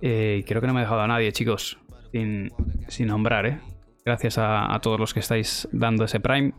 Eh, 0.00 0.44
creo 0.46 0.60
que 0.60 0.66
no 0.66 0.74
me 0.74 0.80
he 0.80 0.82
dejado 0.82 1.00
a 1.00 1.06
nadie, 1.06 1.32
chicos, 1.32 1.78
sin, 2.12 3.06
nombrar, 3.06 3.46
¿eh? 3.46 3.60
Gracias 4.04 4.36
a, 4.36 4.74
a, 4.74 4.80
todos 4.80 5.00
los 5.00 5.14
que 5.14 5.20
estáis 5.20 5.66
dando 5.72 6.04
ese 6.04 6.20
Prime. 6.20 6.52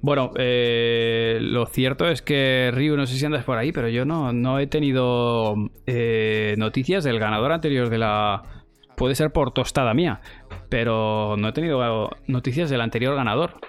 Bueno, 0.00 0.32
eh, 0.38 1.38
lo 1.42 1.66
cierto 1.66 2.08
es 2.08 2.22
que 2.22 2.70
Ryu, 2.72 2.96
no 2.96 3.06
sé 3.06 3.18
si 3.18 3.26
andas 3.26 3.44
por 3.44 3.58
ahí, 3.58 3.70
pero 3.70 3.88
yo 3.88 4.06
no, 4.06 4.32
no 4.32 4.58
he 4.58 4.66
tenido 4.66 5.54
eh, 5.86 6.54
noticias 6.56 7.04
del 7.04 7.18
ganador 7.18 7.52
anterior 7.52 7.90
de 7.90 7.98
la... 7.98 8.64
Puede 8.96 9.14
ser 9.14 9.30
por 9.30 9.52
tostada 9.52 9.92
mía, 9.92 10.22
pero 10.68 11.36
no 11.38 11.48
he 11.48 11.52
tenido 11.52 12.10
noticias 12.26 12.70
del 12.70 12.80
anterior 12.80 13.14
ganador 13.14 13.60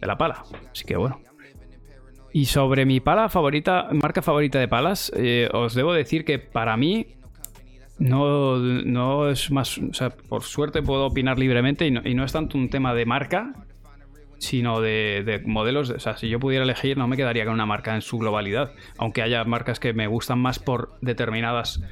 de 0.00 0.06
la 0.06 0.16
pala. 0.16 0.42
Así 0.72 0.84
que 0.84 0.96
bueno. 0.96 1.20
Y 2.32 2.44
sobre 2.46 2.86
mi 2.86 3.00
pala 3.00 3.28
favorita, 3.28 3.88
marca 3.92 4.22
favorita 4.22 4.58
de 4.58 4.68
palas, 4.68 5.12
eh, 5.16 5.48
os 5.52 5.74
debo 5.74 5.92
decir 5.92 6.24
que 6.24 6.38
para 6.38 6.76
mí 6.76 7.16
no, 7.98 8.56
no 8.58 9.28
es 9.28 9.50
más, 9.50 9.78
o 9.78 9.92
sea, 9.92 10.10
por 10.10 10.44
suerte 10.44 10.80
puedo 10.80 11.06
opinar 11.06 11.38
libremente 11.38 11.86
y 11.86 11.90
no, 11.90 12.00
y 12.04 12.14
no 12.14 12.24
es 12.24 12.32
tanto 12.32 12.56
un 12.56 12.70
tema 12.70 12.94
de 12.94 13.04
marca, 13.04 13.52
sino 14.38 14.80
de, 14.80 15.22
de, 15.26 15.40
modelos. 15.40 15.90
O 15.90 15.98
sea, 15.98 16.16
si 16.16 16.28
yo 16.28 16.38
pudiera 16.38 16.64
elegir, 16.64 16.96
no 16.96 17.08
me 17.08 17.16
quedaría 17.16 17.44
con 17.44 17.54
una 17.54 17.66
marca 17.66 17.94
en 17.94 18.00
su 18.00 18.18
globalidad, 18.18 18.72
aunque 18.96 19.22
haya 19.22 19.44
marcas 19.44 19.80
que 19.80 19.92
me 19.92 20.06
gustan 20.06 20.38
más 20.38 20.58
por 20.58 20.98
determinadas, 21.02 21.82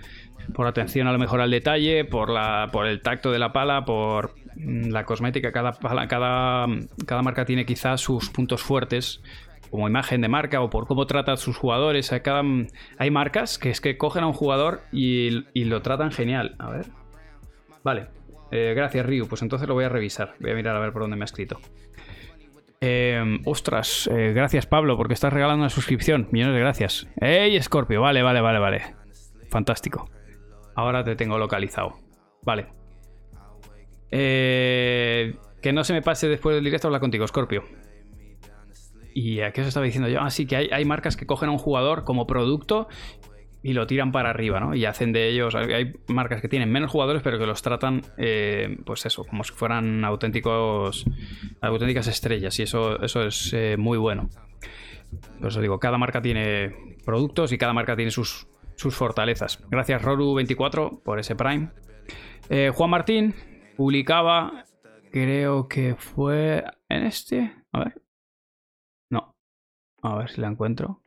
por 0.55 0.67
atención 0.67 1.07
a 1.07 1.13
lo 1.13 1.19
mejor 1.19 1.41
al 1.41 1.51
detalle, 1.51 2.05
por, 2.05 2.31
la, 2.31 2.69
por 2.73 2.87
el 2.87 3.01
tacto 3.01 3.31
de 3.31 3.39
la 3.39 3.53
pala, 3.53 3.85
por 3.85 4.35
la 4.57 5.05
cosmética. 5.05 5.53
Cada, 5.53 5.73
pala, 5.73 6.09
cada, 6.09 6.67
cada 7.07 7.23
marca 7.23 7.45
tiene 7.45 7.65
quizás 7.65 8.01
sus 8.01 8.31
puntos 8.31 8.63
fuertes 8.63 9.23
como 9.71 9.89
imagen 9.89 10.21
de 10.21 10.29
marca 10.29 10.61
o 10.61 10.71
por 10.71 10.87
cómo 10.87 11.07
trata 11.07 11.33
a 11.33 11.37
sus 11.37 11.57
jugadores. 11.57 12.13
Hay, 12.13 12.21
cada, 12.21 12.43
hay 12.99 13.11
marcas 13.11 13.59
que 13.59 13.71
es 13.71 13.81
que 13.81 13.99
cogen 13.99 14.25
a 14.25 14.27
un 14.27 14.33
jugador 14.33 14.83
y, 14.93 15.45
y 15.53 15.65
lo 15.65 15.83
tratan 15.83 16.11
genial. 16.11 16.57
A 16.59 16.71
ver. 16.71 16.87
Vale. 17.85 18.07
Eh, 18.51 18.73
gracias, 18.75 19.05
Ryu. 19.05 19.29
Pues 19.29 19.43
entonces 19.43 19.69
lo 19.69 19.75
voy 19.75 19.85
a 19.85 19.89
revisar. 19.89 20.35
Voy 20.41 20.53
a 20.53 20.55
mirar 20.55 20.75
a 20.75 20.81
ver 20.81 20.93
por 20.93 21.03
dónde 21.03 21.17
me 21.17 21.25
ha 21.25 21.27
escrito. 21.27 21.61
Eh, 22.81 23.41
ostras, 23.45 24.09
eh, 24.13 24.33
gracias 24.33 24.67
Pablo, 24.67 24.97
porque 24.97 25.15
estás 25.15 25.33
regalando 25.33 25.63
una 25.63 25.69
suscripción. 25.69 26.29
Millones 26.31 26.55
de 26.55 26.61
gracias. 26.61 27.09
¡Ey, 27.21 27.61
Scorpio! 27.61 28.01
Vale, 28.01 28.23
vale, 28.23 28.41
vale, 28.41 28.59
vale. 28.59 28.95
Fantástico. 29.51 30.09
Ahora 30.79 31.03
te 31.03 31.17
tengo 31.17 31.39
localizado. 31.39 31.97
Vale. 32.43 32.69
Eh, 34.13 35.35
que 35.61 35.73
no 35.73 35.83
se 35.83 35.93
me 35.93 36.03
pase 36.03 36.29
después 36.29 36.55
del 36.55 36.63
directo 36.63 36.87
hablar 36.87 37.01
contigo, 37.01 37.27
Scorpio. 37.27 37.65
¿Y 39.13 39.41
a 39.41 39.51
qué 39.51 39.63
os 39.63 39.67
estaba 39.67 39.85
diciendo 39.85 40.09
yo? 40.09 40.21
Así 40.21 40.45
ah, 40.45 40.47
que 40.47 40.57
hay, 40.57 40.69
hay, 40.71 40.85
marcas 40.85 41.17
que 41.17 41.27
cogen 41.27 41.49
a 41.49 41.53
un 41.53 41.59
jugador 41.59 42.05
como 42.05 42.29
producto 42.29 42.87
y 43.61 43.73
lo 43.73 43.89
tiran 43.89 44.13
para 44.13 44.31
arriba, 44.31 44.61
¿no? 44.61 44.73
Y 44.77 44.85
hacen 44.85 45.13
de 45.13 45.29
ellos. 45.29 45.57
Hay 45.57 45.95
marcas 46.07 46.41
que 46.41 46.47
tienen 46.47 46.71
menos 46.71 46.93
jugadores, 46.93 47.23
pero 47.25 47.41
que 47.41 47.47
los 47.47 47.61
tratan, 47.61 48.03
eh, 48.17 48.79
pues 48.87 49.05
eso, 49.05 49.25
como 49.25 49.43
si 49.43 49.55
fueran 49.55 50.05
auténticos. 50.05 51.07
auténticas 51.61 52.07
estrellas. 52.07 52.57
Y 52.61 52.63
eso, 52.63 53.03
eso 53.03 53.25
es 53.25 53.53
eh, 53.53 53.75
muy 53.77 53.99
bueno. 53.99 54.29
Por 55.41 55.49
eso 55.49 55.61
digo, 55.61 55.81
cada 55.81 55.99
marca 55.99 56.23
tiene 56.23 56.73
productos 57.05 57.51
y 57.51 57.59
cada 57.59 57.73
marca 57.73 57.97
tiene 57.97 58.13
sus, 58.13 58.47
sus 58.79 58.95
fortalezas. 58.95 59.59
Gracias, 59.69 60.01
Roru24, 60.01 61.03
por 61.03 61.19
ese 61.19 61.35
Prime. 61.35 61.71
Eh, 62.49 62.71
Juan 62.73 62.91
Martín 62.91 63.35
publicaba. 63.77 64.65
Creo 65.11 65.67
que 65.67 65.97
fue 65.97 66.65
en 66.89 67.03
este. 67.03 67.53
A 67.73 67.81
ver. 67.81 68.03
No. 69.11 69.35
A 70.03 70.17
ver 70.17 70.31
si 70.31 70.41
la 70.41 70.47
encuentro. 70.47 71.03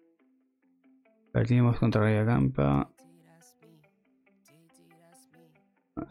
Perdimos 1.32 1.78
contra 1.80 2.02
Raya 2.02 2.26
Campa. 2.26 2.92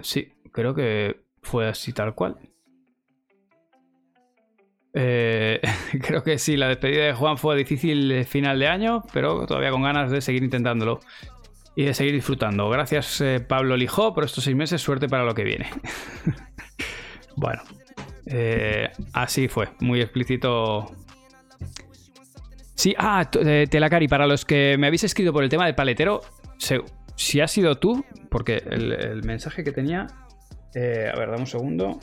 Sí, 0.01 0.33
creo 0.51 0.75
que 0.75 1.27
fue 1.42 1.68
así 1.68 1.92
tal 1.92 2.14
cual. 2.14 2.38
Eh, 4.94 5.61
creo 6.01 6.23
que 6.23 6.38
sí, 6.38 6.57
la 6.57 6.68
despedida 6.68 7.05
de 7.05 7.12
Juan 7.12 7.37
fue 7.37 7.55
difícil 7.55 8.25
final 8.25 8.59
de 8.59 8.68
año, 8.68 9.03
pero 9.12 9.44
todavía 9.44 9.70
con 9.70 9.83
ganas 9.83 10.11
de 10.11 10.23
seguir 10.23 10.42
intentándolo 10.42 11.01
y 11.77 11.85
de 11.85 11.95
seguir 11.95 12.15
disfrutando. 12.15 12.69
Gracias 12.69 13.21
eh, 13.21 13.41
Pablo 13.41 13.77
Lijó 13.77 14.15
por 14.15 14.25
estos 14.25 14.45
seis 14.45 14.57
meses, 14.57 14.81
suerte 14.81 15.09
para 15.09 15.25
lo 15.25 15.35
que 15.35 15.45
viene. 15.45 15.71
bueno, 17.37 17.63
eh, 18.27 18.91
así 19.13 19.49
fue, 19.49 19.69
muy 19.81 20.01
explícito 20.01 20.95
Sí, 22.81 22.95
ah, 22.97 23.29
eh, 23.35 23.67
Telacari, 23.71 24.09
para 24.09 24.27
los 24.27 24.47
que 24.47 24.77
me 24.79 24.87
habéis 24.87 25.05
escrito 25.05 25.35
por 25.35 25.45
el 25.45 25.51
tema 25.51 25.67
del 25.67 25.75
paletero, 25.75 26.23
si 27.15 27.39
has 27.39 27.51
sido 27.51 27.75
tú, 27.75 28.03
porque 28.31 28.57
el, 28.57 28.93
el 28.93 29.23
mensaje 29.23 29.63
que 29.63 29.71
tenía. 29.71 30.07
Eh, 30.75 31.11
a 31.15 31.19
ver, 31.19 31.29
dame 31.29 31.43
un 31.43 31.47
segundo. 31.47 32.01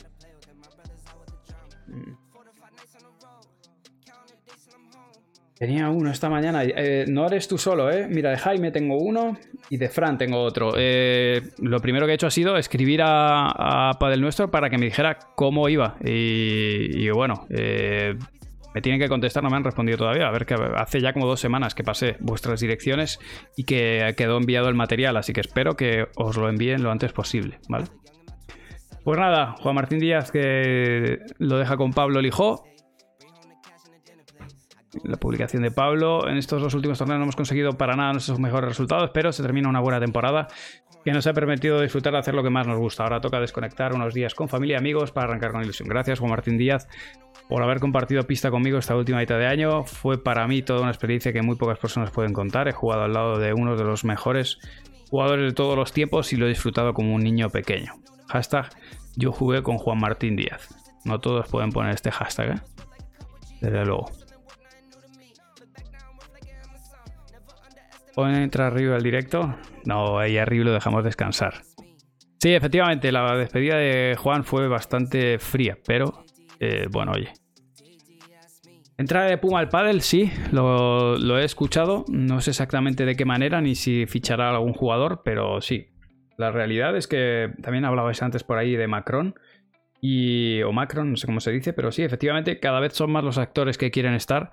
Tenía 5.58 5.90
uno 5.90 6.10
esta 6.10 6.30
mañana. 6.30 6.62
Eh, 6.62 7.04
no 7.08 7.26
eres 7.26 7.48
tú 7.48 7.58
solo, 7.58 7.90
¿eh? 7.90 8.06
Mira, 8.08 8.30
de 8.30 8.38
Jaime 8.38 8.70
tengo 8.70 8.96
uno 8.96 9.36
y 9.68 9.76
de 9.76 9.88
Fran 9.88 10.16
tengo 10.16 10.40
otro. 10.40 10.74
Eh, 10.76 11.42
lo 11.58 11.80
primero 11.80 12.06
que 12.06 12.12
he 12.12 12.14
hecho 12.14 12.28
ha 12.28 12.30
sido 12.30 12.56
escribir 12.56 13.02
a, 13.02 13.88
a 13.90 13.98
Padel 13.98 14.20
Nuestro 14.20 14.52
para 14.52 14.70
que 14.70 14.78
me 14.78 14.86
dijera 14.86 15.18
cómo 15.34 15.68
iba. 15.68 15.96
Y, 16.04 17.10
bueno, 17.10 17.46
eh, 17.50 18.14
me 18.72 18.80
tienen 18.80 19.00
que 19.00 19.08
contestar, 19.08 19.42
no 19.42 19.50
me 19.50 19.56
han 19.56 19.64
respondido 19.64 19.98
todavía. 19.98 20.28
A 20.28 20.30
ver, 20.30 20.46
que 20.46 20.54
hace 20.54 21.00
ya 21.00 21.12
como 21.12 21.26
dos 21.26 21.40
semanas 21.40 21.74
que 21.74 21.82
pasé 21.82 22.16
vuestras 22.20 22.60
direcciones 22.60 23.18
y 23.56 23.64
que 23.64 24.14
quedó 24.16 24.36
enviado 24.36 24.68
el 24.68 24.76
material, 24.76 25.16
así 25.16 25.32
que 25.32 25.40
espero 25.40 25.74
que 25.74 26.06
os 26.14 26.36
lo 26.36 26.48
envíen 26.48 26.84
lo 26.84 26.92
antes 26.92 27.12
posible, 27.12 27.58
¿vale? 27.68 27.86
Pues 29.02 29.18
nada, 29.18 29.56
Juan 29.58 29.74
Martín 29.74 29.98
Díaz 29.98 30.30
que 30.30 31.18
lo 31.38 31.58
deja 31.58 31.76
con 31.76 31.92
Pablo 31.92 32.20
Lijó. 32.20 32.64
La 35.04 35.16
publicación 35.16 35.62
de 35.62 35.70
Pablo. 35.70 36.28
En 36.28 36.36
estos 36.36 36.62
dos 36.62 36.74
últimos 36.74 36.98
torneos 36.98 37.18
no 37.18 37.24
hemos 37.24 37.36
conseguido 37.36 37.72
para 37.72 37.94
nada 37.94 38.12
nuestros 38.12 38.38
mejores 38.38 38.68
resultados, 38.68 39.10
pero 39.12 39.32
se 39.32 39.42
termina 39.42 39.68
una 39.68 39.80
buena 39.80 40.00
temporada 40.00 40.48
que 41.04 41.12
nos 41.12 41.26
ha 41.26 41.32
permitido 41.32 41.80
disfrutar 41.80 42.12
de 42.12 42.18
hacer 42.18 42.34
lo 42.34 42.42
que 42.42 42.50
más 42.50 42.66
nos 42.66 42.78
gusta. 42.78 43.02
Ahora 43.02 43.20
toca 43.20 43.40
desconectar 43.40 43.94
unos 43.94 44.14
días 44.14 44.34
con 44.34 44.48
familia 44.48 44.74
y 44.74 44.78
amigos 44.78 45.12
para 45.12 45.28
arrancar 45.28 45.52
con 45.52 45.62
ilusión. 45.62 45.88
Gracias, 45.88 46.18
Juan 46.18 46.30
Martín 46.30 46.58
Díaz, 46.58 46.88
por 47.48 47.62
haber 47.62 47.80
compartido 47.80 48.22
pista 48.24 48.50
conmigo 48.50 48.78
esta 48.78 48.96
última 48.96 49.18
mitad 49.18 49.38
de 49.38 49.46
año. 49.46 49.84
Fue 49.84 50.22
para 50.22 50.46
mí 50.46 50.62
toda 50.62 50.80
una 50.80 50.90
experiencia 50.90 51.32
que 51.32 51.42
muy 51.42 51.56
pocas 51.56 51.78
personas 51.78 52.10
pueden 52.10 52.32
contar. 52.32 52.68
He 52.68 52.72
jugado 52.72 53.02
al 53.02 53.12
lado 53.12 53.38
de 53.38 53.52
uno 53.52 53.76
de 53.76 53.84
los 53.84 54.04
mejores 54.04 54.58
jugadores 55.10 55.46
de 55.46 55.52
todos 55.52 55.76
los 55.76 55.92
tiempos 55.92 56.32
y 56.32 56.36
lo 56.36 56.46
he 56.46 56.50
disfrutado 56.50 56.92
como 56.94 57.14
un 57.14 57.22
niño 57.22 57.48
pequeño. 57.50 57.94
Hashtag 58.28 58.70
yo 59.16 59.32
jugué 59.32 59.62
con 59.62 59.78
Juan 59.78 59.98
Martín 59.98 60.36
Díaz. 60.36 60.68
No 61.04 61.20
todos 61.20 61.48
pueden 61.48 61.70
poner 61.70 61.94
este 61.94 62.10
hashtag, 62.10 62.50
¿eh? 62.50 62.60
Desde 63.60 63.84
luego. 63.84 64.10
¿Pueden 68.18 68.42
entrar 68.42 68.72
arriba 68.72 68.96
al 68.96 69.02
directo? 69.04 69.54
No, 69.84 70.18
ahí 70.18 70.38
arriba 70.38 70.64
lo 70.64 70.72
dejamos 70.72 71.04
descansar. 71.04 71.62
Sí, 72.40 72.52
efectivamente, 72.52 73.12
la 73.12 73.36
despedida 73.36 73.76
de 73.76 74.16
Juan 74.18 74.42
fue 74.42 74.66
bastante 74.66 75.38
fría, 75.38 75.78
pero 75.86 76.24
eh, 76.58 76.88
bueno, 76.90 77.12
oye. 77.12 77.32
Entrada 78.96 79.26
de 79.26 79.38
Puma 79.38 79.60
al 79.60 79.68
pádel, 79.68 80.00
sí, 80.00 80.32
lo, 80.50 81.16
lo, 81.16 81.38
he 81.38 81.44
escuchado. 81.44 82.06
No 82.08 82.40
sé 82.40 82.50
exactamente 82.50 83.04
de 83.04 83.14
qué 83.14 83.24
manera 83.24 83.60
ni 83.60 83.76
si 83.76 84.06
fichará 84.06 84.50
algún 84.50 84.72
jugador, 84.72 85.22
pero 85.24 85.60
sí. 85.60 85.86
La 86.36 86.50
realidad 86.50 86.96
es 86.96 87.06
que 87.06 87.52
también 87.62 87.84
hablabais 87.84 88.20
antes 88.20 88.42
por 88.42 88.58
ahí 88.58 88.74
de 88.74 88.88
Macron. 88.88 89.36
Y, 90.00 90.60
o 90.62 90.72
Macron, 90.72 91.12
no 91.12 91.16
sé 91.16 91.26
cómo 91.28 91.38
se 91.38 91.52
dice, 91.52 91.72
pero 91.72 91.92
sí, 91.92 92.02
efectivamente, 92.02 92.58
cada 92.58 92.80
vez 92.80 92.94
son 92.94 93.12
más 93.12 93.22
los 93.22 93.38
actores 93.38 93.78
que 93.78 93.92
quieren 93.92 94.14
estar. 94.14 94.50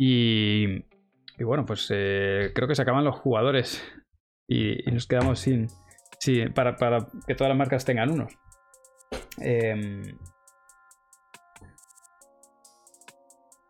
Y, 0.00 0.82
y 1.38 1.44
bueno, 1.44 1.64
pues 1.64 1.90
eh, 1.92 2.52
creo 2.54 2.68
que 2.68 2.74
se 2.74 2.82
acaban 2.82 3.04
los 3.04 3.16
jugadores 3.16 3.82
y, 4.48 4.76
nos 4.92 5.06
quedamos 5.06 5.40
sin. 5.40 5.68
Sí, 6.18 6.44
para, 6.54 6.76
que 7.26 7.34
todas 7.34 7.48
las 7.50 7.58
marcas 7.58 7.84
tengan 7.84 8.10
unos. 8.10 8.32
Eh, 9.40 10.14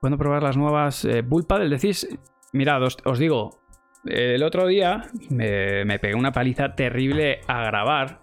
¿Puedo 0.00 0.18
probar 0.18 0.42
las 0.42 0.56
nuevas 0.56 1.04
eh, 1.06 1.22
Bull 1.22 1.46
Paddle? 1.46 1.70
Decís, 1.70 2.06
mirad, 2.52 2.82
os, 2.82 3.18
digo, 3.18 3.62
el 4.04 4.42
otro 4.42 4.66
día 4.66 5.08
me, 5.30 5.98
pegué 5.98 6.14
una 6.14 6.32
paliza 6.32 6.74
terrible 6.74 7.40
a 7.46 7.64
grabar 7.64 8.20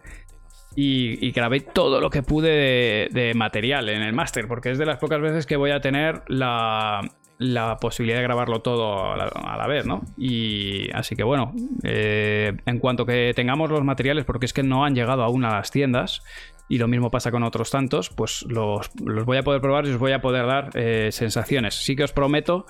y, 0.76 1.26
y 1.26 1.32
grabé 1.32 1.62
todo 1.62 2.00
lo 2.00 2.12
que 2.12 2.22
pude 2.22 2.50
de, 2.50 3.10
de, 3.12 3.34
material 3.34 3.90
en 3.90 4.04
el 4.04 4.14
máster, 4.14 4.48
porque 4.48 4.70
es 4.70 4.78
de 4.78 4.86
las 4.86 5.00
pocas 5.00 5.20
veces 5.20 5.48
que 5.48 5.56
voy 5.56 5.72
a 5.72 5.82
tener 5.82 6.22
la, 6.28 7.02
la 7.42 7.78
posibilidad 7.78 8.20
de 8.20 8.24
grabarlo 8.24 8.62
todo 8.62 9.14
a 9.14 9.58
la, 9.58 9.68
vez, 9.68 9.86
¿no? 9.86 10.02
Y 10.18 10.90
así 10.94 11.16
que 11.16 11.24
bueno, 11.24 11.54
eh, 11.84 12.54
en 12.66 12.80
cuanto 12.80 13.06
que 13.06 13.34
tengamos 13.36 13.70
los 13.70 13.84
materiales, 13.84 14.26
porque 14.26 14.46
es 14.46 14.54
que 14.54 14.64
no 14.64 14.86
han 14.86 14.96
llegado 14.96 15.24
aún 15.24 15.44
a 15.44 15.52
las 15.52 15.72
tiendas, 15.72 16.22
y 16.70 16.78
lo 16.78 16.88
mismo 16.88 17.10
pasa 17.10 17.32
con 17.32 17.44
otros 17.44 17.72
tantos, 17.72 18.10
pues 18.10 18.46
los, 18.48 18.92
los 19.04 19.26
voy 19.26 19.38
a 19.38 19.44
poder 19.44 19.60
probar 19.60 19.86
y 19.88 19.90
os 19.90 19.98
voy 19.98 20.14
a 20.14 20.22
poder 20.22 20.46
dar 20.46 20.70
eh, 20.76 21.10
sensaciones. 21.12 21.76
Sí 21.76 21.96
que 21.96 22.04
os 22.04 22.14
prometo 22.14 22.66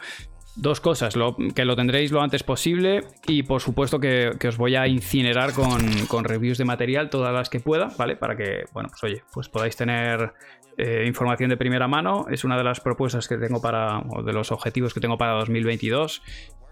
Dos 0.56 0.82
cosas, 0.82 1.16
que 1.56 1.64
lo 1.64 1.78
tendréis 1.78 2.12
lo 2.12 2.22
antes 2.22 2.44
posible 2.44 3.06
y 3.26 3.44
por 3.44 3.62
supuesto 3.62 4.02
que, 4.02 4.32
que 4.38 4.50
os 4.50 4.58
voy 4.58 4.76
a 4.76 4.86
incinerar 4.86 5.54
con, 5.54 5.80
con 6.08 6.26
reviews 6.26 6.58
de 6.58 6.66
material 6.66 7.10
todas 7.10 7.34
las 7.34 7.50
que 7.50 7.62
pueda, 7.62 7.90
¿vale? 7.98 8.18
Para 8.18 8.36
que, 8.36 8.66
bueno, 8.74 8.90
pues 8.90 9.02
oye, 9.04 9.24
pues 9.32 9.48
podáis 9.48 9.78
tener 9.78 10.34
eh, 10.78 11.04
información 11.08 11.50
de 11.50 11.58
primera 11.58 11.88
mano. 11.88 12.26
Es 12.30 12.44
una 12.44 12.58
de 12.58 12.64
las 12.64 12.80
propuestas 12.80 13.28
que 13.28 13.38
tengo 13.38 13.62
para, 13.62 14.00
o 14.00 14.24
de 14.24 14.34
los 14.34 14.52
objetivos 14.52 14.94
que 14.94 15.00
tengo 15.00 15.18
para 15.18 15.34
2022. 15.34 16.22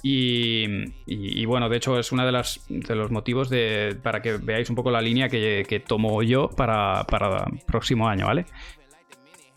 Y, 0.01 0.63
y- 1.05 1.41
y, 1.41 1.45
bueno, 1.45 1.67
de 1.67 1.75
hecho 1.77 1.99
es 1.99 2.11
uno 2.13 2.25
de, 2.25 2.43
de 2.69 2.95
los 2.95 3.11
motivos 3.11 3.49
de, 3.49 3.97
para 4.01 4.21
que 4.21 4.37
veáis 4.37 4.69
un 4.69 4.75
poco 4.77 4.91
la 4.91 5.01
línea 5.01 5.27
que, 5.27 5.65
que 5.67 5.81
tomo 5.81 6.23
yo 6.23 6.49
para, 6.49 7.03
para 7.03 7.45
próximo 7.67 8.07
año, 8.07 8.27
¿vale? 8.27 8.45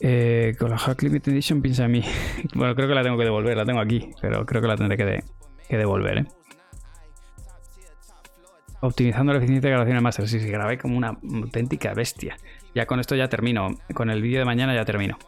Eh, 0.01 0.57
con 0.59 0.71
la 0.71 0.79
Hack 0.79 1.01
Limited 1.05 1.33
Edition 1.33 1.63
piensa 1.63 1.85
en 1.85 1.93
mí. 1.93 2.03
bueno, 2.55 2.75
creo 2.75 2.89
que 2.89 2.95
la 2.95 3.05
tengo 3.05 3.17
que 3.17 3.23
devolver, 3.25 3.57
la 3.57 3.65
tengo 3.65 3.79
aquí, 3.81 4.11
pero 4.21 4.45
creo 4.45 4.61
que 4.61 4.67
la 4.67 4.77
tendré 4.77 4.97
que, 4.97 5.05
de- 5.05 5.25
que 5.69 5.77
devolver, 5.79 6.19
¿eh? 6.19 6.25
Optimizando 8.81 9.33
la 9.33 9.39
eficiencia 9.39 9.69
de 9.69 9.75
grabación 9.75 9.97
en 9.97 10.03
Master. 10.03 10.29
Sí, 10.29 10.41
sí, 10.41 10.49
grabé 10.49 10.77
como 10.77 10.97
una 10.97 11.17
auténtica 11.41 11.95
bestia. 11.95 12.37
Ya 12.75 12.87
con 12.87 13.01
esto 13.01 13.15
ya 13.15 13.29
termino. 13.29 13.77
Con 13.95 14.11
el 14.11 14.23
vídeo 14.23 14.41
de 14.41 14.45
mañana 14.45 14.75
ya 14.75 14.85
termino. 14.85 15.19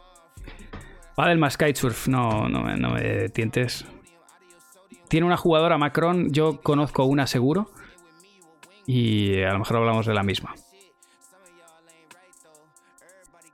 Paddle 1.15 1.37
más 1.37 1.57
kitesurf. 1.57 2.07
No, 2.07 2.49
no, 2.49 2.75
no 2.75 2.89
me 2.91 3.29
tientes. 3.29 3.85
Tiene 5.07 5.25
una 5.25 5.37
jugadora 5.37 5.77
Macron. 5.77 6.31
Yo 6.31 6.61
conozco 6.61 7.05
una 7.05 7.27
seguro. 7.27 7.71
Y 8.85 9.41
a 9.41 9.53
lo 9.53 9.59
mejor 9.59 9.77
hablamos 9.77 10.05
de 10.05 10.13
la 10.13 10.23
misma. 10.23 10.55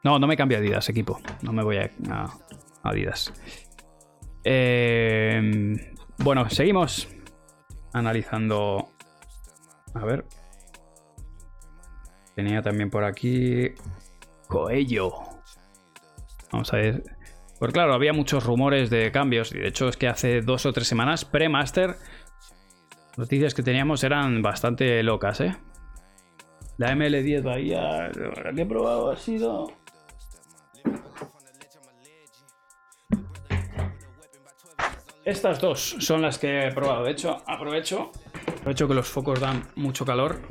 No, 0.04 0.18
no 0.18 0.28
me 0.28 0.36
cambio 0.36 0.58
a 0.58 0.62
Adidas, 0.62 0.90
equipo. 0.90 1.20
No 1.42 1.54
me 1.54 1.64
voy 1.64 1.78
a, 1.78 1.92
a 2.10 2.34
Adidas. 2.84 3.32
Eh, 4.44 5.96
bueno, 6.18 6.50
seguimos 6.50 7.08
analizando. 7.94 8.90
A 9.94 10.06
ver. 10.06 10.26
Tenía 12.36 12.62
también 12.62 12.90
por 12.90 13.04
aquí. 13.04 13.74
Coello. 14.48 15.14
Vamos 16.52 16.74
a 16.74 16.78
ver. 16.78 17.04
Pues 17.60 17.74
claro, 17.74 17.94
había 17.94 18.14
muchos 18.14 18.44
rumores 18.44 18.90
de 18.90 19.12
cambios. 19.12 19.54
Y 19.54 19.60
de 19.60 19.68
hecho, 19.68 19.88
es 19.88 19.98
que 19.98 20.08
hace 20.08 20.42
dos 20.42 20.66
o 20.66 20.74
tres 20.74 20.88
semanas, 20.88 21.26
pre-master, 21.26 21.96
noticias 23.18 23.54
que 23.54 23.64
teníamos 23.64 24.04
eran 24.04 24.42
bastante 24.42 25.04
locas, 25.04 25.42
¿eh? 25.42 25.56
La 26.78 26.94
ML10 26.96 27.44
Bahía, 27.44 28.10
la 28.10 28.54
que 28.54 28.62
he 28.62 28.66
probado 28.66 29.12
ha 29.12 29.16
sido. 29.16 29.68
Estas 35.24 35.62
dos 35.62 35.98
son 36.00 36.24
las 36.24 36.40
que 36.40 36.66
he 36.66 36.72
probado. 36.72 37.04
De 37.04 37.12
hecho, 37.12 37.38
aprovecho, 37.46 38.12
aprovecho 38.48 38.88
que 38.88 38.94
los 38.96 39.08
focos 39.08 39.40
dan 39.40 39.68
mucho 39.76 40.04
calor. 40.04 40.42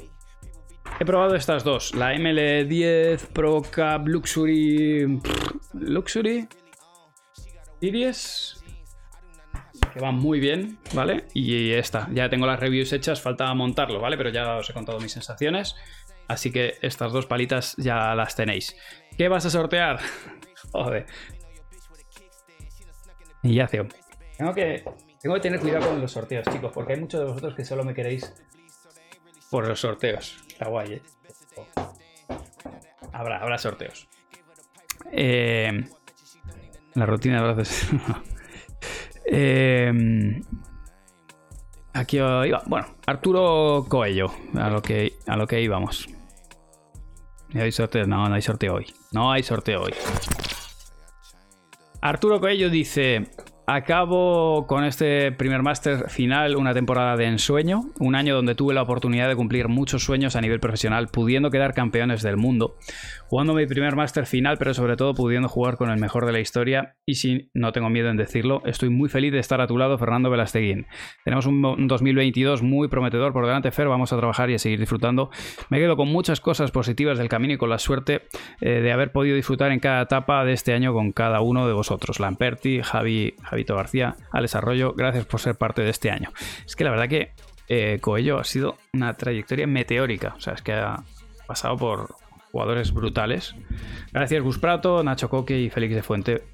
He 1.00 1.04
probado 1.06 1.34
estas 1.34 1.64
dos, 1.64 1.94
la 1.94 2.12
ML10 2.12 3.28
Pro 3.28 3.62
Cap 3.62 4.06
Luxury 4.06 5.18
pff, 5.22 5.52
Luxury 5.72 6.46
Series 7.80 8.62
que 9.94 9.98
van 9.98 10.16
muy 10.16 10.40
bien, 10.40 10.78
¿vale? 10.92 11.24
Y 11.32 11.72
esta, 11.72 12.06
ya 12.12 12.28
tengo 12.28 12.46
las 12.46 12.60
reviews 12.60 12.92
hechas, 12.92 13.22
falta 13.22 13.52
montarlo, 13.54 13.98
¿vale? 13.98 14.18
Pero 14.18 14.28
ya 14.28 14.56
os 14.56 14.68
he 14.68 14.74
contado 14.74 15.00
mis 15.00 15.12
sensaciones, 15.12 15.74
así 16.28 16.52
que 16.52 16.74
estas 16.82 17.12
dos 17.12 17.24
palitas 17.24 17.76
ya 17.78 18.14
las 18.14 18.36
tenéis. 18.36 18.76
¿Qué 19.16 19.28
vas 19.28 19.46
a 19.46 19.50
sortear? 19.50 20.00
Joder. 20.72 21.06
Y 23.42 23.54
ya, 23.54 23.66
tío. 23.66 23.88
Tengo 24.36 24.52
que, 24.52 24.84
tengo 25.22 25.34
que 25.36 25.40
tener 25.40 25.60
cuidado 25.60 25.88
con 25.88 26.00
los 26.02 26.12
sorteos, 26.12 26.44
chicos, 26.52 26.70
porque 26.74 26.92
hay 26.92 27.00
muchos 27.00 27.20
de 27.20 27.26
vosotros 27.26 27.54
que 27.54 27.64
solo 27.64 27.84
me 27.84 27.94
queréis 27.94 28.34
por 29.50 29.66
los 29.66 29.80
sorteos. 29.80 30.36
Está 30.60 30.68
guay, 30.68 30.92
¿eh? 30.92 31.02
Habrá, 33.14 33.56
sorteos. 33.56 34.06
Eh, 35.10 35.88
la 36.92 37.06
rutina 37.06 37.42
de 37.42 37.52
brazos. 37.54 37.88
Eh, 39.32 40.42
aquí 41.92 42.16
iba. 42.16 42.62
Bueno, 42.66 42.88
Arturo 43.06 43.86
Coello, 43.88 44.26
a 44.56 44.70
lo 44.70 44.82
que, 44.82 45.12
a 45.26 45.36
lo 45.36 45.46
que 45.46 45.60
íbamos. 45.60 46.08
¿Y 47.50 47.60
¿Hay 47.60 47.70
sorteo? 47.70 48.08
No, 48.08 48.28
no 48.28 48.34
hay 48.34 48.42
sorteo 48.42 48.74
hoy. 48.74 48.92
No 49.12 49.30
hay 49.30 49.44
sorteo 49.44 49.82
hoy. 49.82 49.94
Arturo 52.00 52.40
Coello 52.40 52.70
dice: 52.70 53.30
Acabo 53.72 54.66
con 54.66 54.82
este 54.82 55.30
primer 55.30 55.62
máster 55.62 56.10
final 56.10 56.56
una 56.56 56.74
temporada 56.74 57.16
de 57.16 57.26
ensueño, 57.26 57.84
un 58.00 58.16
año 58.16 58.34
donde 58.34 58.56
tuve 58.56 58.74
la 58.74 58.82
oportunidad 58.82 59.28
de 59.28 59.36
cumplir 59.36 59.68
muchos 59.68 60.02
sueños 60.02 60.34
a 60.34 60.40
nivel 60.40 60.58
profesional, 60.58 61.06
pudiendo 61.06 61.52
quedar 61.52 61.72
campeones 61.72 62.20
del 62.22 62.36
mundo, 62.36 62.74
jugando 63.30 63.54
mi 63.54 63.64
primer 63.64 63.94
máster 63.94 64.26
final, 64.26 64.58
pero 64.58 64.74
sobre 64.74 64.96
todo 64.96 65.14
pudiendo 65.14 65.48
jugar 65.48 65.76
con 65.76 65.88
el 65.88 66.00
mejor 66.00 66.26
de 66.26 66.32
la 66.32 66.40
historia. 66.40 66.96
Y 67.06 67.14
si 67.14 67.48
no 67.54 67.70
tengo 67.70 67.88
miedo 67.88 68.08
en 68.08 68.16
decirlo, 68.16 68.60
estoy 68.64 68.88
muy 68.88 69.08
feliz 69.08 69.30
de 69.30 69.38
estar 69.38 69.60
a 69.60 69.68
tu 69.68 69.78
lado, 69.78 69.98
Fernando 69.98 70.30
Velasteguín. 70.30 70.86
Tenemos 71.24 71.46
un 71.46 71.60
un 71.64 71.88
2022 71.88 72.62
muy 72.62 72.88
prometedor 72.88 73.32
por 73.32 73.46
delante, 73.46 73.70
Fer. 73.70 73.88
Vamos 73.88 74.12
a 74.12 74.16
trabajar 74.16 74.50
y 74.50 74.54
a 74.54 74.58
seguir 74.58 74.80
disfrutando. 74.80 75.30
Me 75.68 75.78
quedo 75.78 75.96
con 75.96 76.08
muchas 76.08 76.40
cosas 76.40 76.70
positivas 76.70 77.18
del 77.18 77.28
camino 77.28 77.54
y 77.54 77.56
con 77.56 77.70
la 77.70 77.78
suerte 77.78 78.22
eh, 78.60 78.80
de 78.80 78.92
haber 78.92 79.12
podido 79.12 79.36
disfrutar 79.36 79.72
en 79.72 79.80
cada 79.80 80.02
etapa 80.02 80.44
de 80.44 80.52
este 80.52 80.72
año 80.72 80.92
con 80.92 81.12
cada 81.12 81.40
uno 81.40 81.66
de 81.68 81.72
vosotros. 81.72 82.18
Lamperti, 82.18 82.82
Javi, 82.82 83.34
Javito 83.42 83.76
García, 83.76 84.16
Alex 84.32 84.56
Arroyo, 84.56 84.94
gracias 84.94 85.26
por 85.26 85.40
ser 85.40 85.54
parte 85.54 85.82
de 85.82 85.90
este 85.90 86.10
año. 86.10 86.32
Es 86.66 86.76
que 86.76 86.84
la 86.84 86.90
verdad 86.90 87.08
que 87.08 87.30
eh, 87.68 87.98
Coello 88.00 88.38
ha 88.38 88.44
sido 88.44 88.76
una 88.92 89.14
trayectoria 89.14 89.66
meteórica. 89.66 90.34
O 90.36 90.40
sea, 90.40 90.54
es 90.54 90.62
que 90.62 90.72
ha 90.72 91.04
pasado 91.46 91.76
por 91.76 92.14
jugadores 92.52 92.92
brutales. 92.92 93.54
Gracias 94.12 94.42
Gus 94.42 94.58
Prato, 94.58 95.02
Nacho 95.02 95.28
Coque 95.28 95.58
y 95.60 95.70
Félix 95.70 95.94
de 95.94 96.02
Fuente 96.02 96.44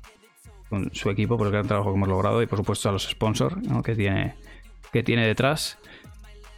con 0.69 0.93
su 0.95 1.11
equipo 1.11 1.37
por 1.39 1.47
el 1.47 1.53
gran 1.53 1.67
trabajo 1.67 1.91
que 1.91 1.97
hemos 1.97 2.09
logrado 2.09 2.43
y 2.43 2.47
por 2.47 2.59
supuesto 2.59 2.89
a 2.89 2.93
los 2.93 3.05
sponsors 3.09 3.57
¿no? 3.57 3.83
que, 3.83 3.95
tiene, 3.95 4.35
que 4.93 5.03
tiene 5.03 5.27
detrás. 5.27 5.79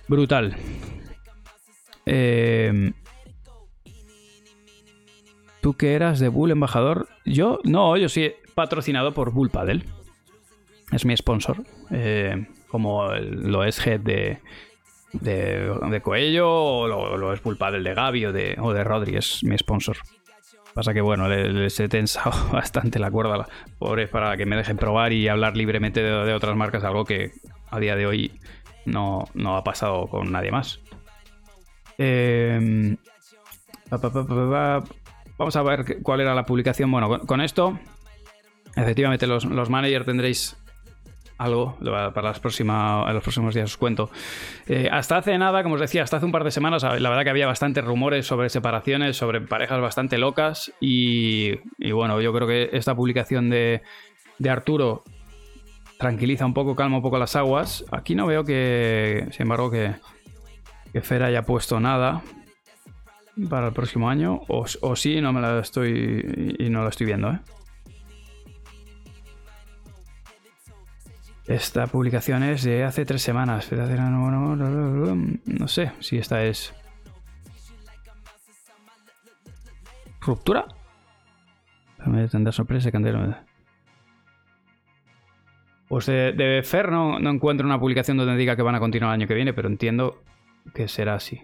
Brutal. 0.08 0.56
Eh, 2.06 2.92
¿Tú 5.60 5.74
que 5.74 5.94
eras 5.94 6.20
de 6.20 6.28
Bull 6.28 6.52
embajador? 6.52 7.08
Yo, 7.26 7.58
no, 7.64 7.96
yo 7.96 8.08
sí, 8.08 8.32
patrocinado 8.54 9.12
por 9.12 9.32
Bull 9.32 9.50
Paddle. 9.50 9.84
Es 10.92 11.04
mi 11.04 11.14
sponsor. 11.16 11.62
eh, 11.90 12.46
como 12.68 13.12
lo 13.14 13.64
es 13.64 13.84
Head 13.84 14.00
de, 14.00 14.40
de, 15.12 15.74
de 15.90 16.00
Coello 16.00 16.50
o 16.50 16.88
lo, 16.88 17.16
lo 17.16 17.32
es 17.32 17.40
Paddle 17.56 17.88
de 17.88 17.94
Gaby 17.94 18.26
o 18.26 18.32
de, 18.32 18.84
Rodri, 18.84 19.16
es 19.16 19.42
mi 19.44 19.56
sponsor. 19.58 19.96
Pasa 20.74 20.92
que 20.94 21.00
bueno, 21.00 21.28
le- 21.28 21.52
les 21.52 21.80
he 21.80 21.88
tensado 21.88 22.32
bastante 22.52 22.98
la 22.98 23.10
cuerda, 23.10 23.48
pobres, 23.78 24.10
para 24.10 24.36
que 24.36 24.46
me 24.46 24.56
dejen 24.56 24.76
probar 24.76 25.12
y 25.12 25.26
hablar 25.28 25.56
libremente 25.56 26.02
de, 26.02 26.32
otras 26.34 26.54
marcas, 26.56 26.84
algo 26.84 27.04
que 27.04 27.32
a 27.70 27.80
día 27.80 27.96
de 27.96 28.06
hoy 28.06 28.40
no, 28.84 29.24
no 29.34 29.56
ha 29.56 29.64
pasado 29.64 30.06
con 30.06 30.30
nadie 30.30 30.50
más. 30.52 30.80
Pa. 33.90 34.84
Vamos 35.38 35.56
a 35.56 35.62
ver 35.62 36.02
cuál 36.02 36.20
era 36.20 36.34
la 36.34 36.44
publicación. 36.44 36.90
Bueno, 36.90 37.08
con, 37.08 37.20
con 37.26 37.40
esto, 37.40 37.78
efectivamente, 38.76 39.26
los, 39.26 39.44
los 39.44 39.70
managers 39.70 40.04
tendréis 40.06 40.57
algo 41.38 41.78
para 42.12 42.28
los 42.30 42.40
próximos 42.40 43.54
días 43.54 43.70
os 43.70 43.76
cuento. 43.76 44.10
Eh, 44.66 44.88
hasta 44.90 45.18
hace 45.18 45.38
nada, 45.38 45.62
como 45.62 45.76
os 45.76 45.80
decía, 45.80 46.02
hasta 46.02 46.16
hace 46.16 46.26
un 46.26 46.32
par 46.32 46.44
de 46.44 46.50
semanas, 46.50 46.82
la 46.82 47.08
verdad 47.08 47.22
que 47.22 47.30
había 47.30 47.46
bastantes 47.46 47.84
rumores 47.84 48.26
sobre 48.26 48.48
separaciones, 48.50 49.16
sobre 49.16 49.40
parejas 49.40 49.80
bastante 49.80 50.18
locas. 50.18 50.72
Y, 50.80 51.52
y 51.78 51.92
bueno, 51.92 52.20
yo 52.20 52.32
creo 52.32 52.48
que 52.48 52.70
esta 52.72 52.94
publicación 52.94 53.48
de, 53.50 53.82
de 54.38 54.50
Arturo 54.50 55.04
tranquiliza 55.98 56.44
un 56.44 56.54
poco, 56.54 56.74
calma 56.74 56.96
un 56.96 57.02
poco 57.02 57.18
las 57.18 57.36
aguas. 57.36 57.84
Aquí 57.92 58.14
no 58.16 58.26
veo 58.26 58.44
que, 58.44 59.28
sin 59.30 59.42
embargo, 59.42 59.70
que, 59.70 59.94
que 60.92 61.00
Fer 61.00 61.22
haya 61.22 61.42
puesto 61.42 61.78
nada 61.78 62.22
para 63.48 63.68
el 63.68 63.72
próximo 63.72 64.10
año. 64.10 64.40
O, 64.48 64.66
o 64.80 64.96
sí, 64.96 65.20
no 65.20 65.32
me 65.32 65.40
la 65.40 65.60
estoy. 65.60 66.56
y 66.58 66.68
no 66.68 66.82
lo 66.82 66.88
estoy 66.88 67.06
viendo, 67.06 67.30
¿eh? 67.30 67.38
Esta 71.48 71.86
publicación 71.86 72.42
es 72.42 72.62
de 72.62 72.84
hace 72.84 73.06
tres 73.06 73.22
semanas. 73.22 73.72
No 73.72 75.66
sé 75.66 75.92
si 75.98 76.18
esta 76.18 76.44
es. 76.44 76.74
¿Ruptura? 80.20 80.66
Me 82.04 82.28
tendrá 82.28 82.52
sorpresa, 82.52 82.92
Candelo. 82.92 83.34
Pues 85.88 86.04
de, 86.04 86.32
de 86.32 86.62
Fer 86.62 86.92
no, 86.92 87.18
no 87.18 87.30
encuentro 87.30 87.66
una 87.66 87.80
publicación 87.80 88.18
donde 88.18 88.36
diga 88.36 88.54
que 88.54 88.60
van 88.60 88.74
a 88.74 88.80
continuar 88.80 89.14
el 89.14 89.22
año 89.22 89.26
que 89.26 89.34
viene, 89.34 89.54
pero 89.54 89.68
entiendo 89.68 90.22
que 90.74 90.86
será 90.86 91.14
así. 91.14 91.40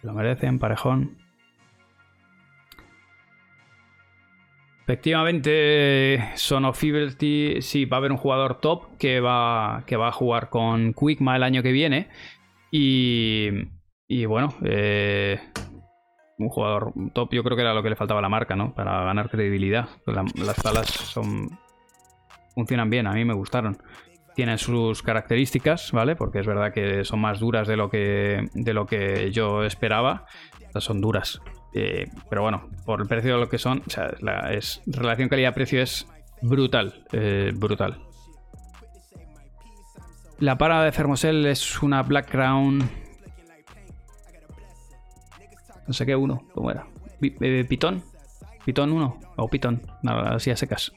Lo 0.00 0.14
merecen, 0.14 0.58
parejón. 0.58 1.18
Efectivamente, 4.90 6.32
Son 6.34 6.64
of 6.64 6.76
sí, 6.80 7.84
va 7.84 7.96
a 7.96 7.98
haber 7.98 8.10
un 8.10 8.18
jugador 8.18 8.56
top 8.60 8.98
que 8.98 9.20
va, 9.20 9.84
que 9.86 9.96
va 9.96 10.08
a 10.08 10.12
jugar 10.12 10.50
con 10.50 10.94
Quickma 10.94 11.36
el 11.36 11.44
año 11.44 11.62
que 11.62 11.70
viene. 11.70 12.08
Y, 12.72 13.50
y 14.08 14.24
bueno, 14.24 14.52
eh, 14.64 15.38
un 16.38 16.48
jugador 16.48 16.92
top 17.14 17.32
yo 17.32 17.44
creo 17.44 17.54
que 17.56 17.62
era 17.62 17.72
lo 17.72 17.84
que 17.84 17.90
le 17.90 17.94
faltaba 17.94 18.18
a 18.18 18.22
la 18.22 18.28
marca, 18.28 18.56
¿no? 18.56 18.74
Para 18.74 19.04
ganar 19.04 19.30
credibilidad. 19.30 19.88
La- 20.06 20.24
las 20.34 20.60
palas 20.60 20.88
son 20.88 21.56
funcionan 22.56 22.90
bien, 22.90 23.06
a 23.06 23.12
mí 23.12 23.24
me 23.24 23.34
gustaron. 23.34 23.78
Tienen 24.34 24.58
sus 24.58 25.02
características, 25.04 25.92
¿vale? 25.92 26.16
Porque 26.16 26.40
es 26.40 26.46
verdad 26.48 26.72
que 26.72 27.04
son 27.04 27.20
más 27.20 27.38
duras 27.38 27.68
de 27.68 27.76
lo 27.76 27.90
que, 27.90 28.48
de 28.54 28.74
lo 28.74 28.86
que 28.86 29.30
yo 29.30 29.62
esperaba. 29.62 30.26
Son 30.80 31.00
duras. 31.00 31.40
Eh, 31.74 32.08
pero 32.28 32.42
bueno, 32.42 32.68
por 32.84 33.00
el 33.00 33.06
precio 33.06 33.34
de 33.34 33.40
lo 33.40 33.48
que 33.48 33.58
son, 33.58 33.82
o 33.86 33.90
sea, 33.90 34.10
la 34.20 34.52
es, 34.52 34.82
relación 34.86 35.28
calidad-precio 35.28 35.80
es 35.82 36.06
brutal. 36.42 37.04
eh, 37.12 37.52
brutal. 37.54 37.98
La 40.38 40.56
para 40.56 40.82
de 40.82 40.90
Fermosel 40.92 41.44
es 41.46 41.82
una 41.82 42.02
Black 42.02 42.30
Crown. 42.30 42.78
No 45.86 45.92
sé 45.92 46.06
qué 46.06 46.14
uno, 46.16 46.44
¿cómo 46.54 46.70
era? 46.70 46.86
Pi- 47.20 47.64
¿Pitón? 47.64 48.02
¿Pitón 48.64 48.92
1? 48.92 49.20
O 49.36 49.48
Pitón, 49.48 49.82
nada, 50.02 50.34
así 50.34 50.50
a 50.50 50.56
secas. 50.56 50.92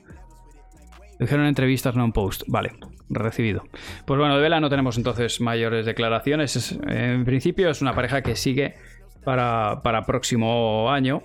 Dijeron 1.19 1.41
en 1.43 1.49
entrevistas, 1.49 1.95
no 1.95 2.03
en 2.05 2.11
post. 2.11 2.43
Vale, 2.47 2.73
recibido. 3.09 3.63
Pues 4.05 4.19
bueno, 4.19 4.35
de 4.35 4.41
Vela 4.41 4.59
no 4.59 4.69
tenemos 4.69 4.97
entonces 4.97 5.41
mayores 5.41 5.85
declaraciones. 5.85 6.55
Es- 6.55 6.77
en 6.87 7.25
principio 7.25 7.69
es 7.69 7.81
una 7.81 7.93
pareja 7.95 8.21
que 8.21 8.35
sigue 8.35 8.75
para, 9.23 9.81
para 9.83 10.03
próximo 10.03 10.89
año. 10.91 11.21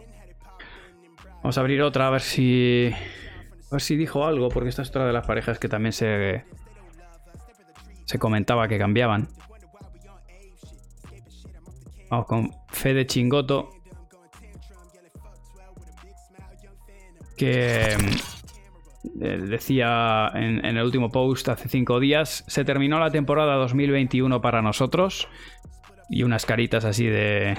Vamos 1.42 1.56
a 1.56 1.60
abrir 1.60 1.82
otra 1.82 2.08
a 2.08 2.10
ver 2.10 2.20
si. 2.20 2.90
A 3.70 3.72
ver 3.72 3.80
si 3.80 3.96
dijo 3.96 4.24
algo, 4.24 4.48
porque 4.48 4.70
esta 4.70 4.82
es 4.82 4.88
otra 4.88 5.06
de 5.06 5.12
las 5.12 5.26
parejas 5.26 5.58
que 5.58 5.68
también 5.68 5.92
se. 5.92 6.44
Se 8.04 8.18
comentaba 8.18 8.68
que 8.68 8.78
cambiaban. 8.78 9.28
Vamos 12.10 12.26
con 12.26 12.50
Fede 12.68 13.06
Chingoto. 13.06 13.70
Que 17.36 17.96
mm, 17.96 19.22
eh, 19.22 19.38
decía 19.38 20.30
en, 20.34 20.64
en 20.64 20.76
el 20.76 20.84
último 20.84 21.10
post 21.10 21.48
hace 21.48 21.68
cinco 21.68 22.00
días: 22.00 22.44
se 22.48 22.64
terminó 22.64 22.98
la 22.98 23.10
temporada 23.10 23.54
2021 23.56 24.40
para 24.40 24.62
nosotros. 24.62 25.28
Y 26.10 26.22
unas 26.22 26.46
caritas 26.46 26.84
así 26.84 27.06
de. 27.06 27.56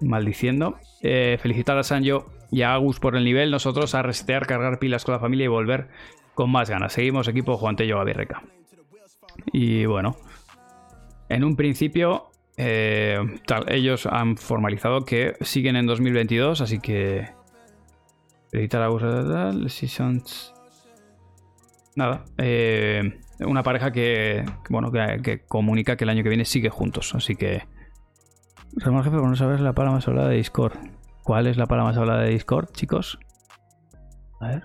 Maldiciendo. 0.00 0.78
Eh, 1.02 1.38
felicitar 1.40 1.78
a 1.78 1.82
Sanjo 1.82 2.26
y 2.50 2.62
a 2.62 2.74
Agus 2.74 3.00
por 3.00 3.16
el 3.16 3.24
nivel. 3.24 3.50
Nosotros 3.50 3.94
a 3.94 4.02
resetear, 4.02 4.46
cargar 4.46 4.78
pilas 4.78 5.04
con 5.04 5.12
la 5.12 5.20
familia 5.20 5.44
y 5.44 5.48
volver 5.48 5.88
con 6.34 6.50
más 6.50 6.70
ganas. 6.70 6.92
Seguimos 6.92 7.28
equipo 7.28 7.56
Juan 7.56 7.76
Tello 7.76 7.98
Gavirreca. 7.98 8.42
Y 9.52 9.86
bueno, 9.86 10.16
en 11.28 11.44
un 11.44 11.56
principio, 11.56 12.30
eh, 12.56 13.18
tal, 13.46 13.70
ellos 13.72 14.06
han 14.06 14.36
formalizado 14.36 15.04
que 15.04 15.36
siguen 15.40 15.76
en 15.76 15.86
2022, 15.86 16.60
así 16.60 16.80
que. 16.80 17.28
Editar 18.50 18.82
a 18.82 19.52
Seasons. 19.68 20.54
Nada. 21.94 22.24
eh, 22.38 23.18
una 23.40 23.62
pareja 23.62 23.92
que, 23.92 24.44
bueno, 24.70 24.90
que 24.90 25.44
comunica 25.46 25.96
que 25.96 26.04
el 26.04 26.10
año 26.10 26.22
que 26.22 26.30
viene 26.30 26.44
sigue 26.44 26.70
juntos, 26.70 27.14
así 27.14 27.36
que. 27.36 27.64
Ramón 28.76 29.04
Jefe, 29.04 29.16
por 29.16 29.28
no 29.28 29.36
saber 29.36 29.60
la 29.60 29.72
pala 29.72 29.90
más 29.90 30.06
hablada 30.06 30.28
de 30.28 30.36
Discord. 30.36 30.74
¿Cuál 31.22 31.46
es 31.46 31.56
la 31.56 31.66
pala 31.66 31.84
más 31.84 31.96
hablada 31.96 32.22
de 32.22 32.30
Discord, 32.30 32.70
chicos? 32.72 33.18
A 34.40 34.48
ver. 34.48 34.64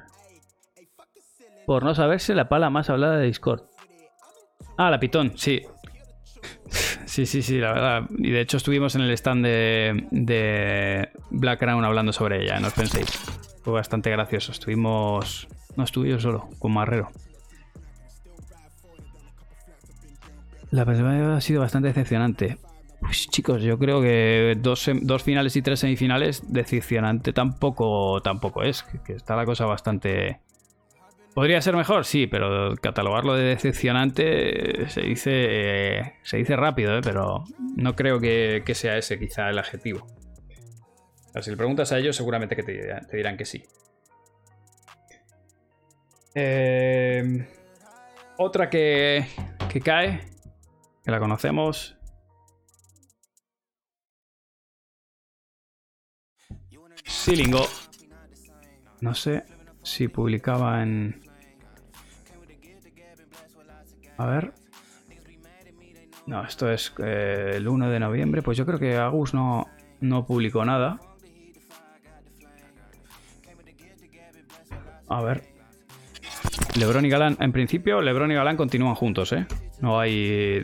Por 1.66 1.84
no 1.84 1.96
saberse 1.96 2.36
la 2.36 2.50
pala 2.50 2.70
más 2.70 2.90
hablada 2.90 3.18
de 3.18 3.26
Discord. 3.26 3.64
Ah, 4.78 4.90
la 4.90 5.00
pitón, 5.00 5.38
sí. 5.38 5.62
Sí, 7.06 7.26
sí, 7.26 7.42
sí, 7.42 7.60
la 7.60 7.74
verdad. 7.74 8.10
Y 8.18 8.32
de 8.32 8.42
hecho 8.42 8.58
estuvimos 8.58 8.96
en 8.96 9.02
el 9.02 9.12
stand 9.12 9.46
de, 9.46 10.08
de 10.12 11.10
Black 11.30 11.60
Crown 11.60 11.86
hablando 11.86 12.12
sobre 12.12 12.44
ella, 12.44 12.60
no 12.60 12.68
os 12.68 12.74
penséis. 12.74 13.08
Fue 13.64 13.74
bastante 13.74 14.10
gracioso. 14.10 14.52
Estuvimos... 14.52 15.48
No 15.76 15.84
estuve 15.84 16.10
yo 16.10 16.20
solo, 16.20 16.50
con 16.60 16.74
Marrero. 16.74 17.10
La 20.72 20.86
presentación 20.86 21.32
ha 21.32 21.42
sido 21.42 21.62
bastante 21.62 21.90
decepcionante. 21.90 22.58
Pues 23.04 23.28
chicos, 23.28 23.62
yo 23.62 23.78
creo 23.78 24.02
que 24.02 24.56
dos, 24.58 24.90
finales 25.24 25.56
y 25.58 25.62
tres 25.62 25.82
semifinales 25.82 26.42
decepcionante 26.54 27.34
tampoco, 27.34 28.22
tampoco 28.22 28.64
es. 28.64 28.84
Que, 28.84 29.14
está 29.14 29.36
la 29.36 29.46
cosa 29.46 29.66
bastante... 29.66 30.40
¿Podría 31.36 31.62
ser 31.62 31.76
mejor? 31.76 32.06
Sí, 32.06 32.28
pero 32.28 32.76
catalogarlo 32.76 33.36
de 33.36 33.44
decepcionante 33.44 34.88
se 34.90 35.02
dice, 35.02 36.14
se 36.22 36.38
dice 36.38 36.56
rápido, 36.56 36.98
¿eh? 36.98 37.02
pero 37.04 37.44
no 37.76 37.96
creo 37.96 38.20
que, 38.20 38.64
sea 38.74 38.98
ese 38.98 39.20
quizá 39.20 39.50
el 39.50 39.58
adjetivo. 39.60 40.08
Si 41.42 41.50
le 41.50 41.58
preguntas 41.58 41.92
a 41.92 41.98
ellos, 41.98 42.16
seguramente 42.16 42.56
que 42.56 42.64
te, 42.64 42.74
dirán- 43.12 43.36
que 43.36 43.46
sí. 43.46 43.64
Eh, 46.36 47.48
otra 48.38 48.70
que 48.70 49.26
cae, 49.84 50.22
que 51.04 51.12
la 51.12 51.20
conocemos. 51.20 51.98
Silingo. 57.04 57.68
No 59.02 59.14
sé 59.14 59.44
si 59.82 60.08
publicaba 60.08 60.82
en... 60.82 61.22
A 64.18 64.26
ver. 64.26 64.54
No, 66.26 66.44
esto 66.44 66.72
es 66.72 66.94
eh, 67.04 67.54
el 67.56 67.68
1 67.68 67.90
de 67.90 68.00
noviembre. 68.00 68.42
Pues 68.42 68.58
yo 68.58 68.66
creo 68.66 68.80
que 68.80 68.96
Agus 68.96 69.34
no, 69.34 69.68
no 70.00 70.26
publicó 70.26 70.64
nada. 70.64 71.00
A 75.10 75.22
ver. 75.22 75.44
Lebron 76.76 77.06
y 77.06 77.10
Galán, 77.10 77.38
en 77.40 77.52
principio, 77.52 78.02
Lebron 78.02 78.32
y 78.32 78.36
Galán 78.36 78.58
continúan 78.58 78.96
juntos, 78.96 79.32
¿eh? 79.34 79.46
No 79.80 80.00
hay. 80.00 80.64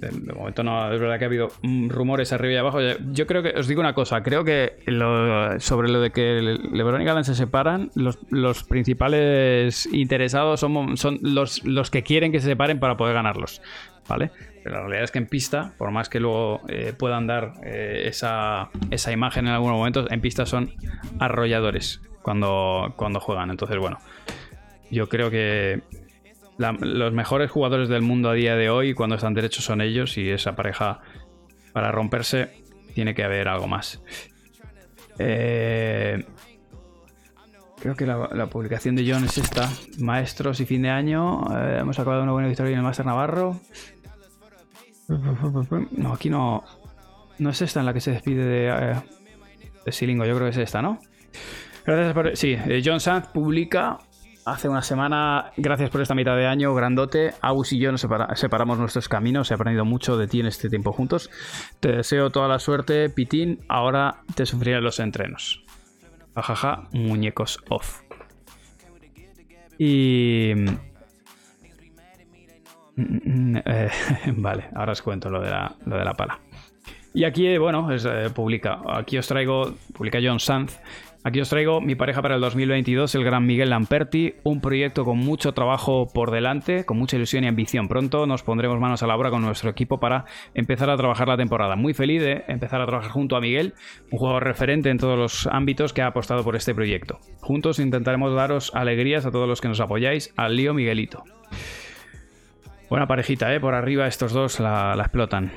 De- 0.00 0.32
momento 0.34 0.62
no. 0.62 0.92
Es 0.92 1.00
verdad 1.00 1.18
que 1.18 1.24
ha 1.24 1.28
habido 1.28 1.48
mm, 1.62 1.88
rumores 1.88 2.32
arriba 2.32 2.54
y 2.54 2.56
abajo. 2.56 2.78
Yo- 3.12 3.26
creo 3.26 3.42
que. 3.42 3.50
Os 3.50 3.66
digo 3.68 3.80
una 3.80 3.94
cosa. 3.94 4.22
Creo 4.22 4.44
que 4.44 4.76
lo- 4.86 5.58
sobre 5.60 5.88
lo 5.88 6.00
de 6.00 6.10
que 6.10 6.40
Le- 6.42 6.58
Lebron 6.76 7.00
y 7.02 7.04
Galán 7.04 7.24
se 7.24 7.34
separan, 7.34 7.90
los, 7.94 8.18
los 8.30 8.64
principales 8.64 9.86
interesados 9.92 10.60
son, 10.60 10.96
son 10.96 11.18
los, 11.22 11.64
los 11.64 11.90
que 11.90 12.02
quieren 12.02 12.32
que 12.32 12.40
se 12.40 12.46
separen 12.48 12.78
para 12.80 12.96
poder 12.96 13.14
ganarlos. 13.14 13.62
¿Vale? 14.08 14.30
Pero 14.62 14.76
la 14.76 14.80
realidad 14.82 15.04
es 15.04 15.10
que 15.10 15.18
en 15.18 15.26
pista, 15.26 15.72
por 15.78 15.90
más 15.90 16.08
que 16.08 16.20
luego 16.20 16.60
eh, 16.68 16.92
puedan 16.96 17.26
dar 17.26 17.54
eh, 17.64 18.04
esa, 18.06 18.70
esa 18.90 19.10
imagen 19.10 19.46
en 19.48 19.52
algunos 19.54 19.76
momentos, 19.76 20.06
en 20.10 20.20
pista 20.20 20.46
son 20.46 20.72
arrolladores 21.18 22.00
cuando, 22.22 22.92
cuando 22.96 23.18
juegan. 23.20 23.50
Entonces, 23.50 23.78
bueno, 23.78 23.98
yo 24.90 25.08
creo 25.08 25.30
que 25.30 25.82
los 26.58 27.12
mejores 27.12 27.50
jugadores 27.50 27.88
del 27.88 28.02
mundo 28.02 28.30
a 28.30 28.34
día 28.34 28.56
de 28.56 28.70
hoy, 28.70 28.94
cuando 28.94 29.16
están 29.16 29.34
derechos, 29.34 29.64
son 29.64 29.80
ellos. 29.80 30.16
Y 30.18 30.30
esa 30.30 30.56
pareja, 30.56 31.00
para 31.72 31.92
romperse, 31.92 32.64
tiene 32.94 33.14
que 33.14 33.24
haber 33.24 33.48
algo 33.48 33.66
más. 33.66 34.02
Eh, 35.18 36.24
creo 37.80 37.94
que 37.94 38.06
la, 38.06 38.28
la 38.32 38.46
publicación 38.46 38.96
de 38.96 39.10
John 39.10 39.24
es 39.24 39.38
esta: 39.38 39.68
Maestros 39.98 40.60
y 40.60 40.66
fin 40.66 40.82
de 40.82 40.90
año. 40.90 41.44
Eh, 41.56 41.78
hemos 41.80 41.98
acabado 41.98 42.22
una 42.22 42.32
buena 42.32 42.48
victoria 42.48 42.72
en 42.72 42.78
el 42.78 42.84
Master 42.84 43.06
Navarro. 43.06 43.60
No, 45.08 46.12
aquí 46.12 46.30
no. 46.30 46.64
No 47.38 47.50
es 47.50 47.60
esta 47.62 47.80
en 47.80 47.86
la 47.86 47.92
que 47.92 48.00
se 48.00 48.12
despide 48.12 48.44
de, 48.44 48.68
eh, 48.68 48.94
de 49.84 49.92
Silingo, 49.92 50.24
yo 50.24 50.34
creo 50.34 50.46
que 50.46 50.52
es 50.52 50.56
esta, 50.56 50.80
¿no? 50.80 50.98
Gracias 51.84 52.14
por. 52.14 52.36
Sí, 52.36 52.56
eh, 52.66 52.82
John 52.84 52.98
Sanz 52.98 53.28
publica 53.28 53.98
hace 54.46 54.68
una 54.68 54.80
semana. 54.82 55.52
Gracias 55.56 55.90
por 55.90 56.00
esta 56.00 56.14
mitad 56.14 56.36
de 56.36 56.46
año, 56.46 56.74
grandote. 56.74 57.34
Agus 57.42 57.72
y 57.72 57.78
yo 57.78 57.92
nos 57.92 58.00
separa- 58.04 58.34
separamos 58.36 58.78
nuestros 58.78 59.08
caminos. 59.08 59.50
He 59.50 59.54
aprendido 59.54 59.84
mucho 59.84 60.16
de 60.16 60.26
ti 60.28 60.40
en 60.40 60.46
este 60.46 60.70
tiempo 60.70 60.92
juntos. 60.92 61.30
Te 61.80 61.92
deseo 61.92 62.30
toda 62.30 62.48
la 62.48 62.58
suerte, 62.58 63.10
Pitín. 63.10 63.60
Ahora 63.68 64.22
te 64.34 64.46
sufriré 64.46 64.80
los 64.80 64.98
entrenos. 65.00 65.62
Ajaja, 66.34 66.88
muñecos 66.92 67.58
off. 67.68 68.00
Y. 69.78 70.52
Vale, 74.36 74.70
ahora 74.74 74.92
os 74.92 75.02
cuento 75.02 75.28
lo 75.28 75.40
de 75.40 75.50
la, 75.50 75.74
lo 75.84 75.96
de 75.98 76.04
la 76.04 76.14
pala. 76.14 76.38
Y 77.12 77.24
aquí, 77.24 77.56
bueno, 77.58 77.88
eh, 77.92 78.30
publica. 78.34 78.80
Aquí 78.88 79.16
os 79.18 79.26
traigo, 79.26 79.74
publica 79.94 80.18
John 80.22 80.38
Sanz. 80.38 80.78
Aquí 81.26 81.40
os 81.40 81.50
traigo 81.50 81.80
mi 81.80 81.96
pareja 81.96 82.22
para 82.22 82.36
el 82.36 82.40
2022, 82.40 83.12
el 83.16 83.24
gran 83.24 83.44
Miguel 83.44 83.70
Lamperti, 83.70 84.34
un 84.44 84.60
proyecto 84.60 85.04
con 85.04 85.18
mucho 85.18 85.50
trabajo 85.54 86.06
por 86.06 86.30
delante, 86.30 86.84
con 86.84 86.98
mucha 86.98 87.16
ilusión 87.16 87.42
y 87.42 87.48
ambición. 87.48 87.88
Pronto 87.88 88.28
nos 88.28 88.44
pondremos 88.44 88.78
manos 88.78 89.02
a 89.02 89.08
la 89.08 89.16
obra 89.16 89.30
con 89.30 89.42
nuestro 89.42 89.68
equipo 89.68 89.98
para 89.98 90.26
empezar 90.54 90.88
a 90.88 90.96
trabajar 90.96 91.26
la 91.26 91.36
temporada. 91.36 91.74
Muy 91.74 91.94
feliz 91.94 92.22
de 92.22 92.44
empezar 92.46 92.80
a 92.80 92.86
trabajar 92.86 93.10
junto 93.10 93.34
a 93.34 93.40
Miguel, 93.40 93.74
un 94.12 94.20
jugador 94.20 94.44
referente 94.44 94.88
en 94.88 94.98
todos 94.98 95.18
los 95.18 95.48
ámbitos 95.48 95.92
que 95.92 96.02
ha 96.02 96.06
apostado 96.06 96.44
por 96.44 96.54
este 96.54 96.76
proyecto. 96.76 97.18
Juntos 97.40 97.80
intentaremos 97.80 98.32
daros 98.32 98.72
alegrías 98.72 99.26
a 99.26 99.32
todos 99.32 99.48
los 99.48 99.60
que 99.60 99.66
nos 99.66 99.80
apoyáis. 99.80 100.32
Al 100.36 100.54
lío 100.54 100.74
Miguelito. 100.74 101.24
Buena 102.88 103.08
parejita, 103.08 103.52
¿eh? 103.52 103.58
Por 103.58 103.74
arriba 103.74 104.06
estos 104.06 104.32
dos 104.32 104.60
la, 104.60 104.94
la 104.94 105.02
explotan. 105.02 105.50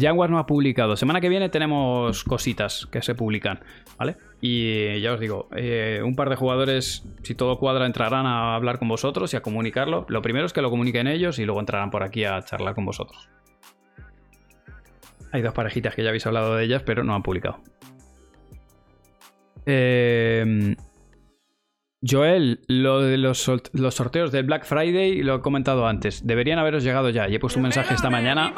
Jaguar 0.00 0.30
no 0.30 0.38
ha 0.38 0.46
publicado. 0.46 0.96
Semana 0.96 1.20
que 1.20 1.28
viene 1.28 1.48
tenemos 1.48 2.24
cositas 2.24 2.86
que 2.90 3.02
se 3.02 3.14
publican, 3.14 3.60
¿vale? 3.98 4.16
Y 4.40 5.00
ya 5.00 5.12
os 5.12 5.20
digo, 5.20 5.48
eh, 5.54 6.00
un 6.04 6.16
par 6.16 6.30
de 6.30 6.36
jugadores, 6.36 7.04
si 7.22 7.34
todo 7.34 7.58
cuadra, 7.58 7.86
entrarán 7.86 8.26
a 8.26 8.54
hablar 8.54 8.78
con 8.78 8.88
vosotros 8.88 9.32
y 9.34 9.36
a 9.36 9.42
comunicarlo. 9.42 10.06
Lo 10.08 10.22
primero 10.22 10.46
es 10.46 10.52
que 10.52 10.62
lo 10.62 10.70
comuniquen 10.70 11.06
ellos 11.06 11.38
y 11.38 11.44
luego 11.44 11.60
entrarán 11.60 11.90
por 11.90 12.02
aquí 12.02 12.24
a 12.24 12.42
charlar 12.42 12.74
con 12.74 12.84
vosotros. 12.84 13.28
Hay 15.32 15.42
dos 15.42 15.54
parejitas 15.54 15.94
que 15.94 16.02
ya 16.02 16.08
habéis 16.08 16.26
hablado 16.26 16.56
de 16.56 16.64
ellas, 16.64 16.82
pero 16.84 17.04
no 17.04 17.14
han 17.14 17.22
publicado. 17.22 17.60
Eh, 19.66 20.74
Joel, 22.08 22.60
lo 22.66 23.02
de 23.02 23.18
los, 23.18 23.38
sorteos 23.42 24.32
del 24.32 24.46
Black 24.46 24.64
Friday 24.64 25.22
lo 25.22 25.36
he 25.36 25.40
comentado 25.40 25.86
antes. 25.86 26.26
Deberían 26.26 26.58
haberos 26.58 26.82
llegado 26.82 27.10
ya. 27.10 27.28
Y 27.28 27.34
he 27.34 27.38
puesto 27.38 27.58
un 27.58 27.64
mensaje 27.64 27.94
esta 27.94 28.08
mañana. 28.08 28.54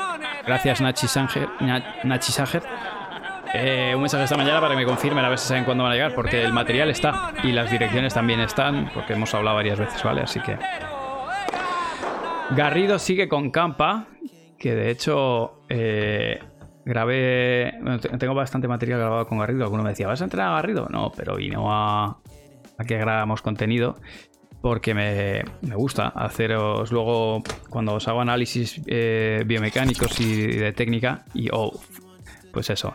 Gracias, 0.47 0.81
Nachi 0.81 1.07
Sanger. 1.07 2.63
Eh, 3.55 3.93
un 3.95 4.01
mensaje 4.01 4.25
esta 4.25 4.37
mañana 4.37 4.61
para 4.61 4.75
que 4.75 4.81
me 4.81 4.87
confirmen 4.87 5.25
a 5.25 5.29
ver 5.29 5.39
si 5.39 5.49
saben 5.49 5.65
cuándo 5.65 5.85
van 5.85 5.93
a 5.93 5.95
llegar. 5.95 6.15
Porque 6.15 6.43
el 6.43 6.53
material 6.53 6.91
está. 6.91 7.33
Y 7.43 7.53
las 7.53 7.71
direcciones 7.71 8.15
también 8.15 8.41
están. 8.41 8.91
Porque 8.93 9.13
hemos 9.13 9.33
hablado 9.35 9.57
varias 9.57 9.79
veces, 9.79 10.03
¿vale? 10.03 10.23
Así 10.23 10.41
que. 10.41 10.59
Garrido 12.51 12.99
sigue 12.99 13.29
con 13.29 13.51
Campa. 13.51 14.07
Que 14.59 14.75
de 14.75 14.91
hecho. 14.91 15.63
Eh, 15.69 16.41
grabé. 16.85 17.79
tengo 18.19 18.35
bastante 18.35 18.69
material 18.69 18.99
grabado 18.99 19.27
con 19.27 19.39
Garrido. 19.39 19.65
Alguno 19.65 19.83
me 19.83 19.91
decía, 19.91 20.07
¿vas 20.07 20.21
a 20.21 20.25
entrar 20.25 20.49
a 20.49 20.53
Garrido? 20.55 20.89
No, 20.91 21.13
pero 21.15 21.37
vino 21.37 21.73
a 21.73 22.17
que 22.87 22.99
grabamos 22.99 23.43
contenido 23.43 23.97
porque 24.63 24.95
me, 24.95 25.43
gusta 25.75 26.09
haceros 26.09 26.93
luego 26.93 27.43
cuando 27.69 27.95
os 27.95 28.09
hago 28.09 28.21
análisis 28.21 28.81
eh, 28.87 29.43
biomecánicos 29.45 30.19
y 30.21 30.47
de 30.47 30.73
técnica 30.73 31.25
y 31.35 31.49
oh, 31.53 31.79
pues 32.53 32.71
eso. 32.71 32.93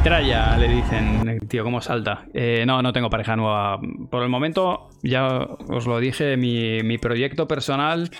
Metralla, 0.00 0.56
le 0.56 0.66
dicen, 0.66 1.40
tío, 1.46 1.62
¿cómo 1.62 1.82
salta? 1.82 2.24
Eh, 2.32 2.64
no, 2.66 2.80
no 2.80 2.90
tengo 2.90 3.10
pareja 3.10 3.36
nueva. 3.36 3.78
Por 4.10 4.22
el 4.22 4.30
momento, 4.30 4.88
ya 5.02 5.40
os 5.68 5.86
lo 5.86 6.00
dije, 6.00 6.38
mi, 6.38 6.96
proyecto 6.96 7.46
personal 7.46 8.10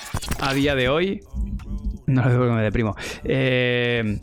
a 0.41 0.53
día 0.53 0.75
de 0.75 0.91
hoy. 0.91 1.21
No 2.07 2.23
lo 2.23 2.31
digo 2.33 2.45
que 2.45 2.51
me 2.51 2.61
deprimo. 2.61 2.95
Eh, 3.25 4.21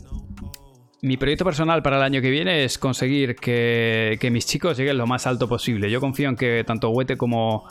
mi 1.02 1.16
proyecto 1.16 1.44
personal 1.44 1.82
para 1.82 1.96
el 1.96 2.04
año 2.04 2.20
que 2.20 2.30
viene 2.30 2.62
es 2.62 2.78
conseguir 2.78 3.34
que, 3.34 4.18
que, 4.20 4.30
mis 4.30 4.46
chicos 4.46 4.76
lleguen 4.76 4.96
lo 4.96 5.08
más 5.08 5.26
alto 5.26 5.48
posible. 5.48 5.90
Yo 5.90 5.98
confío 5.98 6.28
en 6.28 6.36
que 6.36 6.62
tanto 6.64 6.90
Huete 6.90 7.16
como, 7.16 7.64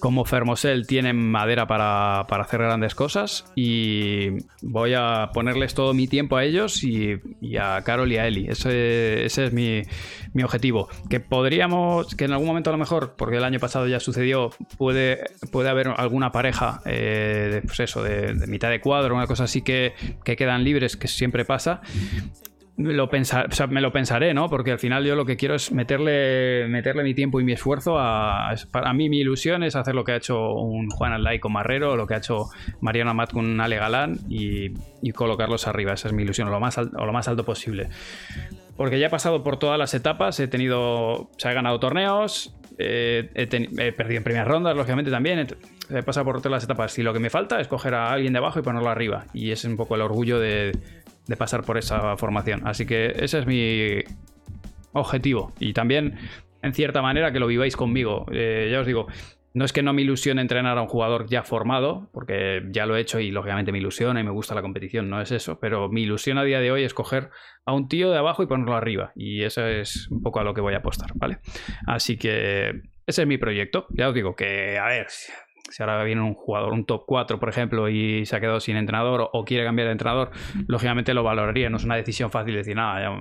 como 0.00 0.24
Fermosel 0.24 0.86
tienen 0.86 1.16
madera 1.16 1.66
para, 1.66 2.20
hacer 2.20 2.60
grandes 2.60 2.94
cosas 2.94 3.44
y 3.54 4.30
voy 4.62 4.94
a 4.94 5.30
ponerles 5.32 5.74
todo 5.74 5.94
mi 5.94 6.08
tiempo 6.08 6.36
a 6.36 6.44
ellos 6.44 6.82
y, 6.82 7.20
a 7.58 7.82
Carol 7.84 8.10
y 8.10 8.16
a 8.18 8.26
Eli. 8.26 8.48
Ese, 8.48 9.24
es 9.24 9.52
mi, 9.52 9.82
objetivo. 10.42 10.88
Que 11.08 11.20
podríamos, 11.20 12.14
que 12.14 12.24
en 12.24 12.32
algún 12.32 12.46
momento 12.46 12.70
a 12.70 12.72
lo 12.72 12.78
mejor, 12.78 13.14
porque 13.16 13.36
el 13.36 13.44
año 13.44 13.60
pasado 13.60 13.86
ya 13.86 14.00
sucedió, 14.00 14.50
puede, 14.78 15.24
puede 15.50 15.68
haber 15.68 15.88
alguna 15.88 16.32
pareja, 16.32 16.80
eh, 16.84 17.48
de, 17.52 17.62
pues 17.62 17.80
eso, 17.80 18.02
de, 18.02 18.34
mitad 18.46 18.70
de 18.70 18.80
cuadro, 18.80 19.14
una 19.14 19.26
cosa 19.26 19.44
así 19.44 19.62
que, 19.62 19.94
que 20.24 20.36
quedan 20.36 20.64
libres, 20.64 20.96
que 20.96 21.08
siempre 21.08 21.44
pasa 21.44 21.80
lo 22.76 23.10
me 23.68 23.80
lo 23.80 23.92
pensaré, 23.92 24.32
¿no? 24.34 24.48
Porque 24.48 24.72
al 24.72 24.78
final 24.78 25.04
yo 25.04 25.14
lo 25.14 25.26
que 25.26 25.36
quiero 25.36 25.54
es 25.54 25.72
meterle, 25.72 26.66
meterle 26.68 27.02
mi 27.02 27.14
tiempo 27.14 27.40
y 27.40 27.44
mi 27.44 27.52
esfuerzo 27.52 27.98
a, 27.98 28.54
Para 28.70 28.92
mí 28.94 29.08
mi 29.08 29.18
ilusión 29.18 29.62
es 29.62 29.76
hacer 29.76 29.94
lo 29.94 30.04
que 30.04 30.12
ha 30.12 30.16
hecho 30.16 30.54
un 30.54 30.88
Juan 30.88 31.12
Alday 31.12 31.38
con 31.38 31.52
Marrero, 31.52 31.96
lo 31.96 32.06
que 32.06 32.14
ha 32.14 32.18
hecho 32.18 32.46
Mariano 32.80 33.10
Amat 33.10 33.32
con 33.32 33.60
Ale 33.60 33.76
Galán 33.76 34.18
y, 34.28 34.72
colocarlos 35.12 35.66
arriba. 35.66 35.92
Esa 35.92 36.08
es 36.08 36.14
mi 36.14 36.22
ilusión, 36.22 36.50
lo 36.50 36.60
más, 36.60 36.78
o 36.78 36.84
lo 36.84 37.12
más 37.12 37.28
alto 37.28 37.44
posible. 37.44 37.88
Porque 38.76 38.98
ya 38.98 39.08
he 39.08 39.10
pasado 39.10 39.42
por 39.42 39.58
todas 39.58 39.78
las 39.78 39.92
etapas, 39.94 40.40
he 40.40 40.48
tenido... 40.48 41.30
Se 41.36 41.50
he 41.50 41.54
ganado 41.54 41.78
torneos, 41.78 42.54
he, 42.78 43.92
perdido 43.96 44.18
en 44.18 44.24
primeras 44.24 44.48
rondas, 44.48 44.74
lógicamente 44.74 45.10
también. 45.10 45.46
He, 45.90 46.02
pasado 46.02 46.24
por 46.24 46.38
todas 46.38 46.52
las 46.52 46.64
etapas 46.64 46.98
y 46.98 47.02
lo 47.02 47.12
que 47.12 47.18
me 47.18 47.28
falta 47.28 47.60
es 47.60 47.68
coger 47.68 47.94
a 47.94 48.12
alguien 48.12 48.32
de 48.32 48.38
abajo 48.38 48.58
y 48.58 48.62
ponerlo 48.62 48.88
arriba. 48.88 49.26
Y 49.34 49.50
es 49.50 49.64
un 49.64 49.76
poco 49.76 49.94
el 49.94 50.00
orgullo 50.00 50.38
de 50.40 50.72
de 51.26 51.36
pasar 51.36 51.62
por 51.62 51.78
esa 51.78 52.16
formación. 52.16 52.66
Así 52.66 52.86
que 52.86 53.12
ese 53.16 53.38
es 53.38 53.46
mi 53.46 54.04
objetivo. 54.92 55.52
Y 55.58 55.72
también, 55.72 56.18
en 56.62 56.74
cierta 56.74 57.02
manera, 57.02 57.32
que 57.32 57.40
lo 57.40 57.46
viváis 57.46 57.76
conmigo. 57.76 58.26
Eh, 58.32 58.68
ya 58.70 58.80
os 58.80 58.86
digo, 58.86 59.06
no 59.54 59.64
es 59.64 59.72
que 59.72 59.82
no 59.82 59.92
me 59.92 60.02
ilusione 60.02 60.40
entrenar 60.40 60.78
a 60.78 60.82
un 60.82 60.88
jugador 60.88 61.26
ya 61.28 61.42
formado, 61.42 62.08
porque 62.12 62.62
ya 62.70 62.86
lo 62.86 62.96
he 62.96 63.00
hecho 63.00 63.20
y 63.20 63.30
lógicamente 63.30 63.72
me 63.72 63.78
ilusiona 63.78 64.20
y 64.20 64.24
me 64.24 64.30
gusta 64.30 64.54
la 64.54 64.62
competición, 64.62 65.10
no 65.10 65.20
es 65.20 65.30
eso, 65.30 65.60
pero 65.60 65.88
mi 65.88 66.02
ilusión 66.02 66.38
a 66.38 66.44
día 66.44 66.60
de 66.60 66.72
hoy 66.72 66.84
es 66.84 66.94
coger 66.94 67.30
a 67.66 67.74
un 67.74 67.88
tío 67.88 68.10
de 68.10 68.18
abajo 68.18 68.42
y 68.42 68.46
ponerlo 68.46 68.74
arriba. 68.74 69.12
Y 69.14 69.42
eso 69.42 69.66
es 69.66 70.08
un 70.10 70.22
poco 70.22 70.40
a 70.40 70.44
lo 70.44 70.54
que 70.54 70.60
voy 70.60 70.74
a 70.74 70.78
apostar, 70.78 71.10
¿vale? 71.14 71.38
Así 71.86 72.16
que 72.16 72.82
ese 73.06 73.22
es 73.22 73.28
mi 73.28 73.36
proyecto. 73.36 73.86
Ya 73.90 74.08
os 74.08 74.14
digo 74.14 74.34
que, 74.34 74.78
a 74.78 74.86
ver, 74.86 75.06
si 75.72 75.82
ahora 75.82 76.04
viene 76.04 76.20
un 76.20 76.34
jugador, 76.34 76.72
un 76.72 76.84
top 76.84 77.04
4, 77.06 77.40
por 77.40 77.48
ejemplo, 77.48 77.88
y 77.88 78.26
se 78.26 78.36
ha 78.36 78.40
quedado 78.40 78.60
sin 78.60 78.76
entrenador 78.76 79.30
o, 79.32 79.44
quiere 79.44 79.64
cambiar 79.64 79.86
de 79.88 79.92
entrenador, 79.92 80.30
lógicamente 80.66 81.14
lo 81.14 81.22
valoraría. 81.22 81.70
No 81.70 81.78
es 81.78 81.84
una 81.84 81.96
decisión 81.96 82.30
fácil 82.30 82.54
decir, 82.54 82.76
nada, 82.76 83.20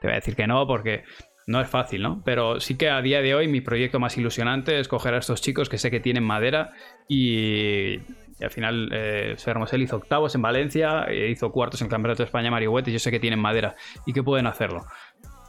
te 0.00 0.08
voy 0.08 0.12
a 0.12 0.16
decir 0.16 0.34
que 0.34 0.46
no, 0.48 0.66
porque 0.66 1.04
no 1.46 1.60
es 1.60 1.68
fácil, 1.68 2.02
¿no? 2.02 2.20
Pero 2.24 2.58
sí 2.58 2.76
que 2.76 2.90
a 2.90 3.00
día 3.00 3.22
de 3.22 3.34
hoy 3.34 3.46
mi 3.46 3.60
proyecto 3.60 4.00
más 4.00 4.18
ilusionante 4.18 4.80
es 4.80 4.88
coger 4.88 5.14
a 5.14 5.18
estos 5.18 5.40
chicos 5.40 5.68
que 5.68 5.78
sé 5.78 5.90
que 5.90 6.00
tienen 6.00 6.24
madera 6.24 6.72
y, 7.08 7.98
al 8.42 8.50
final 8.50 8.88
eh, 8.92 9.34
Sermosel 9.36 9.82
hizo 9.82 9.96
octavos 9.96 10.34
en 10.34 10.42
Valencia, 10.42 11.04
e 11.04 11.30
hizo 11.30 11.52
cuartos 11.52 11.80
en 11.80 11.86
el 11.86 11.90
Campeonato 11.90 12.22
de 12.22 12.26
España 12.26 12.50
Marihuete 12.50 12.90
y 12.90 12.94
yo 12.94 12.98
sé 12.98 13.12
que 13.12 13.20
tienen 13.20 13.38
madera 13.38 13.76
y 14.04 14.12
que 14.12 14.22
pueden 14.24 14.48
hacerlo. 14.48 14.84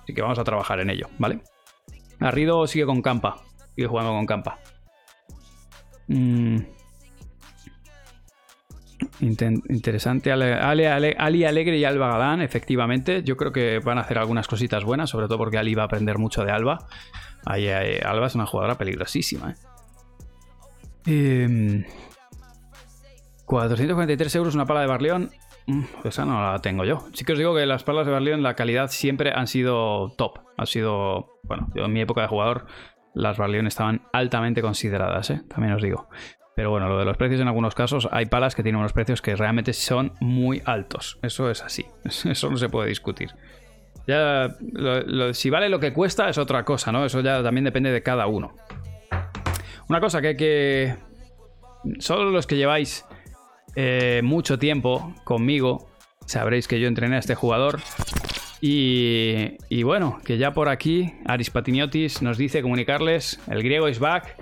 Así 0.04 0.14
que 0.14 0.22
vamos 0.22 0.38
a 0.38 0.43
trabajar 0.43 0.80
en 0.80 0.91
ello, 0.91 1.08
¿vale? 1.18 1.39
Arrido 2.20 2.68
sigue 2.68 2.86
con 2.86 3.02
Campa, 3.02 3.38
sigue 3.76 3.88
jugando 3.88 4.12
con 4.12 4.26
Campa. 4.28 4.60
Mm. 6.08 6.58
interesante. 9.20 10.32
Ali, 10.32 10.86
Alegre 10.86 11.78
y 11.78 11.86
Alba 11.86 12.10
Galán, 12.10 12.41
efectivamente. 12.41 13.24
Yo 13.24 13.38
creo 13.38 13.51
que 13.51 13.80
van 13.80 13.97
a 13.97 14.01
hacer 14.01 14.18
algunas 14.18 14.47
cositas 14.47 14.84
buenas, 14.84 15.10
sobre 15.10 15.28
todo 15.28 15.38
porque 15.38 15.58
Ali 15.58 15.76
va 15.76 15.84
a 15.84 15.86
aprender 15.86 16.18
mucho 16.18 16.43
de 16.43 16.51
Alba. 16.51 16.88
Alba 17.45 18.28
es 18.28 18.36
una 18.36 18.45
jugadora 18.45 18.78
peligrosísima. 18.78 19.56
443 23.45 24.36
em, 24.36 24.39
euros 24.39 24.56
una 24.56 24.66
pala 24.66 24.82
de 24.82 24.88
Barleón. 24.88 25.32
Mm, 25.68 25.84
esa 26.03 26.26
no 26.26 26.41
la 26.51 26.60
tengo 26.60 26.86
yo. 26.86 27.08
Sí 27.14 27.26
que 27.26 27.34
os 27.34 27.39
digo 27.39 27.56
que 27.56 27.66
las 27.66 27.84
palas 27.84 28.06
de 28.06 28.12
Barleón, 28.12 28.43
la 28.43 28.56
calidad 28.56 28.89
siempre 28.89 29.32
han 29.32 29.47
sido 29.47 30.10
top. 30.12 30.39
Ha 30.58 30.66
sido, 30.66 31.39
bueno, 31.43 31.70
en 31.76 31.91
mi 31.91 32.01
época 32.01 32.22
de 32.22 32.28
jugador 32.28 32.68
las 33.16 33.38
Barleón 33.38 33.66
estaban 33.66 34.01
altamente 34.13 34.61
consideradas, 34.61 35.32
¿eh? 35.32 35.41
también 35.47 35.74
os 35.74 35.82
digo. 35.82 36.09
Pero 36.55 36.70
bueno, 36.70 36.88
lo 36.88 36.97
de 36.97 37.05
los 37.05 37.18
precios 37.18 37.41
en 37.41 37.47
algunos 37.47 37.76
casos, 37.76 38.07
hay 38.11 38.28
palas 38.28 38.55
que 38.55 38.63
tienen 38.63 38.80
unos 38.80 38.93
precios 38.93 39.22
que 39.22 39.36
realmente 39.36 39.74
son 39.74 40.13
muy 40.22 40.61
altos. 40.66 41.20
Eso 41.22 41.49
es 41.49 41.61
así. 41.61 41.86
Eso 42.03 42.49
no 42.49 42.57
se 42.57 42.70
puede 42.70 42.89
discutir. 42.89 43.32
Ya, 44.07 44.55
si 45.34 45.49
vale 45.49 45.68
lo 45.70 45.80
que 45.80 45.91
cuesta 45.91 46.30
es 46.30 46.38
otra 46.38 46.63
cosa, 46.63 46.91
¿no? 46.91 47.03
Eso 47.05 47.22
ya 47.22 47.41
también 47.41 47.66
depende 47.66 47.91
de 47.91 48.03
cada 48.03 48.28
uno. 48.28 48.55
Una 49.89 49.99
cosa 49.99 50.22
que 50.22 50.28
hay 50.30 50.38
que... 50.38 50.95
Solo 51.99 52.32
los 52.32 52.47
que 52.47 52.55
lleváis 52.55 53.05
eh, 53.76 54.22
mucho 54.24 54.57
tiempo 54.57 55.13
conmigo 55.24 55.89
sabréis 56.26 56.68
que 56.68 56.80
yo 56.80 56.88
entrené 56.88 57.18
a 57.18 57.20
este 57.20 57.36
jugador 57.36 57.80
y, 58.68 59.84
bueno, 59.84 60.20
que 60.26 60.38
ya 60.38 60.53
por 60.53 60.70
aquí 60.70 61.13
Aris 61.26 61.49
Patiniotis 61.49 62.22
nos 62.22 62.38
dice 62.38 62.61
comunicarles, 62.61 63.39
el 63.47 63.61
griego 63.61 63.88
is 63.88 63.99
back 63.99 64.38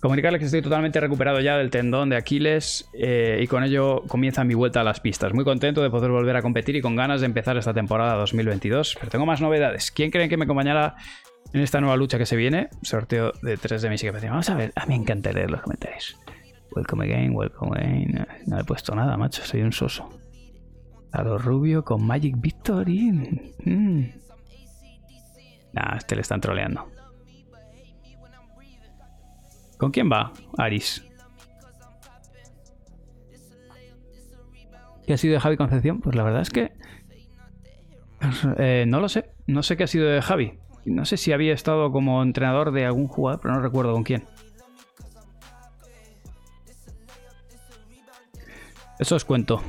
Comunicarles 0.00 0.38
que 0.38 0.44
estoy 0.44 0.60
totalmente 0.60 1.00
recuperado 1.00 1.40
ya 1.40 1.56
del 1.56 1.70
tendón 1.70 2.10
de 2.10 2.16
Aquiles 2.16 2.88
eh, 2.92 3.40
y 3.42 3.46
con 3.46 3.64
ello 3.64 4.02
comienza 4.06 4.44
mi 4.44 4.54
vuelta 4.54 4.82
a 4.82 4.84
las 4.84 5.00
pistas. 5.00 5.32
Muy 5.32 5.44
contento 5.44 5.82
de 5.82 5.88
poder 5.88 6.10
volver 6.10 6.36
a 6.36 6.42
competir 6.42 6.76
y 6.76 6.82
con 6.82 6.94
ganas 6.94 7.22
de 7.22 7.26
empezar 7.26 7.56
esta 7.56 7.72
temporada 7.72 8.14
2022. 8.14 8.96
Pero 9.00 9.10
tengo 9.10 9.24
más 9.24 9.40
novedades. 9.40 9.90
¿Quién 9.90 10.10
creen 10.10 10.28
que 10.28 10.36
me 10.36 10.44
acompañará 10.44 10.96
en 11.52 11.62
esta 11.62 11.80
nueva 11.80 11.96
lucha 11.96 12.18
que 12.18 12.26
se 12.26 12.36
viene? 12.36 12.68
Sorteo 12.82 13.32
de 13.42 13.56
tres 13.56 13.80
de 13.82 13.88
mis 13.88 14.04
equipos. 14.04 14.22
Vamos 14.22 14.50
a 14.50 14.54
ver, 14.54 14.70
a 14.76 14.84
mí 14.84 14.94
me 14.94 15.02
encanta 15.02 15.32
leer 15.32 15.50
los 15.50 15.62
comentarios. 15.62 16.16
Welcome 16.72 17.02
again, 17.02 17.34
welcome 17.34 17.74
again. 17.74 18.26
No 18.46 18.60
he 18.60 18.64
puesto 18.64 18.94
nada, 18.94 19.16
macho, 19.16 19.42
soy 19.44 19.62
un 19.62 19.72
soso. 19.72 20.08
A 21.16 21.22
lo 21.22 21.38
rubio 21.38 21.82
con 21.82 22.06
Magic 22.06 22.34
Victory. 22.38 23.10
Mm. 23.64 24.04
Nah, 25.72 25.96
este 25.96 26.14
le 26.14 26.20
están 26.20 26.42
troleando. 26.42 26.86
¿Con 29.78 29.90
quién 29.90 30.12
va 30.12 30.30
Aris? 30.58 31.06
¿Qué 35.06 35.14
ha 35.14 35.16
sido 35.16 35.32
de 35.32 35.40
Javi 35.40 35.56
Concepción? 35.56 36.02
Pues 36.02 36.14
la 36.14 36.22
verdad 36.22 36.42
es 36.42 36.50
que... 36.50 36.74
eh, 38.58 38.84
no 38.86 39.00
lo 39.00 39.08
sé. 39.08 39.30
No 39.46 39.62
sé 39.62 39.78
qué 39.78 39.84
ha 39.84 39.86
sido 39.86 40.06
de 40.06 40.20
Javi. 40.20 40.58
No 40.84 41.06
sé 41.06 41.16
si 41.16 41.32
había 41.32 41.54
estado 41.54 41.92
como 41.92 42.22
entrenador 42.22 42.72
de 42.72 42.84
algún 42.84 43.08
jugador, 43.08 43.40
pero 43.40 43.54
no 43.54 43.60
recuerdo 43.62 43.94
con 43.94 44.04
quién. 44.04 44.24
Eso 48.98 49.16
os 49.16 49.24
cuento. 49.24 49.62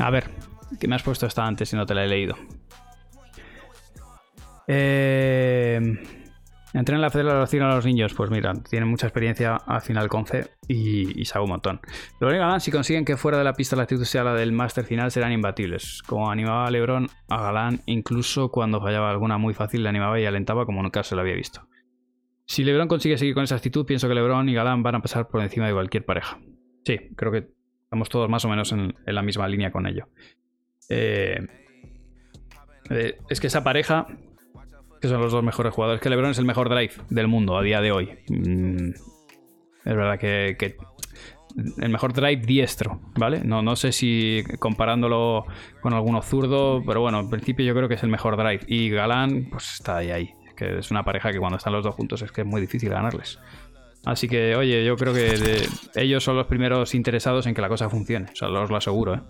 A 0.00 0.10
ver, 0.10 0.30
que 0.78 0.88
me 0.88 0.96
has 0.96 1.02
puesto 1.02 1.26
esta 1.26 1.46
antes 1.46 1.72
y 1.72 1.76
no 1.76 1.86
te 1.86 1.94
la 1.94 2.04
he 2.04 2.08
leído. 2.08 2.34
Eh, 4.66 5.80
entré 6.72 6.94
en 6.94 7.00
la 7.00 7.10
Federación 7.10 7.64
a 7.64 7.74
los 7.74 7.84
Niños. 7.84 8.14
Pues 8.14 8.30
mira, 8.30 8.54
tienen 8.68 8.88
mucha 8.88 9.06
experiencia 9.06 9.56
al 9.56 9.82
final 9.82 10.08
con 10.08 10.26
C 10.26 10.48
y, 10.68 11.20
y 11.20 11.24
sabe 11.26 11.44
un 11.44 11.50
montón. 11.50 11.80
Lo 12.18 12.28
Galán, 12.28 12.60
si 12.60 12.70
consiguen 12.70 13.04
que 13.04 13.16
fuera 13.16 13.36
de 13.36 13.44
la 13.44 13.52
pista 13.52 13.76
la 13.76 13.82
actitud 13.82 14.04
sea 14.04 14.24
la 14.24 14.34
del 14.34 14.52
máster 14.52 14.84
final, 14.84 15.10
serán 15.10 15.32
imbatibles. 15.32 16.02
Como 16.06 16.30
animaba 16.30 16.66
a 16.66 16.70
Lebron, 16.70 17.08
a 17.28 17.42
Galán, 17.42 17.82
incluso 17.86 18.50
cuando 18.50 18.80
fallaba 18.80 19.10
alguna 19.10 19.36
muy 19.38 19.54
fácil, 19.54 19.82
le 19.82 19.88
animaba 19.90 20.18
y 20.18 20.24
alentaba 20.24 20.64
como 20.64 20.82
nunca 20.82 21.02
se 21.02 21.14
lo 21.14 21.20
había 21.20 21.34
visto. 21.34 21.68
Si 22.46 22.64
Lebron 22.64 22.88
consigue 22.88 23.18
seguir 23.18 23.34
con 23.34 23.44
esa 23.44 23.56
actitud, 23.56 23.84
pienso 23.84 24.08
que 24.08 24.14
Lebron 24.14 24.48
y 24.48 24.54
Galán 24.54 24.82
van 24.82 24.94
a 24.94 25.02
pasar 25.02 25.28
por 25.28 25.42
encima 25.42 25.66
de 25.66 25.72
cualquier 25.72 26.04
pareja. 26.04 26.38
Sí, 26.84 26.96
creo 27.16 27.30
que 27.32 27.59
estamos 27.90 28.08
todos 28.08 28.30
más 28.30 28.44
o 28.44 28.48
menos 28.48 28.70
en, 28.70 28.94
la 29.04 29.20
misma 29.20 29.48
línea 29.48 29.72
con 29.72 29.84
ello. 29.84 30.06
Eh, 30.88 31.44
eh, 32.88 33.18
es 33.28 33.40
que 33.40 33.48
esa 33.48 33.64
pareja, 33.64 34.06
que 35.00 35.08
son 35.08 35.20
los 35.20 35.32
dos 35.32 35.42
mejores 35.42 35.74
jugadores, 35.74 36.00
que 36.00 36.08
LeBron 36.08 36.30
es 36.30 36.38
el 36.38 36.44
mejor 36.44 36.68
drive 36.68 36.92
del 37.08 37.26
mundo 37.26 37.58
a 37.58 37.62
día 37.62 37.80
de 37.80 37.90
hoy. 37.90 38.10
Mm, 38.28 38.90
es 38.90 39.96
verdad 39.96 40.20
que, 40.20 40.54
que 40.56 40.76
el 41.78 41.88
mejor 41.88 42.12
drive 42.12 42.36
diestro, 42.46 43.00
¿vale? 43.16 43.40
No, 43.42 43.60
no 43.60 43.74
sé 43.74 43.90
si 43.90 44.44
comparándolo 44.60 45.46
con 45.80 45.92
alguno 45.92 46.22
zurdo, 46.22 46.84
pero 46.86 47.00
bueno, 47.00 47.18
en 47.18 47.28
principio 47.28 47.66
yo 47.66 47.74
creo 47.74 47.88
que 47.88 47.94
es 47.94 48.04
el 48.04 48.10
mejor 48.10 48.36
drive. 48.36 48.60
Y 48.68 48.90
Galán, 48.90 49.48
pues 49.50 49.72
está 49.72 49.96
ahí, 49.96 50.12
ahí. 50.12 50.34
Que 50.56 50.78
es 50.78 50.92
una 50.92 51.02
pareja 51.02 51.32
que 51.32 51.40
cuando 51.40 51.56
están 51.56 51.72
los 51.72 51.82
dos 51.82 51.96
juntos 51.96 52.22
es 52.22 52.30
que 52.30 52.42
es 52.42 52.46
muy 52.46 52.60
difícil 52.60 52.90
ganarles. 52.90 53.40
Así 54.04 54.28
que, 54.28 54.56
oye, 54.56 54.84
yo 54.84 54.96
creo 54.96 55.12
que 55.12 55.68
ellos 55.94 56.24
son 56.24 56.36
los 56.36 56.46
primeros 56.46 56.94
interesados 56.94 57.46
en 57.46 57.54
que 57.54 57.60
la 57.60 57.68
cosa 57.68 57.90
funcione. 57.90 58.28
Os 58.40 58.70
lo 58.70 58.76
aseguro, 58.76 59.14
¿eh? 59.14 59.20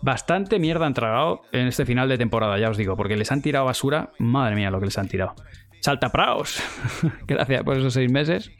Bastante 0.00 0.60
mierda 0.60 0.86
han 0.86 0.94
tragado 0.94 1.42
en 1.50 1.66
este 1.66 1.84
final 1.84 2.08
de 2.08 2.18
temporada, 2.18 2.58
ya 2.58 2.70
os 2.70 2.76
digo, 2.76 2.96
porque 2.96 3.16
les 3.16 3.32
han 3.32 3.42
tirado 3.42 3.64
basura. 3.64 4.12
Madre 4.18 4.54
mía, 4.54 4.70
lo 4.70 4.78
que 4.78 4.86
les 4.86 4.98
han 4.98 5.08
tirado. 5.08 5.34
Salta 5.80 6.10
Praos. 6.10 6.62
Gracias 7.26 7.62
por 7.64 7.76
esos 7.76 7.92
seis 7.92 8.10
meses. 8.10 8.52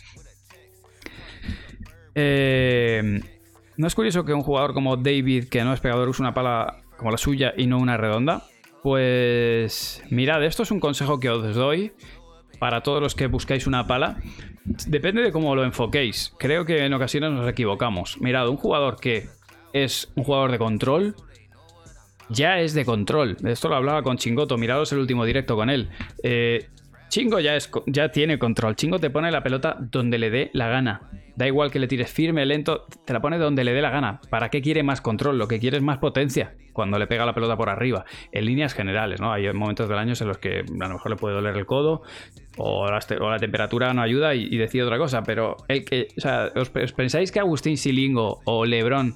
Eh, 2.14 3.20
¿No 3.76 3.86
es 3.86 3.94
curioso 3.94 4.24
que 4.24 4.34
un 4.34 4.42
jugador 4.42 4.74
como 4.74 4.96
David, 4.96 5.48
que 5.48 5.62
no 5.62 5.72
es 5.72 5.80
pegador, 5.80 6.08
use 6.08 6.22
una 6.22 6.34
pala 6.34 6.82
como 6.96 7.12
la 7.12 7.18
suya 7.18 7.52
y 7.56 7.66
no 7.66 7.78
una 7.78 7.96
redonda? 7.96 8.42
Pues 8.82 10.02
mirad, 10.10 10.44
esto 10.44 10.64
es 10.64 10.70
un 10.72 10.80
consejo 10.80 11.20
que 11.20 11.30
os 11.30 11.54
doy 11.54 11.92
para 12.58 12.82
todos 12.82 13.02
los 13.02 13.14
que 13.14 13.26
buscáis 13.26 13.66
una 13.66 13.86
pala. 13.86 14.16
Depende 14.86 15.22
de 15.22 15.32
cómo 15.32 15.54
lo 15.54 15.64
enfoquéis. 15.64 16.32
Creo 16.38 16.64
que 16.64 16.84
en 16.84 16.92
ocasiones 16.92 17.30
nos 17.32 17.48
equivocamos. 17.48 18.20
Mirad, 18.20 18.48
un 18.48 18.56
jugador 18.56 19.00
que 19.00 19.28
es 19.72 20.10
un 20.14 20.24
jugador 20.24 20.50
de 20.50 20.58
control, 20.58 21.14
ya 22.28 22.60
es 22.60 22.74
de 22.74 22.84
control. 22.84 23.36
Esto 23.44 23.68
lo 23.68 23.76
hablaba 23.76 24.02
con 24.02 24.18
Chingoto. 24.18 24.58
Mirados 24.58 24.92
el 24.92 24.98
último 24.98 25.24
directo 25.24 25.56
con 25.56 25.70
él. 25.70 25.88
Eh, 26.22 26.68
Chingo 27.08 27.40
ya, 27.40 27.56
es, 27.56 27.70
ya 27.86 28.10
tiene 28.10 28.38
control. 28.38 28.76
Chingo 28.76 28.98
te 28.98 29.10
pone 29.10 29.30
la 29.30 29.42
pelota 29.42 29.76
donde 29.78 30.18
le 30.18 30.30
dé 30.30 30.50
la 30.52 30.68
gana. 30.68 31.10
Da 31.36 31.46
igual 31.46 31.70
que 31.70 31.78
le 31.78 31.86
tires 31.86 32.10
firme, 32.10 32.44
lento, 32.44 32.86
te 33.04 33.12
la 33.12 33.20
pone 33.20 33.38
donde 33.38 33.64
le 33.64 33.72
dé 33.72 33.80
la 33.80 33.90
gana. 33.90 34.20
¿Para 34.28 34.50
qué 34.50 34.60
quiere 34.60 34.82
más 34.82 35.00
control? 35.00 35.38
Lo 35.38 35.48
que 35.48 35.58
quiere 35.58 35.76
es 35.76 35.82
más 35.82 35.98
potencia 35.98 36.54
cuando 36.72 36.98
le 36.98 37.06
pega 37.06 37.24
la 37.24 37.34
pelota 37.34 37.56
por 37.56 37.70
arriba. 37.70 38.04
En 38.32 38.44
líneas 38.44 38.74
generales, 38.74 39.20
¿no? 39.20 39.32
Hay 39.32 39.50
momentos 39.52 39.88
del 39.88 39.98
año 39.98 40.14
en 40.20 40.28
los 40.28 40.38
que 40.38 40.60
a 40.60 40.88
lo 40.88 40.94
mejor 40.94 41.10
le 41.10 41.16
puede 41.16 41.34
doler 41.34 41.56
el 41.56 41.64
codo 41.64 42.02
o 42.56 42.86
la, 42.90 43.38
temperatura 43.38 43.94
no 43.94 44.02
ayuda 44.02 44.34
y, 44.34 44.56
decide 44.56 44.82
otra 44.82 44.98
cosa. 44.98 45.22
Pero 45.22 45.56
el 45.68 45.84
que, 45.84 46.08
o 46.16 46.20
sea, 46.20 46.50
¿os, 46.54 46.70
pensáis 46.70 47.32
que 47.32 47.40
Agustín 47.40 47.76
Silingo 47.76 48.40
o 48.44 48.66
Lebron 48.66 49.14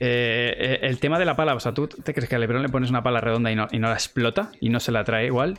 eh, 0.00 0.54
eh, 0.58 0.78
el 0.82 0.98
tema 0.98 1.18
de 1.18 1.24
la 1.24 1.36
pala, 1.36 1.54
o 1.54 1.60
sea, 1.60 1.72
¿tú 1.72 1.88
te 1.88 2.12
crees 2.12 2.28
que 2.28 2.36
a 2.36 2.38
Lebron 2.38 2.62
le 2.62 2.68
pones 2.68 2.90
una 2.90 3.02
pala 3.02 3.20
redonda 3.20 3.50
y 3.50 3.56
no 3.56 3.88
la 3.88 3.94
explota 3.94 4.50
y 4.60 4.68
no 4.68 4.80
se 4.80 4.92
la 4.92 5.04
trae 5.04 5.26
igual? 5.26 5.58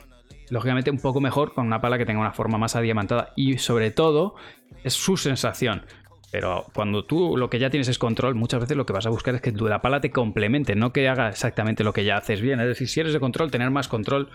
Lógicamente 0.50 0.92
un 0.92 1.00
poco 1.00 1.22
mejor 1.22 1.54
con 1.54 1.66
una 1.66 1.82
pala 1.82 1.98
que 1.98 2.06
tenga 2.06 2.20
una 2.20 2.34
forma 2.34 2.58
más 2.58 2.76
adiamantada 2.76 3.34
y 3.36 3.58
sobre 3.58 3.92
todo 3.92 4.36
es 4.84 4.94
su 4.94 5.18
sensación. 5.18 5.84
Pero 6.32 6.66
cuando 6.74 7.06
tú 7.06 7.38
lo 7.38 7.50
que 7.50 7.60
ya 7.60 7.70
tienes 7.70 7.88
es 7.88 7.98
control, 7.98 8.36
muchas 8.36 8.60
veces 8.60 8.76
lo 8.76 8.86
que 8.86 8.92
vas 8.92 9.06
a 9.06 9.10
buscar 9.10 9.36
es 9.36 9.42
que 9.42 9.54
tu- 9.54 9.68
la 9.68 9.82
pala 9.82 10.02
te 10.02 10.12
complemente, 10.12 10.76
no 10.76 10.92
que 10.92 11.08
haga 11.08 11.30
exactamente 11.30 11.84
lo 11.86 11.94
que 11.94 12.04
ya 12.04 12.18
haces 12.18 12.42
bien. 12.42 12.60
Es 12.60 12.68
decir, 12.68 12.90
si 12.90 13.00
eres 13.00 13.14
de 13.14 13.22
control, 13.22 13.52
tener 13.52 13.72
más 13.72 13.88
control. 13.88 14.30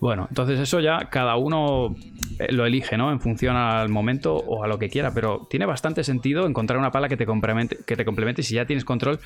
Bueno, 0.00 0.26
entonces 0.30 0.58
eso 0.58 0.80
ya 0.80 1.10
cada 1.10 1.36
uno 1.36 1.94
eh, 2.38 2.50
lo 2.52 2.64
elige, 2.64 2.96
¿no? 2.96 3.10
En 3.12 3.20
función 3.20 3.56
al 3.56 3.90
momento 3.90 4.36
o 4.36 4.64
a 4.64 4.68
lo 4.68 4.78
que 4.78 4.88
quiera. 4.88 5.12
Pero 5.12 5.46
tiene 5.50 5.66
bastante 5.66 6.02
sentido 6.02 6.46
encontrar 6.46 6.78
una 6.78 6.92
pala 6.92 7.08
que 7.10 7.16
te 7.18 7.26
complemente, 7.26 7.76
que 7.86 7.96
te 7.96 8.06
complemente 8.06 8.42
si 8.42 8.54
ya 8.54 8.64
tienes 8.64 8.84
control, 8.86 9.18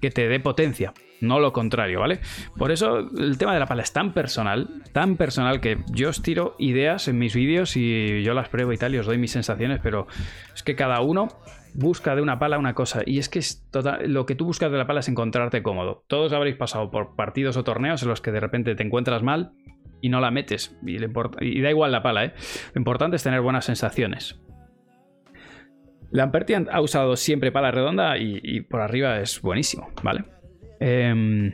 que 0.00 0.10
te 0.10 0.28
dé 0.28 0.40
potencia. 0.40 0.92
No 1.20 1.40
lo 1.40 1.52
contrario, 1.52 1.98
¿vale? 1.98 2.20
Por 2.56 2.70
eso 2.70 2.98
el 2.98 3.38
tema 3.38 3.52
de 3.52 3.58
la 3.58 3.66
pala 3.66 3.82
es 3.82 3.92
tan 3.92 4.12
personal, 4.12 4.68
tan 4.92 5.16
personal 5.16 5.60
que 5.60 5.78
yo 5.90 6.10
os 6.10 6.22
tiro 6.22 6.54
ideas 6.60 7.08
en 7.08 7.18
mis 7.18 7.34
vídeos 7.34 7.76
y 7.76 8.22
yo 8.22 8.34
las 8.34 8.48
pruebo 8.48 8.72
y 8.72 8.76
tal 8.76 8.94
y 8.94 8.98
os 8.98 9.06
doy 9.06 9.18
mis 9.18 9.32
sensaciones, 9.32 9.80
pero 9.82 10.06
es 10.54 10.62
que 10.62 10.76
cada 10.76 11.00
uno 11.00 11.26
busca 11.74 12.14
de 12.14 12.22
una 12.22 12.38
pala 12.38 12.56
una 12.58 12.74
cosa 12.74 13.02
y 13.04 13.18
es 13.18 13.28
que 13.28 13.40
es 13.40 13.68
total- 13.72 14.12
lo 14.12 14.26
que 14.26 14.36
tú 14.36 14.44
buscas 14.44 14.70
de 14.70 14.78
la 14.78 14.86
pala 14.86 15.00
es 15.00 15.08
encontrarte 15.08 15.62
cómodo. 15.62 16.04
Todos 16.06 16.32
habréis 16.32 16.54
pasado 16.56 16.90
por 16.90 17.16
partidos 17.16 17.56
o 17.56 17.64
torneos 17.64 18.02
en 18.04 18.08
los 18.10 18.20
que 18.20 18.30
de 18.30 18.38
repente 18.40 18.76
te 18.76 18.84
encuentras 18.84 19.24
mal 19.24 19.50
y 20.00 20.10
no 20.10 20.20
la 20.20 20.30
metes 20.30 20.78
y, 20.86 20.98
y 21.02 21.60
da 21.60 21.70
igual 21.70 21.90
la 21.90 22.02
pala, 22.02 22.26
¿eh? 22.26 22.32
Lo 22.74 22.78
importante 22.78 23.16
es 23.16 23.24
tener 23.24 23.40
buenas 23.40 23.64
sensaciones. 23.64 24.40
Lampertian 26.10 26.68
ha 26.72 26.80
usado 26.80 27.16
siempre 27.16 27.52
pala 27.52 27.70
redonda 27.70 28.16
y, 28.18 28.60
por 28.62 28.80
arriba 28.80 29.20
es 29.20 29.40
buenísimo, 29.42 29.90
¿vale? 30.02 30.24
Em, 30.80 31.52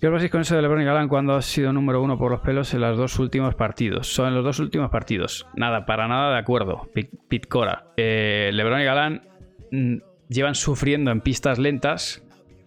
¿Qué 0.00 0.08
os 0.08 0.12
pasáis 0.12 0.30
con 0.30 0.40
eso 0.42 0.54
de 0.54 0.60
LeBron 0.60 0.82
y 0.82 0.84
Galán 0.84 1.08
cuando 1.08 1.34
ha 1.34 1.40
sido 1.40 1.72
número 1.72 2.02
uno 2.02 2.18
por 2.18 2.30
los 2.30 2.40
pelos 2.40 2.74
en 2.74 2.82
los 2.82 2.98
dos 2.98 3.18
últimos 3.18 3.54
partidos? 3.54 4.06
Son 4.06 4.34
los 4.34 4.44
dos 4.44 4.58
últimos 4.58 4.90
partidos. 4.90 5.46
Nada, 5.54 5.86
para 5.86 6.08
nada 6.08 6.34
de 6.34 6.38
acuerdo. 6.38 6.90
Pit, 6.92 7.10
Pit 7.28 7.46
Cora. 7.46 7.86
Eh, 7.96 8.50
LeBron 8.52 8.80
y 8.82 8.84
Galán 8.84 9.22
mm, 9.70 9.96
llevan 10.28 10.54
sufriendo 10.56 11.10
en 11.10 11.22
pistas 11.22 11.58
lentas 11.58 12.22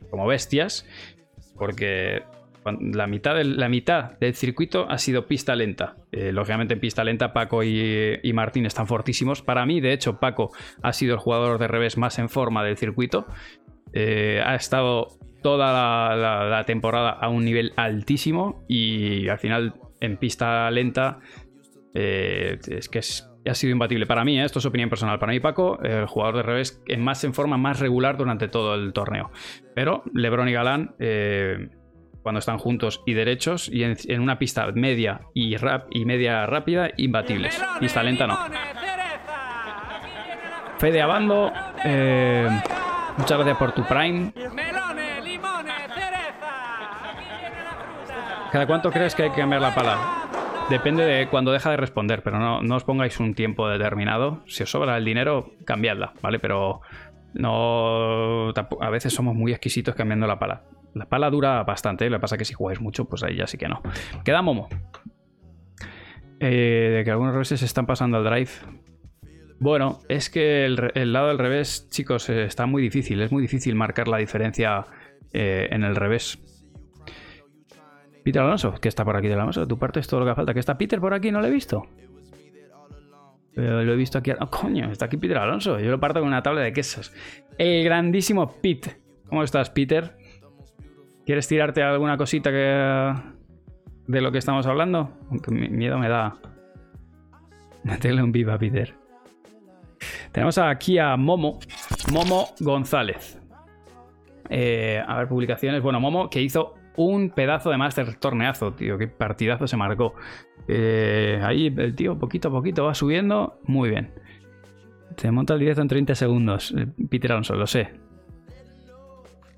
como 0.10 0.26
bestias 0.26 0.88
porque 1.58 2.24
la 2.72 3.08
mitad 3.08 3.36
del, 3.36 3.58
la 3.58 3.70
mitad 3.70 4.18
del 4.20 4.34
circuito 4.36 4.90
ha 4.90 4.98
sido 4.98 5.28
pista 5.28 5.56
lenta. 5.56 5.96
Eh, 6.12 6.32
lógicamente 6.32 6.74
en 6.74 6.80
pista 6.80 7.04
lenta 7.04 7.34
Paco 7.34 7.64
y, 7.64 8.32
Martín 8.34 8.66
están 8.66 8.88
fortísimos. 8.88 9.42
Para 9.42 9.66
mí, 9.66 9.82
de 9.82 9.94
hecho, 9.94 10.20
Paco 10.20 10.52
ha 10.82 10.94
sido 10.94 11.16
el 11.16 11.20
jugador 11.20 11.60
de 11.60 11.68
revés 11.68 11.98
más 11.98 12.20
en 12.20 12.30
forma 12.30 12.64
del 12.64 12.78
circuito. 12.78 13.28
Eh, 13.94 14.42
ha 14.46 14.56
estado 14.56 15.18
toda 15.42 16.16
la, 16.16 16.64
temporada 16.66 17.12
a 17.12 17.30
un 17.30 17.46
nivel 17.46 17.74
altísimo 17.78 18.66
y 18.68 19.28
al 19.30 19.40
final 19.40 19.76
en 20.02 20.18
pista 20.18 20.70
lenta 20.72 21.20
eh, 21.94 22.60
es 22.68 22.90
que 22.90 23.00
es- 23.00 23.30
ha 23.50 23.56
sido 23.56 23.72
imbatible. 23.72 24.06
Para 24.06 24.24
mí, 24.26 24.40
esto 24.40 24.60
es 24.60 24.66
opinión 24.66 24.90
personal. 24.90 25.20
Para 25.20 25.32
mí, 25.32 25.40
Paco, 25.40 25.80
el 25.82 26.06
jugador 26.06 26.38
de 26.38 26.44
revés 26.44 26.84
en 26.88 27.02
más 27.02 27.24
en 27.24 27.34
forma 27.34 27.58
más 27.58 27.80
regular 27.80 28.18
durante 28.18 28.48
todo 28.48 28.76
el 28.76 28.94
torneo. 28.94 29.32
Pero 29.74 30.04
Lebron 30.14 30.50
y 30.50 30.54
Galán, 30.54 30.96
cuando 32.28 32.40
están 32.40 32.58
juntos 32.58 33.02
y 33.06 33.14
derechos, 33.14 33.70
y 33.72 33.84
en, 33.86 34.20
una 34.20 34.38
pista 34.38 34.70
media 34.74 35.22
y, 35.34 35.56
rap, 35.56 35.88
y 35.92 36.04
media 36.04 36.46
rápida, 36.46 36.90
imbatibles. 36.98 37.58
Pista 37.80 38.04
lenta 38.04 38.28
no. 38.28 38.38
Fede 40.78 41.02
Abando, 41.02 41.54
eh, 41.86 42.50
muchas 43.16 43.38
gracias 43.38 43.58
por 43.58 43.72
tu 43.72 43.86
Prime. 43.86 44.34
¿Cada 48.52 48.68
cuánto 48.68 48.92
crees 48.92 49.16
que 49.16 49.24
hay 49.24 49.30
que 49.30 49.38
cambiar 49.40 49.62
la 49.62 49.74
pala? 49.74 49.98
Depende 50.70 51.06
de 51.06 51.30
cuando 51.30 51.54
deja 51.54 51.72
de 51.72 51.78
responder, 51.78 52.24
pero 52.24 52.40
no, 52.40 52.62
no 52.62 52.76
os 52.76 52.84
pongáis 52.84 53.22
un 53.22 53.36
tiempo 53.36 53.70
determinado. 53.70 54.44
Si 54.48 54.64
os 54.64 54.70
sobra 54.70 54.98
el 54.98 55.06
dinero, 55.06 55.54
cambiadla, 55.64 56.12
¿vale? 56.22 56.40
Pero 56.40 56.82
no. 57.36 58.50
A 58.82 58.90
veces 58.90 59.14
somos 59.14 59.34
muy 59.34 59.54
exquisitos 59.54 59.96
cambiando 59.96 60.28
la 60.28 60.38
pala. 60.38 60.64
La 60.98 61.06
pala 61.06 61.30
dura 61.30 61.64
bastante, 61.64 62.10
lo 62.10 62.18
que 62.18 62.22
pasa 62.22 62.36
es 62.36 62.40
que 62.40 62.46
si 62.46 62.54
jugáis 62.54 62.82
mucho, 62.82 63.06
pues 63.06 63.24
ahí 63.24 63.36
ya 63.36 63.48
sí 63.48 63.58
que 63.58 63.68
no. 63.68 63.82
Queda 64.24 64.42
Momo. 64.42 64.68
Eh, 66.40 66.94
de 66.98 67.04
que 67.04 67.12
algunos 67.12 67.34
reveses 67.34 67.60
se 67.60 67.66
están 67.66 67.86
pasando 67.86 68.18
al 68.18 68.24
drive. 68.24 68.52
Bueno, 69.60 70.00
es 70.08 70.30
que 70.30 70.66
el, 70.66 71.14
lado 71.14 71.30
del 71.30 71.40
revés, 71.40 71.90
chicos, 71.90 72.30
eh, 72.30 72.44
está 72.44 72.66
muy 72.68 72.82
difícil. 72.82 73.22
Es 73.22 73.32
muy 73.32 73.42
difícil 73.42 73.76
marcar 73.76 74.08
la 74.08 74.18
diferencia 74.18 74.86
eh, 75.34 75.68
en 75.72 75.84
el 75.84 75.96
revés. 75.96 76.40
Peter 78.24 78.42
Alonso, 78.42 78.74
que 78.74 78.88
está 78.88 79.04
por 79.04 79.16
aquí 79.16 79.28
del 79.28 79.40
Alonso. 79.40 79.68
Tu 79.68 79.80
parte 79.80 80.00
es 80.00 80.08
todo 80.08 80.20
lo 80.20 80.26
que 80.28 80.36
falta. 80.36 80.54
¿Que 80.54 80.60
está 80.60 80.78
Peter 80.78 81.00
por 81.00 81.14
aquí? 81.14 81.32
No 81.32 81.40
lo 81.40 81.48
he 81.48 81.52
visto. 81.52 81.88
Pero 83.56 83.84
lo 83.84 83.94
he 83.94 83.96
visto 83.96 84.20
aquí. 84.20 84.32
¡Oh, 84.40 84.50
coño! 84.52 84.92
Está 84.92 85.06
aquí 85.06 85.18
Peter 85.18 85.38
Alonso. 85.38 85.80
Yo 85.80 85.90
lo 85.90 86.00
parto 86.00 86.20
con 86.20 86.28
una 86.28 86.44
tabla 86.44 86.62
de 86.62 86.74
quesos. 86.74 87.12
El 87.58 87.84
grandísimo 87.84 88.62
Pete. 88.62 88.98
¿Cómo 89.28 89.44
estás, 89.44 89.72
Peter? 89.72 90.16
¿Quieres 91.28 91.48
tirarte 91.48 91.84
alguna 91.84 92.18
cosita 92.18 92.50
que 92.52 93.14
de 94.08 94.22
lo 94.22 94.32
que 94.32 94.38
estamos 94.38 94.66
hablando? 94.66 95.12
Aunque 95.30 95.52
mi- 95.52 95.68
miedo 95.70 95.98
me 96.00 96.08
da. 96.10 96.36
Meterle 97.84 98.24
un 98.24 98.32
viva 98.32 98.58
Peter. 98.58 98.96
Tenemos 100.32 100.58
aquí 100.58 100.98
a 100.98 101.18
Momo. 101.18 101.60
Momo 102.14 102.48
González. 102.62 103.42
Eh, 104.50 105.04
a 105.06 105.18
ver, 105.18 105.28
publicaciones. 105.28 105.82
Bueno, 105.84 106.00
Momo 106.00 106.30
que 106.30 106.42
hizo 106.42 106.76
un 106.96 107.30
pedazo 107.32 107.70
de 107.72 107.78
Master 107.78 108.16
Torneazo, 108.16 108.72
tío. 108.74 108.98
Qué 108.98 109.08
partidazo 109.08 109.68
se 109.68 109.76
marcó. 109.76 110.16
Eh, 110.68 111.42
ahí 111.44 111.68
el 111.78 111.94
tío 111.94 112.18
poquito 112.18 112.48
a 112.48 112.52
poquito 112.52 112.86
va 112.86 112.94
subiendo. 112.96 113.60
Muy 113.66 113.90
bien. 113.90 114.14
Se 115.18 115.30
monta 115.32 115.56
el 115.56 115.60
directo 115.60 115.82
en 115.82 115.90
30 115.90 116.16
segundos. 116.16 116.74
Eh, 116.78 116.88
Peter 117.10 117.34
Alonso, 117.34 117.54
lo 117.56 117.68
sé. 117.68 117.90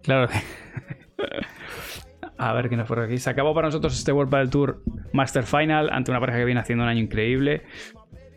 Claro 0.02 0.28
que. 0.28 0.40
A 2.40 2.54
ver 2.54 2.70
qué 2.70 2.78
nos 2.78 2.88
por 2.88 3.02
aquí. 3.02 3.18
Se 3.18 3.30
acabó 3.30 3.54
para 3.54 3.68
nosotros 3.68 3.94
este 3.98 4.14
World 4.14 4.32
Padel 4.32 4.50
Tour 4.50 4.82
Master 5.12 5.44
Final 5.44 5.90
ante 5.92 6.10
una 6.10 6.22
pareja 6.22 6.40
que 6.40 6.46
viene 6.46 6.62
haciendo 6.62 6.86
un 6.86 6.90
año 6.90 7.02
increíble. 7.02 7.64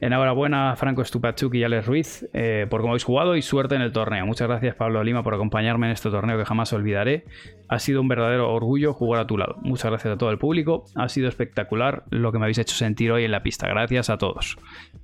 Enhorabuena 0.00 0.74
Franco 0.74 1.04
Stupachuk 1.04 1.54
y 1.54 1.62
Alex 1.62 1.86
Ruiz 1.86 2.28
eh, 2.32 2.66
por 2.68 2.80
cómo 2.80 2.94
habéis 2.94 3.04
jugado 3.04 3.36
y 3.36 3.42
suerte 3.42 3.76
en 3.76 3.82
el 3.82 3.92
torneo. 3.92 4.26
Muchas 4.26 4.48
gracias 4.48 4.74
Pablo 4.74 5.04
Lima 5.04 5.22
por 5.22 5.34
acompañarme 5.34 5.86
en 5.86 5.92
este 5.92 6.10
torneo 6.10 6.36
que 6.36 6.44
jamás 6.44 6.72
olvidaré. 6.72 7.26
Ha 7.68 7.78
sido 7.78 8.00
un 8.00 8.08
verdadero 8.08 8.52
orgullo 8.52 8.92
jugar 8.92 9.20
a 9.20 9.26
tu 9.28 9.38
lado. 9.38 9.54
Muchas 9.62 9.92
gracias 9.92 10.12
a 10.12 10.18
todo 10.18 10.32
el 10.32 10.38
público. 10.38 10.84
Ha 10.96 11.08
sido 11.08 11.28
espectacular 11.28 12.02
lo 12.10 12.32
que 12.32 12.38
me 12.38 12.46
habéis 12.46 12.58
hecho 12.58 12.74
sentir 12.74 13.12
hoy 13.12 13.22
en 13.22 13.30
la 13.30 13.44
pista. 13.44 13.68
Gracias 13.68 14.10
a 14.10 14.18
todos. 14.18 14.56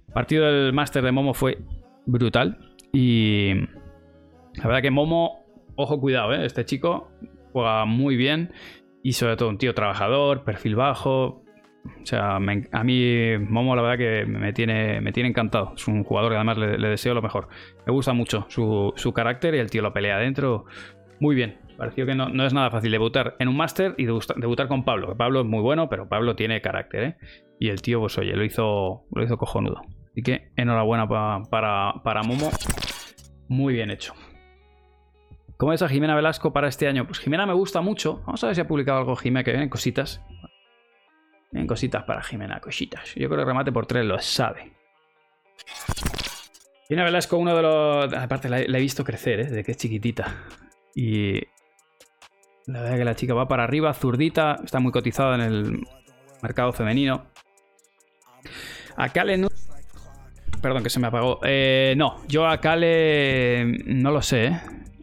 El 0.08 0.12
partido 0.12 0.44
del 0.44 0.72
Master 0.72 1.04
de 1.04 1.12
Momo 1.12 1.34
fue 1.34 1.58
brutal 2.04 2.58
y 2.92 3.54
la 4.54 4.64
verdad 4.64 4.82
que 4.82 4.90
Momo, 4.90 5.44
ojo 5.76 6.00
cuidado, 6.00 6.34
¿eh? 6.34 6.44
este 6.44 6.64
chico 6.64 7.12
juega 7.52 7.84
muy 7.84 8.16
bien 8.16 8.50
y 9.02 9.12
sobre 9.12 9.36
todo 9.36 9.48
un 9.48 9.58
tío 9.58 9.74
trabajador, 9.74 10.44
perfil 10.44 10.76
bajo, 10.76 11.42
o 12.02 12.06
sea, 12.06 12.36
a 12.36 12.40
mí 12.84 13.38
Momo 13.38 13.74
la 13.74 13.82
verdad 13.82 13.98
que 13.98 14.26
me 14.26 14.52
tiene, 14.52 15.00
me 15.00 15.12
tiene 15.12 15.30
encantado. 15.30 15.72
Es 15.76 15.88
un 15.88 16.04
jugador 16.04 16.32
que 16.32 16.36
además 16.36 16.58
le, 16.58 16.76
deseo 16.88 17.14
lo 17.14 17.22
mejor. 17.22 17.48
Me 17.86 17.92
gusta 17.92 18.12
mucho 18.12 18.46
su, 18.48 18.92
su 18.96 19.12
carácter 19.12 19.54
y 19.54 19.58
el 19.58 19.70
tío 19.70 19.80
lo 19.82 19.92
pelea 19.92 20.16
adentro. 20.16 20.64
Muy 21.20 21.34
bien. 21.34 21.58
Pareció 21.78 22.06
que 22.06 22.14
no, 22.14 22.28
no 22.28 22.44
es 22.44 22.52
nada 22.52 22.70
fácil 22.70 22.90
debutar 22.90 23.36
en 23.38 23.48
un 23.48 23.56
máster 23.56 23.94
y 23.96 24.04
debutar, 24.04 24.66
con 24.68 24.84
Pablo. 24.84 25.16
Pablo 25.16 25.40
es 25.40 25.46
muy 25.46 25.60
bueno, 25.60 25.88
pero 25.88 26.08
Pablo 26.08 26.34
tiene 26.34 26.60
carácter, 26.60 27.02
¿eh? 27.04 27.16
Y 27.60 27.68
el 27.68 27.80
tío, 27.80 28.00
pues 28.00 28.18
oye, 28.18 28.34
lo 28.34 28.44
hizo, 28.44 29.04
lo 29.14 29.22
hizo 29.22 29.36
cojonudo. 29.38 29.80
Así 30.10 30.22
que 30.22 30.50
enhorabuena 30.56 31.08
pa- 31.08 31.42
para, 31.48 31.94
para 32.02 32.22
Momo. 32.24 32.50
Muy 33.48 33.74
bien 33.74 33.90
hecho. 33.90 34.12
¿Cómo 35.58 35.72
es 35.72 35.82
a 35.82 35.88
Jimena 35.88 36.14
Velasco 36.14 36.52
para 36.52 36.68
este 36.68 36.86
año? 36.86 37.04
Pues 37.04 37.18
Jimena 37.18 37.44
me 37.44 37.52
gusta 37.52 37.80
mucho. 37.80 38.22
Vamos 38.24 38.42
a 38.44 38.46
ver 38.46 38.54
si 38.54 38.60
ha 38.60 38.68
publicado 38.68 38.98
algo 38.98 39.16
Jimena, 39.16 39.42
que 39.42 39.50
vienen 39.50 39.68
cositas. 39.68 40.22
En 41.52 41.66
cositas 41.66 42.04
para 42.04 42.22
Jimena, 42.22 42.60
cositas. 42.60 43.12
Yo 43.16 43.28
creo 43.28 43.40
que 43.40 43.44
remate 43.44 43.72
por 43.72 43.84
tres 43.86 44.06
lo 44.06 44.20
sabe. 44.20 44.72
Jimena 46.86 47.04
Velasco, 47.06 47.38
uno 47.38 47.56
de 47.56 47.62
los. 47.62 48.14
Aparte, 48.14 48.48
la, 48.48 48.60
la 48.68 48.78
he 48.78 48.80
visto 48.80 49.02
crecer, 49.02 49.40
¿eh? 49.40 49.44
Desde 49.46 49.64
que 49.64 49.72
es 49.72 49.76
chiquitita. 49.76 50.32
Y. 50.94 51.40
La 52.66 52.82
verdad 52.82 52.98
que 52.98 53.04
la 53.04 53.16
chica 53.16 53.34
va 53.34 53.48
para 53.48 53.64
arriba, 53.64 53.92
zurdita, 53.94 54.60
está 54.62 54.78
muy 54.78 54.92
cotizada 54.92 55.34
en 55.34 55.40
el 55.40 55.86
mercado 56.40 56.72
femenino. 56.72 57.26
A 58.96 59.08
Kale 59.08 59.38
no. 59.38 59.48
Perdón, 60.62 60.84
que 60.84 60.90
se 60.90 61.00
me 61.00 61.08
apagó. 61.08 61.40
Eh, 61.42 61.94
no, 61.96 62.22
yo 62.28 62.46
a 62.46 62.60
Kale 62.60 63.64
no 63.86 64.12
lo 64.12 64.22
sé, 64.22 64.46
¿eh? 64.46 64.60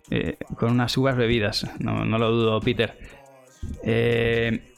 Eh, 0.10 0.38
con 0.58 0.72
unas 0.72 0.95
uvas 0.97 1.16
bebidas. 1.16 1.68
No, 1.80 2.06
no 2.06 2.18
lo 2.18 2.32
dudo, 2.32 2.60
Peter. 2.60 2.97
Eh, 3.84 4.74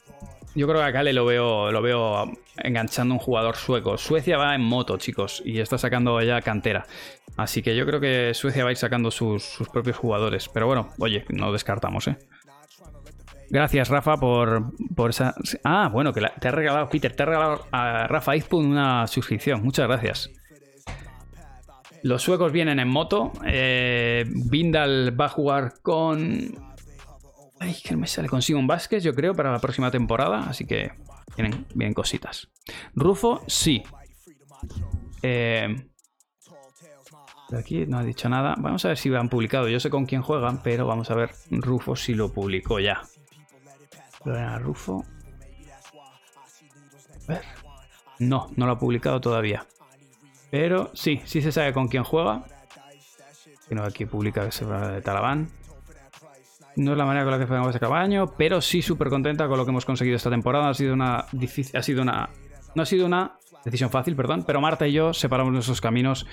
yo 0.54 0.66
creo 0.66 0.80
que 0.80 0.86
a 0.86 0.92
Kale 0.92 1.12
lo 1.12 1.24
veo, 1.24 1.70
lo 1.70 1.82
veo 1.82 2.32
enganchando 2.56 3.14
un 3.14 3.20
jugador 3.20 3.56
sueco. 3.56 3.98
Suecia 3.98 4.38
va 4.38 4.54
en 4.54 4.62
moto, 4.62 4.96
chicos, 4.96 5.42
y 5.44 5.60
está 5.60 5.78
sacando 5.78 6.20
ya 6.22 6.40
cantera. 6.40 6.86
Así 7.36 7.62
que 7.62 7.76
yo 7.76 7.86
creo 7.86 8.00
que 8.00 8.34
Suecia 8.34 8.64
va 8.64 8.70
a 8.70 8.72
ir 8.72 8.78
sacando 8.78 9.10
sus, 9.10 9.44
sus 9.44 9.68
propios 9.68 9.96
jugadores. 9.96 10.48
Pero 10.48 10.66
bueno, 10.66 10.90
oye, 10.98 11.24
no 11.28 11.52
descartamos, 11.52 12.08
¿eh? 12.08 12.16
Gracias, 13.50 13.88
Rafa, 13.88 14.16
por, 14.16 14.72
por 14.94 15.10
esa. 15.10 15.34
Ah, 15.64 15.88
bueno, 15.90 16.12
que 16.12 16.20
te 16.40 16.48
ha 16.48 16.50
regalado, 16.50 16.88
Peter, 16.88 17.14
te 17.14 17.22
ha 17.22 17.26
regalado 17.26 17.66
a 17.72 18.06
Rafa 18.06 18.36
Izpun 18.36 18.66
una 18.66 19.06
suscripción. 19.06 19.62
Muchas 19.62 19.86
gracias. 19.86 20.30
Los 22.02 22.22
suecos 22.22 22.52
vienen 22.52 22.78
en 22.78 22.88
moto. 22.88 23.32
Eh, 23.44 24.24
Vindal 24.28 25.18
va 25.18 25.26
a 25.26 25.28
jugar 25.28 25.74
con. 25.82 26.54
Ay, 27.60 27.76
que 27.82 27.92
no 27.92 27.98
me 27.98 28.06
sale. 28.06 28.28
Con 28.28 28.42
Simon 28.42 28.66
Vázquez, 28.66 29.02
yo 29.02 29.14
creo, 29.14 29.34
para 29.34 29.50
la 29.50 29.58
próxima 29.58 29.90
temporada. 29.90 30.40
Así 30.48 30.64
que 30.64 30.92
vienen, 31.36 31.66
vienen 31.74 31.94
cositas. 31.94 32.48
Rufo, 32.94 33.42
sí. 33.46 33.82
Eh, 35.22 35.88
aquí 37.56 37.86
no 37.86 37.98
ha 37.98 38.04
dicho 38.04 38.28
nada. 38.28 38.54
Vamos 38.58 38.84
a 38.84 38.88
ver 38.88 38.98
si 38.98 39.08
lo 39.08 39.18
han 39.18 39.28
publicado. 39.28 39.68
Yo 39.68 39.80
sé 39.80 39.90
con 39.90 40.06
quién 40.06 40.22
juegan, 40.22 40.62
pero 40.62 40.86
vamos 40.86 41.10
a 41.10 41.14
ver 41.14 41.30
Rufo 41.50 41.96
si 41.96 42.14
lo 42.14 42.32
publicó 42.32 42.78
ya. 42.78 43.02
Lorena 44.24 44.58
Rufo. 44.58 45.04
A 47.28 47.32
ver. 47.32 47.42
No, 48.20 48.50
no 48.56 48.66
lo 48.66 48.72
ha 48.72 48.78
publicado 48.78 49.20
todavía. 49.20 49.66
Pero 50.50 50.90
sí, 50.94 51.20
sí 51.24 51.42
se 51.42 51.52
sabe 51.52 51.72
con 51.72 51.88
quién 51.88 52.04
juega. 52.04 52.44
Tengo 53.68 53.82
aquí 53.82 54.06
publica 54.06 54.44
que 54.46 54.52
se 54.52 54.64
va 54.64 54.88
de 54.88 55.02
Talabán. 55.02 55.48
No 56.76 56.92
es 56.92 56.98
la 56.98 57.04
manera 57.04 57.24
con 57.24 57.32
la 57.32 57.38
que 57.38 57.46
jugamos 57.46 57.74
este 57.74 57.86
año, 57.86 58.26
pero 58.38 58.60
sí 58.60 58.82
súper 58.82 59.08
contenta 59.08 59.48
con 59.48 59.58
lo 59.58 59.64
que 59.64 59.70
hemos 59.70 59.84
conseguido 59.84 60.16
esta 60.16 60.30
temporada. 60.30 60.68
Ha 60.68 60.74
sido 60.74 60.94
una 60.94 61.26
ha 61.74 61.82
sido 61.82 62.02
una, 62.02 62.30
no 62.74 62.82
ha 62.82 62.86
sido 62.86 63.06
una 63.06 63.38
decisión 63.64 63.90
fácil, 63.90 64.16
perdón, 64.16 64.44
pero 64.46 64.60
Marta 64.60 64.86
y 64.86 64.92
yo 64.92 65.12
separamos 65.12 65.52
nuestros 65.52 65.80
caminos 65.80 66.26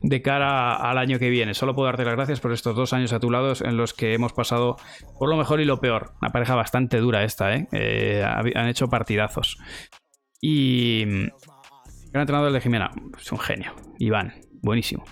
de 0.00 0.22
cara 0.22 0.74
al 0.74 0.98
año 0.98 1.18
que 1.18 1.28
viene. 1.28 1.54
Solo 1.54 1.74
puedo 1.74 1.86
darte 1.86 2.04
las 2.04 2.14
gracias 2.14 2.40
por 2.40 2.52
estos 2.52 2.74
dos 2.74 2.92
años 2.92 3.12
a 3.12 3.20
tu 3.20 3.30
lado 3.30 3.52
en 3.60 3.76
los 3.76 3.94
que 3.94 4.14
hemos 4.14 4.32
pasado 4.32 4.76
por 5.18 5.28
lo 5.28 5.36
mejor 5.36 5.60
y 5.60 5.64
lo 5.64 5.80
peor. 5.80 6.12
Una 6.20 6.30
pareja 6.30 6.54
bastante 6.54 6.98
dura 6.98 7.22
esta, 7.24 7.54
¿eh? 7.54 7.68
Eh, 7.72 8.24
han 8.24 8.68
hecho 8.68 8.88
partidazos. 8.88 9.58
Y 10.40 11.04
gran 12.12 12.22
entrenador 12.22 12.52
de 12.52 12.60
Jimena, 12.60 12.90
es 13.18 13.32
un 13.32 13.38
genio. 13.38 13.74
Iván, 13.98 14.32
buenísimo. 14.62 15.04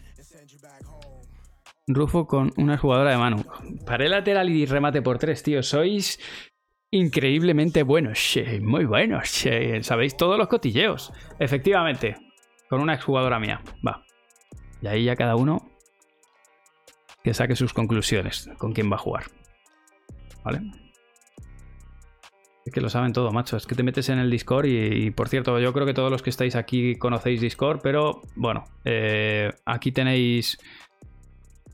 Rufo 1.86 2.26
con 2.26 2.52
una 2.56 2.76
jugadora 2.76 3.12
de 3.12 3.16
mano. 3.16 3.44
Paré 3.86 4.08
lateral 4.08 4.50
y 4.50 4.66
remate 4.66 5.00
por 5.00 5.18
tres, 5.18 5.42
tío. 5.42 5.62
Sois 5.62 6.20
increíblemente 6.90 7.82
buenos. 7.82 8.38
muy 8.60 8.84
buenos. 8.84 9.46
Sabéis 9.80 10.16
todos 10.16 10.36
los 10.36 10.48
cotilleos. 10.48 11.12
Efectivamente. 11.38 12.16
Con 12.68 12.82
una 12.82 12.94
exjugadora 12.94 13.40
mía. 13.40 13.62
Va. 13.86 14.04
Y 14.82 14.86
ahí 14.86 15.04
ya 15.04 15.16
cada 15.16 15.36
uno 15.36 15.70
que 17.24 17.32
saque 17.32 17.56
sus 17.56 17.72
conclusiones 17.72 18.50
con 18.58 18.72
quién 18.72 18.92
va 18.92 18.96
a 18.96 19.00
jugar. 19.00 19.24
¿Vale? 20.44 20.60
Es 22.68 22.74
que 22.74 22.82
lo 22.82 22.90
saben 22.90 23.14
todo, 23.14 23.32
macho. 23.32 23.56
Es 23.56 23.66
que 23.66 23.74
te 23.74 23.82
metes 23.82 24.10
en 24.10 24.18
el 24.18 24.30
Discord 24.30 24.66
y, 24.66 25.10
por 25.10 25.30
cierto, 25.30 25.58
yo 25.58 25.72
creo 25.72 25.86
que 25.86 25.94
todos 25.94 26.10
los 26.10 26.22
que 26.22 26.28
estáis 26.28 26.54
aquí 26.54 26.96
conocéis 26.96 27.40
Discord, 27.40 27.80
pero 27.82 28.20
bueno, 28.36 28.64
eh, 28.84 29.50
aquí 29.64 29.90
tenéis 29.90 30.58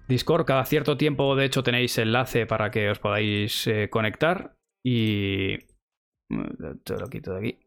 Discord. 0.06 0.44
Cada 0.44 0.64
cierto 0.64 0.96
tiempo, 0.96 1.34
de 1.34 1.46
hecho, 1.46 1.64
tenéis 1.64 1.98
enlace 1.98 2.46
para 2.46 2.70
que 2.70 2.90
os 2.90 3.00
podáis 3.00 3.66
eh, 3.66 3.88
conectar 3.90 4.54
y... 4.84 5.58
Te 6.84 6.96
lo 6.96 7.08
quito 7.10 7.34
de 7.34 7.38
aquí. 7.40 7.58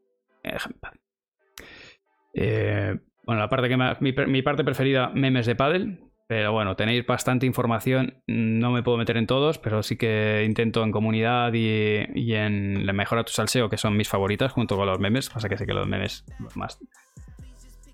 Eh, 2.34 2.98
bueno, 3.26 3.42
la 3.42 3.50
parte 3.50 3.68
que 3.68 3.76
más, 3.76 4.02
mi, 4.02 4.14
mi, 4.14 4.42
parte 4.42 4.64
preferida, 4.64 5.10
memes 5.14 5.48
de 5.48 5.56
paddle. 5.56 5.98
Pero 6.28 6.52
bueno, 6.52 6.76
tenéis 6.76 7.06
bastante 7.06 7.46
información. 7.46 8.22
No 8.28 8.72
me 8.72 8.84
puedo 8.84 8.98
meter 8.98 9.16
en 9.16 9.28
todos, 9.28 9.58
pero 9.60 9.82
sí 9.82 9.96
que 9.96 10.44
intento 10.46 10.84
en 10.84 10.92
comunidad 10.92 11.54
y, 11.54 12.06
y 12.14 12.34
en 12.34 12.86
la 12.86 12.92
mejora 12.92 13.24
tu 13.24 13.32
salseo, 13.32 13.70
que 13.70 13.78
son 13.78 13.96
mis 13.96 14.10
favoritas, 14.10 14.52
junto 14.52 14.76
con 14.76 14.88
los 14.88 15.00
memes. 15.00 15.30
Pasa 15.30 15.48
que 15.48 15.58
sé 15.58 15.66
que 15.66 15.74
los 15.74 15.88
memes 15.88 16.26
más. 16.56 16.80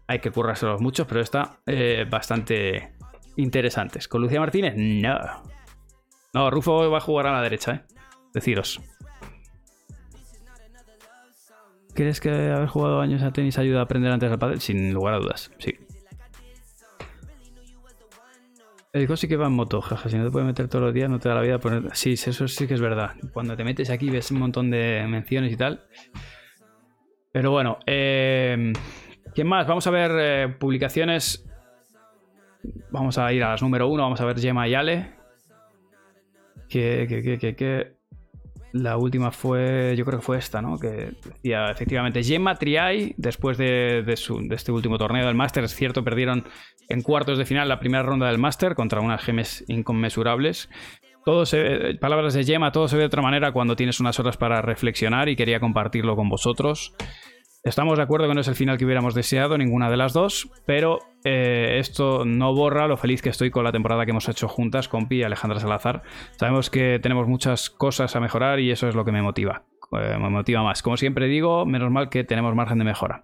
Hay 0.08 0.20
que 0.20 0.32
currárselos 0.32 0.82
mucho, 0.82 1.06
pero 1.06 1.22
está 1.22 1.60
eh, 1.68 2.06
bastante 2.10 2.94
interesantes. 3.36 4.08
¿Con 4.08 4.22
Lucía 4.22 4.40
Martínez? 4.40 4.74
No. 4.76 5.44
No, 6.34 6.50
Rufo 6.50 6.90
va 6.90 6.98
a 6.98 7.02
jugar 7.02 7.28
a 7.28 7.34
la 7.34 7.42
derecha, 7.42 7.72
¿eh? 7.72 7.82
Deciros. 8.34 8.82
¿Crees 11.94 12.20
que 12.20 12.30
haber 12.30 12.68
jugado 12.68 13.00
años 13.02 13.22
a 13.22 13.32
tenis 13.32 13.60
ayuda 13.60 13.82
a 13.82 13.84
aprender 13.84 14.12
antes 14.12 14.32
del 14.32 14.40
pádel? 14.40 14.60
Sin 14.60 14.92
lugar 14.92 15.14
a 15.14 15.18
dudas, 15.18 15.52
sí. 15.60 15.78
El 18.94 19.18
sí 19.18 19.28
que 19.28 19.38
va 19.38 19.48
en 19.48 19.54
moto, 19.54 19.82
jaja. 19.82 20.08
Si 20.08 20.16
no 20.16 20.26
te 20.26 20.30
puedes 20.30 20.46
meter 20.46 20.68
todos 20.68 20.86
los 20.86 20.94
días, 20.94 21.10
no 21.10 21.18
te 21.20 21.28
da 21.28 21.34
la 21.34 21.42
vida 21.42 21.58
poner. 21.58 21.96
Sí, 21.96 22.14
eso 22.14 22.48
sí 22.48 22.68
que 22.68 22.76
es 22.76 22.82
verdad. 22.82 23.16
Cuando 23.34 23.58
te 23.58 23.64
metes 23.64 23.90
aquí 23.90 24.12
ves 24.12 24.30
un 24.30 24.38
montón 24.38 24.70
de 24.70 25.04
menciones 25.10 25.52
y 25.52 25.58
tal. 25.58 25.88
Pero 27.32 27.50
bueno, 27.50 27.80
eh, 27.88 28.72
¿quién 29.34 29.48
más? 29.48 29.66
Vamos 29.66 29.88
a 29.88 29.90
ver 29.90 30.12
eh, 30.14 30.56
publicaciones. 30.60 31.44
Vamos 32.92 33.18
a 33.18 33.34
ir 33.34 33.44
a 33.44 33.50
las 33.50 33.64
número 33.64 33.88
uno. 33.88 34.04
Vamos 34.04 34.22
a 34.22 34.26
ver 34.26 34.40
Gemma 34.40 34.68
y 34.68 34.76
Ale. 34.76 35.16
Que, 36.70 37.08
que, 37.10 37.24
que, 37.24 37.40
que, 37.40 37.56
que. 37.56 37.94
La 38.74 38.98
última 38.98 39.32
fue, 39.32 39.94
yo 39.96 40.04
creo 40.04 40.20
que 40.20 40.26
fue 40.26 40.38
esta, 40.38 40.62
¿no? 40.62 40.78
Que 40.80 41.12
decía 41.24 41.70
efectivamente 41.70 42.24
Gemma 42.24 42.56
Triay, 42.56 43.14
después 43.18 43.58
de, 43.58 44.04
su- 44.18 44.48
este 44.52 44.72
último 44.72 44.98
torneo 44.98 45.26
del 45.28 45.36
Master, 45.36 45.64
es 45.64 45.76
cierto, 45.76 46.04
perdieron 46.04 46.44
en 46.90 47.02
cuartos 47.04 47.38
de 47.38 47.46
final 47.46 47.70
la 47.70 47.80
primera 47.80 48.04
ronda 48.04 48.28
del 48.28 48.40
Master 48.40 48.74
contra 48.74 49.00
unas 49.00 49.22
gemes 49.22 49.64
inconmensurables. 49.68 50.70
Todo 51.24 51.46
se, 51.46 51.96
palabras 52.02 52.34
de 52.34 52.44
Gemma, 52.44 52.72
todo 52.72 52.88
se 52.88 52.96
ve 52.98 53.02
de 53.02 53.08
otra 53.08 53.22
manera 53.22 53.52
cuando 53.52 53.76
tienes 53.76 54.00
unas 54.00 54.20
horas 54.20 54.38
para 54.38 54.62
reflexionar 54.62 55.30
y 55.30 55.36
quería 55.36 55.60
compartirlo 55.60 56.16
con 56.16 56.28
vosotros. 56.28 56.96
Estamos 57.64 57.98
de 57.98 58.04
acuerdo 58.04 58.28
que 58.28 58.34
no 58.34 58.42
es 58.42 58.48
el 58.50 58.56
final 58.56 58.78
que 58.78 58.84
hubiéramos 58.84 59.16
deseado, 59.16 59.58
ninguna 59.58 59.90
de 59.90 59.96
las 59.96 60.12
dos, 60.12 60.50
pero 60.66 61.00
eh, 61.24 61.78
esto 61.80 62.26
no 62.26 62.54
borra 62.54 62.90
lo 62.90 62.98
feliz 62.98 63.22
que 63.22 63.30
estoy 63.30 63.52
con 63.52 63.64
la 63.64 63.72
temporada 63.72 64.04
que 64.04 64.12
hemos 64.12 64.28
hecho 64.28 64.50
juntas, 64.50 64.90
con 64.90 65.08
Pi 65.08 65.20
y 65.20 65.24
Alejandra 65.24 65.62
Salazar. 65.62 66.04
Sabemos 66.32 66.70
que 66.70 67.00
tenemos 67.02 67.26
muchas 67.26 67.70
cosas 67.70 68.18
a 68.18 68.20
mejorar 68.20 68.60
y 68.60 68.70
eso 68.70 68.90
es 68.90 68.96
lo 68.96 69.06
que 69.06 69.14
me 69.14 69.22
motiva. 69.22 69.64
eh, 69.94 70.18
me 70.20 70.30
motiva 70.30 70.62
más. 70.62 70.84
Como 70.84 70.98
siempre 70.98 71.28
digo, 71.28 71.66
menos 71.66 71.90
mal 71.90 72.10
que 72.10 72.26
tenemos 72.26 72.54
margen 72.54 72.80
de 72.80 72.84
mejora. 72.84 73.24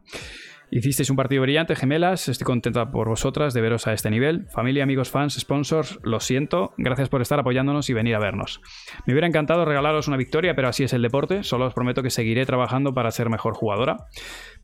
Hicisteis 0.72 1.09
un 1.09 1.15
partido 1.15 1.41
brillante, 1.41 1.76
gemelas. 1.76 2.28
Estoy 2.28 2.45
contenta 2.45 2.91
por 2.91 3.09
vosotras 3.09 3.55
de 3.55 3.61
veros 3.61 3.88
a 3.88 3.93
este 3.93 4.11
nivel. 4.11 4.45
Familia, 4.49 4.84
amigos, 4.84 5.09
fans, 5.09 5.34
sponsors, 5.39 5.99
lo 6.03 6.20
siento. 6.20 6.74
Gracias 6.78 7.09
por 7.09 7.22
estar 7.22 7.39
apoyándonos 7.39 7.89
y 7.89 7.93
venir 7.93 8.15
a 8.15 8.20
vernos. 8.20 8.61
Me 9.07 9.13
hubiera 9.13 9.28
encantado 9.28 9.65
regalaros 9.65 10.07
una 10.07 10.17
victoria, 10.17 10.53
pero 10.55 10.67
así 10.67 10.84
es 10.84 10.93
el 10.93 11.01
deporte. 11.01 11.43
Solo 11.43 11.65
os 11.65 11.74
prometo 11.74 12.03
que 12.03 12.11
seguiré 12.11 12.45
trabajando 12.45 12.93
para 12.93 13.09
ser 13.09 13.32
mejor 13.32 13.55
jugadora. 13.55 13.97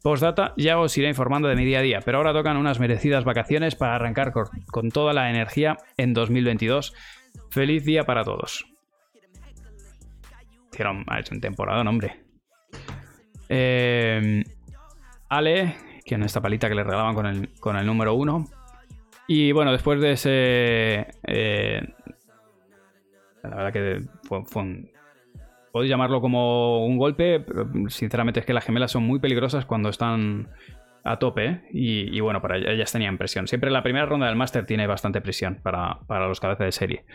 Postdata, 0.04 0.54
ya 0.58 0.78
os 0.78 0.96
iré 0.96 1.10
informando 1.10 1.48
de 1.48 1.56
mi 1.56 1.66
día 1.66 1.80
a 1.80 1.82
día, 1.82 2.00
pero 2.06 2.20
ahora 2.20 2.34
tocan 2.34 2.58
unas 2.58 2.80
merecidas 2.80 3.24
vacaciones 3.24 3.74
para 3.74 3.96
arrancar 3.96 4.32
con, 4.32 4.90
toda 4.92 5.12
la 5.12 5.32
energía 5.32 5.78
en 5.98 6.14
2022. 6.14 6.94
Feliz 7.50 7.84
día 7.84 8.04
para 8.04 8.24
todos. 8.24 8.66
Hicieron, 10.72 11.04
ha 11.08 11.20
hecho 11.20 11.34
un 11.34 11.42
temporada, 11.42 11.82
hombre. 11.82 12.22
Eh, 13.50 14.44
Ale, 15.30 15.76
que 16.06 16.16
en 16.16 16.24
esta 16.24 16.42
palita 16.42 16.70
que 16.70 16.76
le 16.76 16.84
regalaban 16.84 17.16
con 17.16 17.26
el, 17.26 17.50
con 17.60 17.76
el 17.76 17.86
número 17.86 18.14
uno. 18.14 18.46
Y 19.28 19.52
bueno, 19.52 19.72
después 19.72 20.00
de 20.00 20.12
ese. 20.12 21.08
eh, 21.24 21.82
la 23.44 23.56
verdad 23.56 23.74
que 23.74 24.02
fue, 24.24 24.44
un. 24.62 24.90
Podéis 25.72 25.90
llamarlo 25.90 26.22
como 26.22 26.86
un 26.86 26.98
golpe, 26.98 27.46
sinceramente 27.90 28.40
es 28.40 28.46
que 28.46 28.54
las 28.54 28.64
gemelas 28.64 28.92
son 28.92 29.04
muy 29.04 29.20
peligrosas 29.20 29.66
cuando 29.66 29.90
están 29.90 30.50
a 31.04 31.20
tope. 31.20 31.46
¿eh? 31.46 31.62
Y, 31.72 32.20
bueno, 32.22 32.42
para 32.42 32.58
ellas 32.58 32.92
tenían 32.92 33.18
presión. 33.18 33.48
Siempre 33.48 33.70
la 33.72 33.84
primera 33.84 34.06
ronda 34.06 34.28
del 34.28 34.38
máster 34.38 34.66
tiene 34.66 34.88
bastante 34.88 35.20
presión 35.20 35.60
para, 35.62 36.00
para 36.08 36.28
los 36.28 36.40
cabezas 36.40 36.66
de 36.66 36.72
serie. 36.72 37.06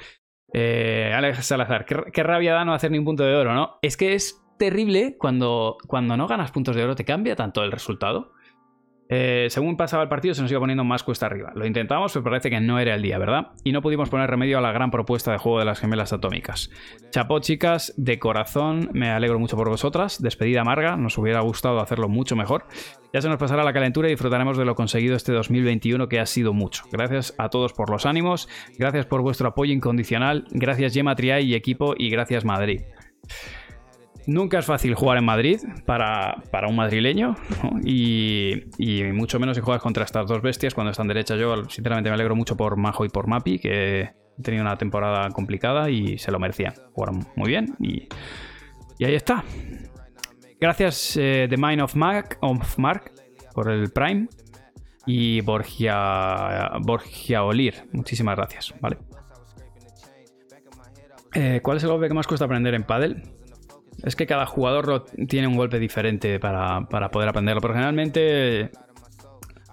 Eh, 0.53 1.13
Alex 1.15 1.47
Salazar, 1.47 1.87
qué, 1.87 1.97
qué 2.13 2.23
rabia 2.23 2.53
da 2.53 2.65
no 2.65 2.75
hacer 2.75 2.91
ni 2.91 2.99
un 2.99 3.05
punto 3.05 3.25
de 3.25 3.35
oro, 3.35 3.55
¿no? 3.55 3.79
Es 3.81 3.97
que 3.97 4.15
es 4.15 4.45
terrible 4.59 5.17
cuando, 5.19 5.79
cuando 5.87 6.17
no 6.17 6.27
ganas 6.27 6.53
puntos 6.53 6.77
de 6.77 6.85
oro, 6.85 6.95
te 6.95 7.05
cambia 7.05 7.35
tanto 7.35 7.65
el 7.65 7.73
resultado. 7.73 8.33
Eh, 9.13 9.49
según 9.51 9.77
pasaba 9.77 10.05
el 10.05 10.09
partido, 10.09 10.35
se 10.35 10.43
nos 10.43 10.51
iba 10.53 10.61
poniendo 10.61 10.85
más 10.85 11.03
cuesta 11.03 11.27
arriba. 11.27 11.53
Lo 11.57 11.67
intentamos, 11.67 12.13
pero 12.13 12.23
parece 12.23 12.49
que 12.49 12.61
no 12.61 12.79
era 12.79 12.95
el 12.95 13.03
día, 13.03 13.19
¿verdad? 13.19 13.49
Y 13.65 13.73
no 13.73 13.83
pudimos 13.83 14.09
poner 14.09 14.31
remedio 14.31 14.59
a 14.59 14.61
la 14.61 14.71
gran 14.71 14.93
propuesta 14.93 15.33
de 15.33 15.39
juego 15.39 15.59
de 15.59 15.65
las 15.65 15.81
gemelas 15.81 16.13
atómicas. 16.13 16.71
Chapó, 17.11 17.41
chicas, 17.41 17.93
de 17.97 18.21
corazón, 18.21 18.89
me 18.93 19.11
alegro 19.11 19.41
mucho 19.41 19.57
por 19.57 19.69
vosotras. 19.69 20.23
Despedida 20.23 20.61
amarga, 20.61 20.97
nos 20.97 21.19
hubiera 21.19 21.41
gustado 21.41 21.81
hacerlo 21.81 22.09
mucho 22.09 22.37
mejor. 22.37 22.67
Ya 23.13 23.21
se 23.21 23.29
nos 23.29 23.39
pasará 23.39 23.65
la 23.65 23.73
calentura 23.73 24.07
y 24.07 24.13
disfrutaremos 24.13 24.57
de 24.57 24.65
lo 24.65 24.77
conseguido 24.77 25.17
este 25.17 25.33
2021, 25.33 26.09
que 26.09 26.21
ha 26.21 26.27
sido 26.27 26.53
mucho. 26.53 26.85
Gracias 26.93 27.35
a 27.37 27.49
todos 27.49 27.73
por 27.73 27.91
los 27.91 28.07
ánimos, 28.07 28.49
gracias 28.79 29.07
por 29.07 29.23
vuestro 29.23 29.49
apoyo 29.49 29.73
incondicional, 29.73 30.47
gracias 30.53 30.95
Gemma 30.95 31.17
Triay 31.17 31.47
y 31.47 31.55
equipo, 31.57 31.95
y 31.99 32.11
gracias 32.11 32.45
Madrid. 32.45 32.83
Nunca 34.27 34.59
es 34.59 34.67
fácil 34.67 34.95
jugar 34.95 35.19
en 35.19 35.25
Madrid 35.25 35.61
para, 35.87 36.43
para 36.51 36.69
un 36.69 36.77
madrileño 36.77 37.37
y, 37.85 38.63
mucho 39.13 39.39
menos 39.41 39.57
si 39.57 39.63
juegas 39.63 39.83
contra 39.83 40.05
estas 40.05 40.27
dos 40.27 40.43
bestias 40.43 40.75
cuando 40.75 40.91
están 40.91 41.09
derechas. 41.09 41.39
Yo 41.39 41.65
sinceramente 41.69 42.11
me 42.11 42.15
alegro 42.15 42.37
mucho 42.37 42.57
por 42.57 42.77
Majo 42.77 43.05
y 43.05 43.09
por 43.09 43.27
Mapi 43.27 43.59
que 43.59 44.11
han 44.37 44.43
tenido 44.43 44.63
una 44.63 44.77
temporada 44.77 45.29
complicada 45.31 45.91
y 45.91 46.19
se 46.19 46.31
lo 46.31 46.39
merecían. 46.39 46.75
Jugaron 46.93 47.27
muy 47.37 47.49
bien 47.49 47.75
y, 47.81 48.09
y 48.99 49.05
ahí 49.05 49.15
está. 49.15 49.45
Gracias 50.61 51.17
eh, 51.17 51.47
The 51.49 51.57
Mind 51.57 51.81
of 51.81 51.95
Mark, 51.95 52.37
of 52.41 52.79
Mark 52.79 53.13
por 53.55 53.71
el 53.71 53.91
Prime 53.91 54.29
y 55.07 55.41
Borgia, 55.41 56.71
Borgia 56.81 57.43
Olir. 57.45 57.75
Muchísimas 57.93 58.37
gracias. 58.37 58.75
Eh, 61.33 61.61
¿Cuál 61.63 61.77
es 61.79 61.83
el 61.85 61.91
golpe 61.91 62.09
que 62.09 62.15
más 62.15 62.27
cuesta 62.27 62.45
aprender 62.45 62.75
en 62.75 62.85
Paddle? 62.85 63.23
Es 64.05 64.17
que 64.17 64.27
cada 64.27 64.47
jugador 64.47 65.05
tiene 65.29 65.47
un 65.47 65.57
golpe 65.57 65.79
diferente 65.79 66.39
para, 66.39 66.89
para 66.89 67.11
poder 67.11 67.29
aprenderlo, 67.29 67.61
pero 67.61 67.75
generalmente 67.75 68.71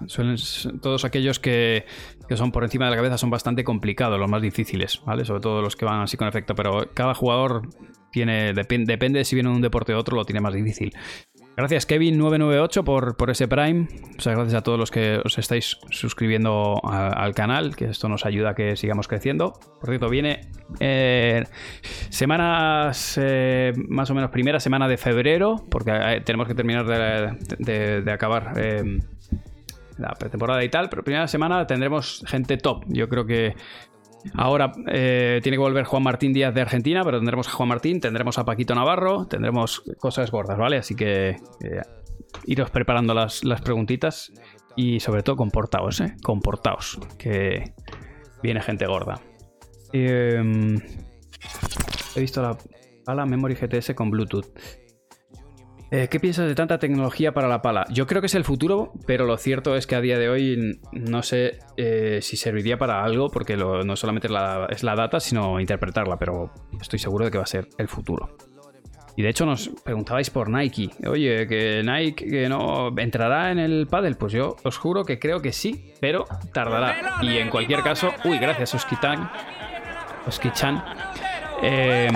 suelen 0.06 0.36
todos 0.82 1.06
aquellos 1.06 1.40
que, 1.40 1.86
que 2.28 2.38
son 2.38 2.52
por 2.52 2.64
encima 2.64 2.86
de 2.86 2.92
la 2.92 2.98
cabeza 2.98 3.18
son 3.18 3.30
bastante 3.30 3.64
complicados, 3.64 4.20
los 4.20 4.30
más 4.30 4.42
difíciles, 4.42 5.02
¿vale? 5.06 5.26
Sobre 5.26 5.42
todo 5.42 5.62
los 5.62 5.76
que 5.76 5.86
van 5.86 6.02
así 6.02 6.18
con 6.18 6.28
efecto, 6.28 6.56
pero 6.56 6.90
cada 6.94 7.14
jugador 7.14 7.68
tiene 8.12 8.54
depen- 8.54 8.86
depende 8.86 9.20
de 9.20 9.26
si 9.26 9.36
viene 9.36 9.50
de 9.50 9.56
un 9.56 9.62
deporte 9.62 9.94
u 9.94 9.98
otro, 9.98 10.16
lo 10.16 10.26
tiene 10.26 10.42
más 10.42 10.54
difícil. 10.54 10.94
Gracias 11.58 11.88
Kevin998 11.88 12.84
por, 12.84 13.18
por 13.18 13.32
ese 13.32 13.48
Prime. 13.48 13.88
Muchas 14.12 14.36
gracias 14.36 14.54
a 14.54 14.62
todos 14.62 14.78
los 14.78 14.92
que 14.92 15.20
os 15.26 15.40
estáis 15.40 15.80
suscribiendo 15.90 16.80
al 16.84 17.34
canal, 17.34 17.76
que 17.76 17.86
esto 17.86 18.08
nos 18.08 18.28
ayuda 18.28 18.52
a 18.52 18.54
que 18.54 18.76
sigamos 18.76 19.08
creciendo. 19.08 19.54
Por 19.82 19.90
cierto, 19.90 20.08
viene 20.08 20.42
eh, 20.80 21.46
semanas, 22.10 23.20
eh, 23.20 23.74
más 23.90 24.08
o 24.12 24.14
menos 24.14 24.30
primera 24.30 24.60
semana 24.60 24.88
de 24.88 24.98
febrero, 24.98 25.56
porque 25.72 25.90
eh, 25.94 26.22
tenemos 26.24 26.48
que 26.48 26.54
terminar 26.54 26.86
de 26.86 28.12
acabar 28.12 28.54
eh, 28.58 29.00
la 29.98 30.14
pretemporada 30.14 30.64
y 30.64 30.70
tal, 30.70 30.90
pero 30.90 31.04
primera 31.04 31.28
semana 31.28 31.66
tendremos 31.66 32.24
gente 32.28 32.58
top. 32.58 32.84
Yo 32.88 33.10
creo 33.10 33.26
que 33.26 33.56
Ahora 34.34 34.72
eh, 34.88 35.40
tiene 35.44 35.58
que 35.58 35.62
volver 35.62 35.86
Juan 35.86 36.04
Martín 36.04 36.34
Díaz 36.34 36.54
de 36.54 36.62
Argentina, 36.62 37.04
pero 37.04 37.18
tendremos 37.18 37.48
a 37.48 37.52
Juan 37.52 37.70
Martín, 37.70 38.00
tendremos 38.00 38.38
a 38.38 38.46
Paquito 38.46 38.76
Navarro, 38.76 39.28
tendremos 39.28 39.84
cosas 40.00 40.32
gordas, 40.32 40.58
¿vale? 40.58 40.78
Así 40.78 40.96
que 40.96 41.30
eh, 41.30 41.82
iros 42.46 42.70
preparando 42.70 43.14
las, 43.14 43.44
las 43.44 43.62
preguntitas 43.62 44.32
y 44.76 45.00
sobre 45.00 45.24
todo 45.24 45.36
comportaos, 45.36 46.02
¿eh? 46.02 46.16
Comportaos, 46.24 47.00
que 47.18 47.74
viene 48.44 48.62
gente 48.62 48.86
gorda. 48.86 49.20
Eh, 49.94 50.42
he 52.16 52.20
visto 52.20 52.42
la 52.42 52.58
pala 53.06 53.26
Memory 53.26 53.56
GTS 53.56 53.94
con 53.96 54.12
Bluetooth. 54.12 54.46
Eh, 55.90 56.10
¿Qué 56.10 56.20
piensas 56.20 56.48
de 56.48 56.56
tanta 56.56 56.80
tecnología 56.80 57.32
para 57.34 57.48
la 57.48 57.62
pala? 57.62 57.86
Yo 57.90 58.06
creo 58.08 58.20
que 58.22 58.28
es 58.28 58.36
el 58.36 58.44
futuro, 58.44 58.92
pero 59.06 59.26
lo 59.26 59.38
cierto 59.38 59.76
es 59.78 59.88
que 59.88 59.96
a 59.96 60.02
día 60.02 60.18
de 60.20 60.28
hoy 60.30 60.82
no 60.92 61.24
sé 61.24 61.60
eh, 61.78 62.20
si 62.22 62.36
serviría 62.36 62.78
para 62.78 63.04
algo, 63.06 63.30
porque 63.30 63.56
lo- 63.56 63.84
no 63.84 63.96
solamente 63.96 64.28
es 64.28 64.32
la, 64.34 64.68
es 64.70 64.84
la 64.84 64.96
data, 64.96 65.22
sino 65.22 65.60
interpretarla, 65.62 66.18
pero 66.18 66.52
estoy 66.82 67.00
seguro 67.00 67.24
de 67.26 67.32
que 67.32 67.38
va 67.38 67.46
a 67.46 67.48
ser 67.48 67.70
el 67.78 67.88
futuro. 67.88 68.36
Y 69.16 69.24
de 69.24 69.30
hecho 69.30 69.46
nos 69.46 69.70
preguntabais 69.84 70.30
por 70.30 70.50
Nike. 70.50 70.90
Oye, 71.08 71.48
que 71.48 71.82
Nike 71.84 72.26
que 72.30 72.50
no 72.50 72.90
entrará 72.98 73.52
en 73.52 73.58
el 73.58 73.88
paddle. 73.88 74.14
Pues 74.16 74.34
yo 74.34 74.58
os 74.64 74.78
juro 74.78 75.06
que 75.06 75.18
creo 75.18 75.42
que 75.42 75.54
sí, 75.54 75.94
pero 76.00 76.26
tardará. 76.54 77.18
Y 77.24 77.38
en 77.38 77.50
cualquier 77.50 77.82
caso, 77.82 78.12
uy, 78.26 78.38
gracias 78.38 78.76
Oskitan, 78.76 79.28
Oskichan. 80.28 80.84
Em, 81.64 82.14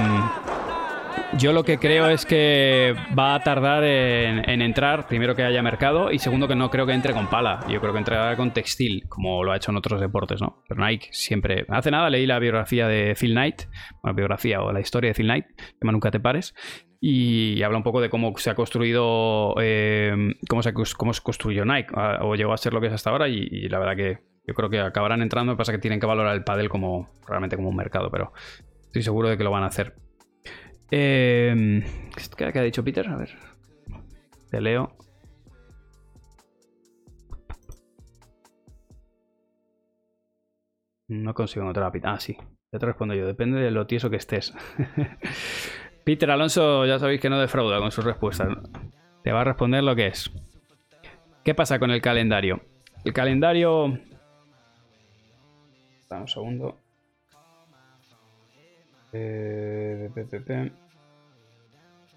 Yo 1.38 1.54
lo 1.54 1.64
que 1.64 1.78
creo 1.78 2.10
es 2.10 2.26
que 2.26 2.94
va 3.18 3.36
a 3.36 3.44
tardar 3.44 3.84
en, 3.84 4.50
en 4.50 4.62
entrar, 4.62 5.08
primero 5.08 5.36
que 5.36 5.44
haya 5.44 5.64
mercado 5.64 6.12
y 6.12 6.20
segundo 6.20 6.48
que 6.48 6.56
no 6.56 6.70
creo 6.70 6.86
que 6.86 6.94
entre 6.94 7.14
con 7.14 7.28
pala. 7.28 7.62
Yo 7.70 7.80
creo 7.80 7.94
que 7.94 8.00
entrará 8.00 8.36
con 8.36 8.52
textil, 8.52 9.06
como 9.08 9.44
lo 9.44 9.52
ha 9.52 9.56
hecho 9.56 9.72
en 9.72 9.78
otros 9.78 10.02
deportes, 10.02 10.42
¿no? 10.42 10.62
Pero 10.68 10.86
Nike 10.86 11.08
siempre... 11.12 11.66
Hace 11.70 11.90
nada 11.90 12.10
leí 12.10 12.26
la 12.26 12.38
biografía 12.40 12.88
de 12.88 13.16
Phil 13.16 13.32
Knight, 13.32 13.64
bueno, 14.04 14.16
biografía 14.16 14.62
o 14.62 14.72
la 14.72 14.82
historia 14.82 15.10
de 15.10 15.14
Phil 15.14 15.28
Knight, 15.28 15.46
llama 15.82 15.94
Nunca 15.94 16.12
te 16.12 16.20
pares, 16.20 16.54
y 17.00 17.64
habla 17.64 17.78
un 17.78 17.84
poco 17.84 18.02
de 18.02 18.10
cómo 18.10 18.34
se 18.38 18.50
ha 18.50 18.56
construido, 18.56 19.56
eh, 19.62 20.14
cómo, 20.48 20.62
se, 20.62 20.74
cómo 20.74 21.14
se 21.14 21.22
construyó 21.22 21.66
Nike, 21.66 21.94
o 22.22 22.36
llegó 22.36 22.54
a 22.54 22.58
ser 22.58 22.74
lo 22.74 22.82
que 22.82 22.88
es 22.88 22.94
hasta 22.94 23.10
ahora, 23.10 23.30
y, 23.30 23.48
y 23.50 23.70
la 23.70 23.80
verdad 23.80 23.96
que 23.96 24.20
yo 24.46 24.54
creo 24.54 24.70
que 24.70 24.80
acabarán 24.80 25.22
entrando, 25.22 25.56
pasa 25.56 25.72
que 25.72 25.80
tienen 25.80 26.00
que 26.00 26.06
valorar 26.06 26.36
el 26.36 26.44
pádel 26.44 26.68
como 26.68 27.10
realmente 27.28 27.56
como 27.56 27.70
un 27.70 27.76
mercado, 27.76 28.12
pero 28.12 28.34
estoy 28.86 29.02
seguro 29.02 29.30
de 29.30 29.38
que 29.38 29.44
lo 29.44 29.52
van 29.52 29.64
a 29.64 29.68
hacer. 29.68 29.96
Eh, 30.92 31.84
¿qué, 32.38 32.46
ha 32.46 32.64
dicho 32.64 32.84
Peter? 32.84 33.08
A 33.08 33.16
ver. 33.16 33.30
Te 34.50 34.60
leo. 34.60 34.94
No 41.08 41.34
consigo 41.34 41.64
encontrar 41.64 41.88
a 41.88 41.92
Peter. 41.92 42.10
Ah, 42.10 42.20
sí. 42.20 42.38
Ya 42.72 42.80
te 42.80 42.86
respondo 42.86 43.14
yo. 43.14 43.26
Depende 43.26 43.60
de 43.60 43.72
lo 43.72 43.88
tieso 43.88 44.10
que 44.10 44.18
estés. 44.18 44.54
Peter 46.04 46.30
Alonso, 46.30 46.86
ya 46.86 47.00
sabéis 47.00 47.22
que 47.22 47.30
no 47.30 47.40
defrauda 47.40 47.80
con 47.80 47.92
sus 47.92 48.04
respuestas. 48.04 48.50
Te 49.24 49.32
va 49.32 49.42
a 49.42 49.46
responder 49.46 49.84
lo 49.84 49.96
que 49.96 50.08
es. 50.08 50.32
¿Qué 51.44 51.56
pasa 51.56 51.80
con 51.80 51.92
el 51.92 52.02
calendario? 52.02 52.62
El 53.04 53.14
calendario. 53.14 53.98
Dame 56.10 56.22
un 56.24 56.28
segundo. 56.28 56.81
Eh. 59.14 60.10
Creo 60.14 60.72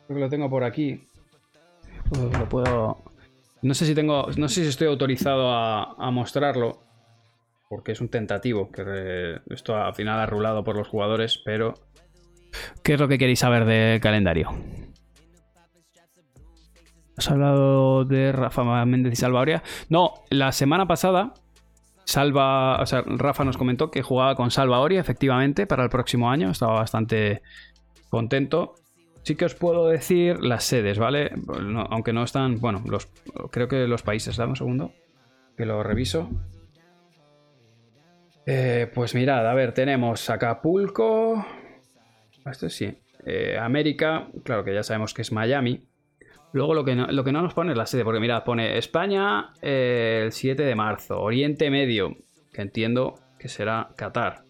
que 0.09 0.15
lo 0.15 0.29
tengo 0.29 0.51
por 0.51 0.65
aquí. 0.65 1.07
Pues 2.09 2.39
lo 2.39 2.49
puedo. 2.49 2.99
No 3.63 3.75
sé 3.75 3.87
si 3.87 3.95
tengo. 3.95 4.27
No 4.37 4.49
sé 4.49 4.63
si 4.63 4.69
estoy 4.69 4.89
autorizado 4.89 5.51
a, 5.51 6.11
mostrarlo. 6.11 6.83
Porque 7.69 7.93
es 7.93 8.01
un 8.01 8.09
tentativo. 8.09 8.71
Que 8.71 8.85
eh, 8.87 9.41
esto 9.51 9.77
al 9.77 9.95
final 9.95 10.21
ha 10.21 10.27
rulado 10.27 10.65
por 10.65 10.77
los 10.77 10.89
jugadores. 10.89 11.41
Pero. 11.45 11.75
¿Qué 12.83 12.95
es 12.95 13.01
lo 13.01 13.09
que 13.09 13.19
queréis 13.19 13.41
saber 13.41 13.65
del 13.65 14.01
calendario? 14.01 14.51
¿Has 17.17 17.31
hablado 17.31 18.05
de 18.05 18.33
Rafa 18.33 18.85
Méndez 18.85 19.13
y 19.13 19.17
Salva 19.17 19.41
Aurea? 19.41 19.63
No, 19.89 20.15
la 20.31 20.53
semana 20.53 20.87
pasada 20.87 21.35
Salva, 22.05 22.81
o 22.81 22.87
sea, 22.87 23.03
Rafa 23.07 23.45
nos 23.45 23.57
comentó 23.57 23.91
que 23.91 24.03
jugaba 24.03 24.35
con 24.35 24.51
Salva 24.51 24.81
Oria, 24.81 25.01
efectivamente, 25.01 25.67
para 25.67 25.83
el 25.85 25.89
próximo 25.91 26.31
año. 26.31 26.51
Estaba 26.51 26.75
bastante 26.75 27.43
contento. 28.11 28.75
Sí 29.23 29.37
que 29.37 29.47
os 29.47 29.55
puedo 29.55 29.89
decir 29.89 30.45
las 30.45 30.65
sedes, 30.65 30.99
¿vale? 30.99 31.31
Aunque 31.91 32.13
no 32.13 32.23
están, 32.25 32.61
bueno, 32.61 32.83
los, 32.87 33.09
creo 33.51 33.69
que 33.69 33.89
los 33.89 34.03
países, 34.03 34.37
dame 34.37 34.51
un 34.51 34.57
segundo, 34.57 34.93
que 35.57 35.65
lo 35.65 35.83
reviso. 35.83 36.29
Eh, 38.47 38.91
pues 38.95 39.15
mirad, 39.15 39.49
a 39.49 39.55
ver, 39.55 39.73
tenemos 39.73 40.29
Acapulco. 40.29 41.45
Esto 42.45 42.69
sí. 42.69 42.99
eh, 43.25 43.57
América, 43.59 44.29
claro 44.45 44.63
que 44.63 44.75
ya 44.75 44.83
sabemos 44.83 45.15
que 45.15 45.23
es 45.23 45.33
Miami. 45.33 45.89
Luego 46.55 46.73
lo 46.73 46.85
que, 46.85 46.95
no, 46.95 47.09
lo 47.09 47.25
que 47.25 47.33
no 47.33 47.43
nos 47.43 47.53
pone 47.53 47.73
es 47.73 47.77
la 47.77 47.85
sede, 47.85 48.05
porque 48.05 48.21
mirad, 48.21 48.45
pone 48.45 48.79
España 48.79 49.51
eh, 49.61 50.23
el 50.27 50.31
7 50.31 50.63
de 50.63 50.77
marzo, 50.77 51.21
Oriente 51.21 51.69
Medio, 51.69 52.17
que 52.53 52.63
entiendo 52.63 53.19
que 53.41 53.49
será 53.49 53.89
Qatar. 53.97 54.45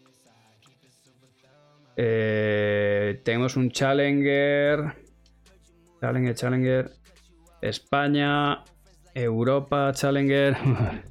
Eh, 1.96 3.22
tenemos 3.24 3.57
un 3.57 3.70
Challenger, 3.70 4.96
Challenger, 6.02 6.34
Challenger, 6.34 6.90
España, 7.62 8.62
Europa, 9.14 9.90
Challenger. 9.94 10.59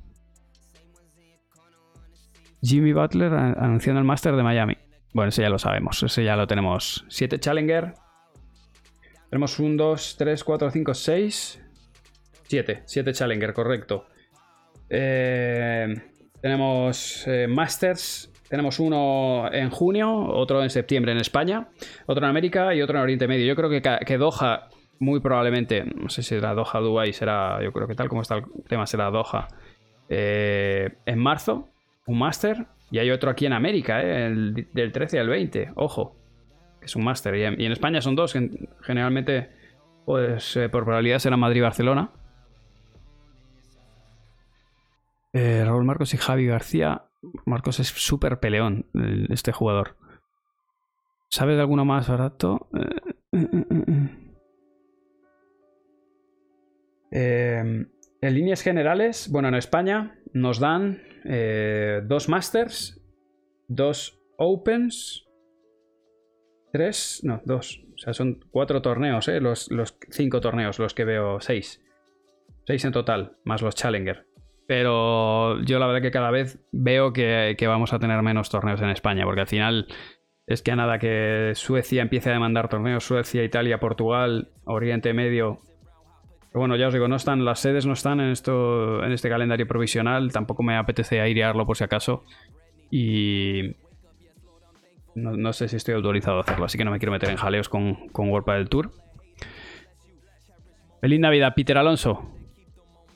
Jimmy 2.62 2.94
Butler 2.94 3.34
anunciando 3.34 4.00
el 4.00 4.06
Master 4.06 4.36
de 4.36 4.44
Miami. 4.44 4.78
Bueno, 5.12 5.30
ese 5.30 5.42
ya 5.42 5.50
lo 5.50 5.58
sabemos, 5.58 6.04
ese 6.04 6.24
ya 6.24 6.36
lo 6.36 6.46
tenemos. 6.46 7.04
7 7.10 7.40
Challenger, 7.40 7.96
tenemos 9.34 9.58
un 9.58 9.76
2, 9.78 10.16
3, 10.16 10.44
4, 10.44 10.70
5, 10.70 10.94
6. 10.94 11.60
7. 12.44 12.84
7 12.86 13.14
Challenger, 13.14 13.52
correcto. 13.52 14.06
Eh, 14.92 15.88
tenemos 16.40 17.26
eh, 17.26 17.48
Masters. 17.48 18.32
Tenemos 18.48 18.80
uno 18.80 19.52
en 19.52 19.72
junio, 19.72 20.14
otro 20.28 20.62
en 20.62 20.70
septiembre 20.70 21.14
en 21.14 21.18
España, 21.18 21.68
otro 22.06 22.24
en 22.24 22.30
América 22.30 22.76
y 22.76 22.84
otro 22.84 22.98
en 23.00 23.04
Oriente 23.06 23.28
Medio. 23.28 23.48
Yo 23.48 23.56
creo 23.56 23.72
que, 23.72 23.82
que 24.06 24.18
Doha, 24.20 24.70
muy 25.00 25.20
probablemente, 25.20 25.84
no 25.84 26.10
sé 26.10 26.22
si 26.22 26.30
será 26.36 26.54
Doha, 26.54 26.80
Dubai, 26.80 27.12
será, 27.12 27.60
yo 27.64 27.72
creo 27.74 27.88
que 27.88 27.96
tal 27.96 28.10
como 28.10 28.22
está 28.22 28.36
el 28.36 28.44
tema, 28.70 28.86
será 28.86 29.10
Doha. 29.10 29.48
eh, 30.10 30.92
en 31.08 31.18
marzo, 31.18 31.70
un 32.06 32.20
Master. 32.20 32.68
Y 32.92 33.00
hay 33.00 33.10
otro 33.10 33.32
aquí 33.32 33.48
en 33.48 33.54
América, 33.54 34.00
el- 34.04 34.68
del 34.74 34.92
13 34.92 35.18
al 35.20 35.28
20. 35.30 35.72
Ojo 35.74 36.18
es 36.86 36.96
un 36.96 37.04
máster. 37.04 37.36
Y 37.36 37.44
en, 37.44 37.72
España 37.72 38.02
son 38.02 38.16
dos, 38.16 38.34
generalmente, 38.82 39.50
pues 40.06 40.56
eh, 40.58 40.70
por 40.70 40.84
probabilidad 40.84 41.20
será 41.20 41.38
Madrid-Barcelona. 41.38 42.12
Eh, 45.34 45.64
Raúl 45.66 45.84
Marcos 45.84 46.14
y 46.14 46.18
Javi 46.18 46.46
García. 46.46 47.06
Marcos 47.46 47.80
es 47.80 47.88
súper 47.88 48.40
peleón, 48.40 48.86
el- 48.94 49.28
este 49.32 49.52
jugador. 49.52 49.96
¿Sabes 51.30 51.56
de 51.56 51.62
alguno 51.62 51.86
más 51.86 52.08
barato? 52.08 52.68
Eh. 52.74 53.40
Eh, 57.12 57.88
en 58.22 58.34
líneas 58.34 58.62
generales, 58.62 59.30
bueno, 59.32 59.48
en 59.48 59.56
España 59.56 60.20
nos 60.34 60.60
dan 60.60 61.02
dos 62.08 62.28
Masters, 62.28 63.02
dos 63.68 64.20
Opens, 64.38 65.26
tres, 66.74 67.22
no, 67.24 67.42
dos. 67.46 67.82
O 67.94 67.98
sea, 67.98 68.14
son 68.14 68.44
cuatro 68.52 68.82
torneos, 68.82 69.28
¿eh? 69.28 69.40
Los, 69.40 69.72
los 69.72 69.96
cinco 70.10 70.42
torneos, 70.42 70.80
los 70.80 70.94
que 70.94 71.06
veo, 71.06 71.40
seis. 71.40 71.82
Seis 72.66 72.84
en 72.84 72.92
total, 72.92 73.38
más 73.46 73.62
los 73.62 73.76
Challenger. 73.76 74.26
Pero 74.68 75.62
yo 75.62 75.78
la 75.78 75.86
verdad 75.86 76.02
que 76.02 76.12
cada 76.12 76.32
vez 76.32 76.60
veo 76.72 77.14
que, 77.14 77.56
que 77.58 77.68
vamos 77.68 77.94
a 77.94 78.00
tener 78.00 78.22
menos 78.24 78.50
torneos 78.50 78.82
en 78.82 78.90
España, 78.90 79.24
porque 79.24 79.42
al 79.42 79.48
final 79.48 79.88
es 80.48 80.64
que 80.64 80.72
a 80.72 80.76
nada 80.76 80.98
que 80.98 81.52
Suecia 81.54 82.02
empiece 82.02 82.32
a 82.32 82.34
demandar 82.34 82.70
torneos, 82.70 83.06
Suecia, 83.06 83.44
Italia, 83.44 83.80
Portugal, 83.80 84.50
Oriente 84.66 85.14
Medio. 85.14 85.60
Bueno, 86.54 86.76
ya 86.76 86.88
os 86.88 86.94
digo, 86.94 87.08
no 87.08 87.18
están, 87.18 87.46
las 87.46 87.60
sedes 87.60 87.86
no 87.86 87.94
están 87.94 88.20
en 88.20 88.32
esto, 88.32 89.04
en 89.04 89.12
este 89.12 89.30
calendario 89.30 89.68
provisional. 89.68 90.32
Tampoco 90.32 90.64
me 90.64 90.76
apetece 90.76 91.22
airearlo 91.22 91.66
por 91.68 91.78
si 91.78 91.84
acaso. 91.84 92.24
Y 92.90 93.76
no, 95.16 95.38
no 95.38 95.54
sé 95.54 95.68
si 95.68 95.76
estoy 95.76 95.96
autorizado 95.96 96.38
a 96.38 96.42
hacerlo, 96.42 96.66
así 96.66 96.78
que 96.78 96.86
no 96.86 96.92
me 96.92 97.00
quiero 97.00 97.12
meter 97.12 97.30
en 97.30 97.38
jaleos 97.38 97.70
con, 97.70 98.10
con 98.10 98.30
World 98.30 98.48
del 98.50 98.70
Tour. 98.70 98.92
Feliz 101.02 101.20
Navidad, 101.20 101.54
Peter 101.56 101.78
Alonso. 101.78 102.30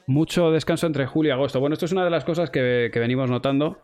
Mucho 0.07 0.51
descanso 0.51 0.87
entre 0.87 1.05
julio 1.05 1.29
y 1.29 1.33
agosto. 1.33 1.59
Bueno, 1.59 1.73
esto 1.73 1.85
es 1.85 1.91
una 1.91 2.03
de 2.03 2.09
las 2.09 2.25
cosas 2.25 2.49
que, 2.49 2.89
que 2.91 2.99
venimos 2.99 3.29
notando. 3.29 3.79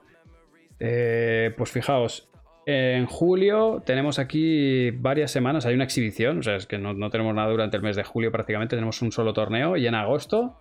Eh, 0.79 1.53
pues 1.57 1.71
fijaos, 1.71 2.29
en 2.65 3.05
julio 3.05 3.81
tenemos 3.85 4.19
aquí 4.19 4.91
varias 4.91 5.31
semanas, 5.31 5.65
hay 5.65 5.75
una 5.75 5.83
exhibición, 5.83 6.39
o 6.39 6.43
sea, 6.43 6.55
es 6.55 6.65
que 6.65 6.77
no, 6.77 6.93
no 6.93 7.09
tenemos 7.09 7.33
nada 7.35 7.49
durante 7.49 7.77
el 7.77 7.83
mes 7.83 7.95
de 7.95 8.03
julio 8.03 8.31
prácticamente, 8.31 8.75
tenemos 8.75 9.01
un 9.01 9.11
solo 9.11 9.33
torneo 9.33 9.77
y 9.77 9.85
en 9.87 9.95
agosto, 9.95 10.59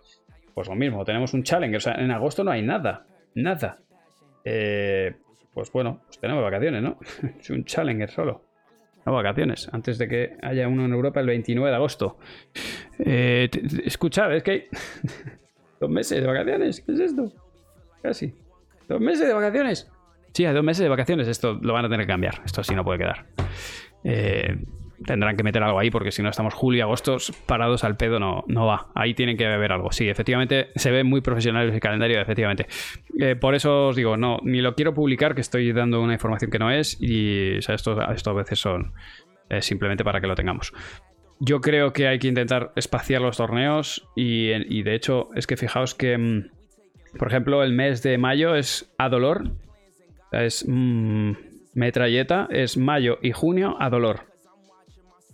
pues 0.54 0.68
lo 0.68 0.74
mismo, 0.74 1.04
tenemos 1.04 1.32
un 1.34 1.42
challenge, 1.42 1.76
o 1.76 1.80
sea, 1.80 1.94
en 1.94 2.10
agosto 2.10 2.44
no 2.44 2.50
hay 2.50 2.62
nada, 2.62 3.06
nada. 3.34 3.78
Eh, 4.44 5.14
pues 5.54 5.70
bueno, 5.72 6.00
pues 6.06 6.18
tenemos 6.18 6.42
vacaciones, 6.42 6.82
¿no? 6.82 6.98
es 7.40 7.50
un 7.50 7.64
challenger 7.64 8.10
solo. 8.10 8.42
No 9.04 9.12
vacaciones, 9.12 9.68
antes 9.72 9.98
de 9.98 10.06
que 10.06 10.36
haya 10.42 10.68
uno 10.68 10.84
en 10.84 10.92
Europa 10.92 11.20
el 11.20 11.26
29 11.26 11.70
de 11.70 11.76
agosto. 11.76 12.18
Eh, 13.00 13.50
escuchad, 13.84 14.32
es 14.34 14.44
que 14.44 14.50
hay 14.50 14.64
dos 15.80 15.90
meses 15.90 16.20
de 16.20 16.26
vacaciones, 16.26 16.80
¿qué 16.82 16.92
es 16.92 17.00
esto? 17.00 17.32
Casi. 18.00 18.34
¿Dos 18.88 19.00
meses 19.00 19.26
de 19.26 19.34
vacaciones? 19.34 19.90
Sí, 20.32 20.46
hay 20.46 20.54
dos 20.54 20.64
meses 20.64 20.82
de 20.82 20.88
vacaciones. 20.88 21.28
Esto 21.28 21.58
lo 21.60 21.72
van 21.72 21.84
a 21.84 21.88
tener 21.88 22.06
que 22.06 22.12
cambiar. 22.12 22.40
Esto 22.44 22.62
así 22.62 22.74
no 22.74 22.84
puede 22.84 23.00
quedar. 23.00 23.26
Eh, 24.04 24.56
tendrán 25.06 25.36
que 25.36 25.42
meter 25.42 25.62
algo 25.62 25.78
ahí 25.78 25.90
porque 25.90 26.10
si 26.10 26.22
no 26.22 26.28
estamos 26.28 26.54
julio 26.54 26.78
y 26.78 26.80
agosto 26.82 27.16
parados 27.46 27.84
al 27.84 27.96
pedo 27.96 28.18
no, 28.18 28.44
no 28.46 28.66
va. 28.66 28.88
Ahí 28.94 29.14
tienen 29.14 29.36
que 29.36 29.46
ver 29.46 29.72
algo. 29.72 29.92
Sí, 29.92 30.08
efectivamente 30.08 30.68
se 30.76 30.90
ve 30.90 31.04
muy 31.04 31.20
profesional 31.20 31.68
el 31.68 31.80
calendario, 31.80 32.20
efectivamente. 32.20 32.66
Eh, 33.18 33.36
por 33.36 33.54
eso 33.54 33.88
os 33.88 33.96
digo, 33.96 34.16
no, 34.16 34.38
ni 34.42 34.60
lo 34.60 34.74
quiero 34.74 34.94
publicar, 34.94 35.34
que 35.34 35.40
estoy 35.40 35.72
dando 35.72 36.00
una 36.00 36.14
información 36.14 36.50
que 36.50 36.58
no 36.58 36.70
es 36.70 36.96
y 37.00 37.58
o 37.58 37.62
sea, 37.62 37.74
esto, 37.74 38.00
a 38.00 38.32
veces 38.32 38.58
son 38.58 38.92
simplemente 39.60 40.02
para 40.04 40.20
que 40.20 40.26
lo 40.26 40.34
tengamos. 40.34 40.72
Yo 41.38 41.60
creo 41.60 41.92
que 41.92 42.08
hay 42.08 42.18
que 42.18 42.28
intentar 42.28 42.72
espaciar 42.76 43.20
los 43.20 43.36
torneos 43.36 44.08
y, 44.16 44.50
y 44.74 44.82
de 44.82 44.94
hecho 44.94 45.28
es 45.34 45.46
que 45.46 45.56
fijaos 45.56 45.94
que, 45.94 46.16
mm, 46.16 46.50
por 47.18 47.28
ejemplo, 47.28 47.62
el 47.62 47.72
mes 47.72 48.02
de 48.02 48.16
mayo 48.16 48.54
es 48.54 48.94
a 48.96 49.08
dolor, 49.08 49.50
es 50.32 50.64
mm, 50.66 51.32
metralleta, 51.74 52.48
es 52.50 52.76
mayo 52.76 53.18
y 53.22 53.32
junio 53.32 53.76
a 53.78 53.90
dolor. 53.90 54.31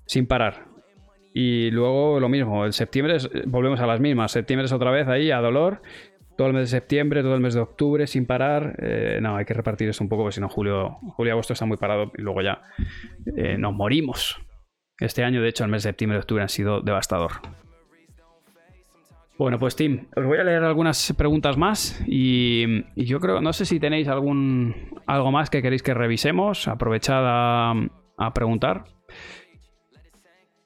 Sin 0.09 0.27
parar. 0.27 0.67
Y 1.35 1.71
luego 1.71 2.19
lo 2.19 2.29
mismo, 2.29 2.67
en 2.67 2.73
septiembre 2.73 3.19
volvemos 3.47 3.79
a 3.81 3.87
las 3.87 4.01
mismas. 4.01 4.33
Septiembre 4.33 4.65
es 4.65 4.73
otra 4.73 4.91
vez 4.91 5.07
ahí 5.07 5.31
a 5.31 5.39
dolor. 5.39 5.83
Todo 6.37 6.49
el 6.49 6.55
mes 6.55 6.63
de 6.63 6.79
septiembre, 6.79 7.23
todo 7.23 7.35
el 7.35 7.41
mes 7.41 7.55
de 7.55 7.61
octubre 7.61 8.07
sin 8.07 8.27
parar. 8.27 8.77
Eh, 8.81 9.19
no, 9.21 9.37
hay 9.37 9.45
que 9.45 9.55
repartir 9.55 9.89
esto 9.89 10.03
un 10.03 10.09
poco, 10.09 10.23
porque 10.23 10.35
si 10.35 10.41
no, 10.41 10.49
julio, 10.49 10.99
julio 11.17 11.33
agosto 11.35 11.53
está 11.53 11.67
muy 11.67 11.77
parado 11.77 12.11
y 12.17 12.23
luego 12.23 12.43
ya 12.43 12.63
eh, 13.37 13.57
nos 13.59 13.75
morimos. 13.75 14.41
Este 14.99 15.23
año, 15.23 15.43
de 15.43 15.49
hecho, 15.49 15.65
el 15.65 15.71
mes 15.71 15.83
de 15.83 15.91
septiembre 15.91 16.19
y 16.19 16.21
octubre 16.21 16.43
han 16.43 16.49
sido 16.49 16.81
devastador. 16.81 17.33
Bueno, 19.37 19.59
pues 19.59 19.77
Tim, 19.77 20.07
os 20.17 20.25
voy 20.25 20.39
a 20.39 20.45
leer 20.45 20.65
algunas 20.65 21.13
preguntas 21.17 21.57
más 21.57 22.03
y, 22.07 22.83
yo 22.97 23.21
creo, 23.21 23.41
no 23.41 23.53
sé 23.53 23.65
si 23.65 23.79
tenéis 23.79 24.09
algún 24.09 24.75
algo 25.07 25.31
más 25.31 25.51
que 25.51 25.63
queréis 25.63 25.83
que 25.83 25.95
revisemos. 25.95 26.67
Aprovechad 26.67 27.23
a 27.25 28.35
preguntar. 28.35 28.85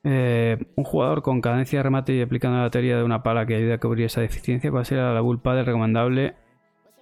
Eh, 0.05 0.59
un 0.75 0.85
jugador 0.85 1.23
con 1.23 1.41
cadencia 1.41 1.79
de 1.79 1.83
remate 1.85 2.15
y 2.15 2.21
aplicando 2.21 2.59
la 2.59 2.71
teoría 2.71 2.97
de 2.97 3.05
una 3.05 3.23
pala 3.23 3.47
que 3.47 3.55
ayude 3.55 3.75
a 3.75 3.79
cubrir 3.79 4.07
esa 4.07 4.21
deficiencia, 4.21 4.71
¿cuál 4.71 4.85
sería 4.85 5.13
la 5.13 5.21
bull 5.21 5.41
paddle 5.41 5.65
recomendable 5.65 6.35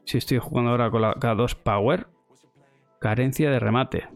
si 0.05 0.19
estoy 0.19 0.39
jugando 0.39 0.71
ahora 0.71 0.91
con 0.91 1.03
la 1.03 1.15
K2 1.15 1.57
Power? 1.63 2.09
Carencia 3.01 3.51
de 3.51 3.59
remate. 3.59 4.09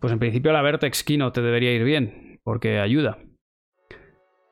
Pues 0.00 0.12
en 0.12 0.18
principio 0.18 0.52
la 0.52 0.62
Vertex 0.62 1.04
Kino 1.04 1.32
te 1.32 1.40
debería 1.40 1.72
ir 1.72 1.84
bien, 1.84 2.40
porque 2.44 2.78
ayuda. 2.78 3.18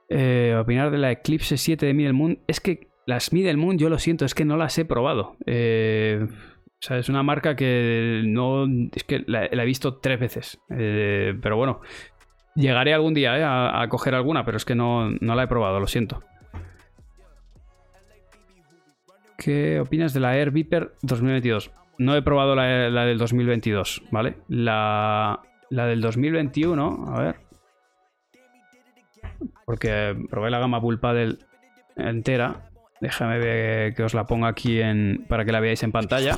Eh, 0.09 0.57
opinar 0.59 0.90
de 0.90 0.98
la 0.98 1.11
Eclipse 1.11 1.57
7 1.57 1.86
de 1.86 1.94
Middle 1.94 2.15
Moon. 2.15 2.39
Es 2.47 2.61
que 2.61 2.89
las 3.05 3.32
Middle 3.32 3.57
Moon, 3.57 3.77
yo 3.77 3.90
lo 3.90 3.98
siento, 3.98 4.24
es 4.24 4.35
que 4.35 4.44
no 4.44 4.57
las 4.57 4.78
he 4.78 4.85
probado. 4.85 5.36
Eh, 5.47 6.27
o 6.31 6.82
sea, 6.82 6.98
es 6.98 7.09
una 7.09 7.23
marca 7.23 7.57
que 7.57 8.23
no. 8.24 8.65
Es 8.94 9.05
que 9.05 9.23
la, 9.27 9.47
he 9.47 9.65
visto 9.66 9.98
tres 9.98 10.19
veces. 10.19 10.61
Pero 10.69 11.57
bueno, 11.57 11.81
llegaré 12.61 12.95
algún 12.95 13.15
día 13.15 13.39
eh, 13.39 13.45
a, 13.45 13.87
coger 13.89 14.15
alguna, 14.15 14.45
pero 14.45 14.57
es 14.57 14.65
que 14.65 14.74
no, 14.74 15.11
no 15.11 15.35
la 15.35 15.45
he 15.45 15.49
probado, 15.49 15.81
lo 15.81 15.87
siento. 15.87 16.23
¿Qué 19.37 19.81
opinas 19.81 20.12
de 20.12 20.20
la 20.20 20.37
Air 20.37 20.51
Viper 20.51 20.93
2022? 21.03 21.70
No 21.99 22.15
he 22.15 22.23
probado 22.23 22.55
la, 22.55 22.65
del 23.05 23.19
2022, 23.19 24.03
¿vale? 24.11 24.37
La, 24.49 25.41
la 25.70 25.87
del 25.87 26.01
2021, 26.01 27.05
a 27.09 27.20
ver. 27.20 27.37
Porque 29.65 30.16
probé 30.28 30.51
la 30.51 30.59
gama 30.59 30.78
Bull 30.78 31.01
Paddle 31.01 31.39
entera. 31.97 32.70
Déjame 33.01 33.39
ver 33.39 33.95
que 33.95 34.03
os 34.03 34.12
la 34.12 34.27
ponga 34.27 34.49
aquí 34.49 34.81
para 35.28 35.45
que 35.45 35.53
la 35.53 35.61
veáis 35.61 35.82
en 35.82 35.93
pantalla. 35.93 36.37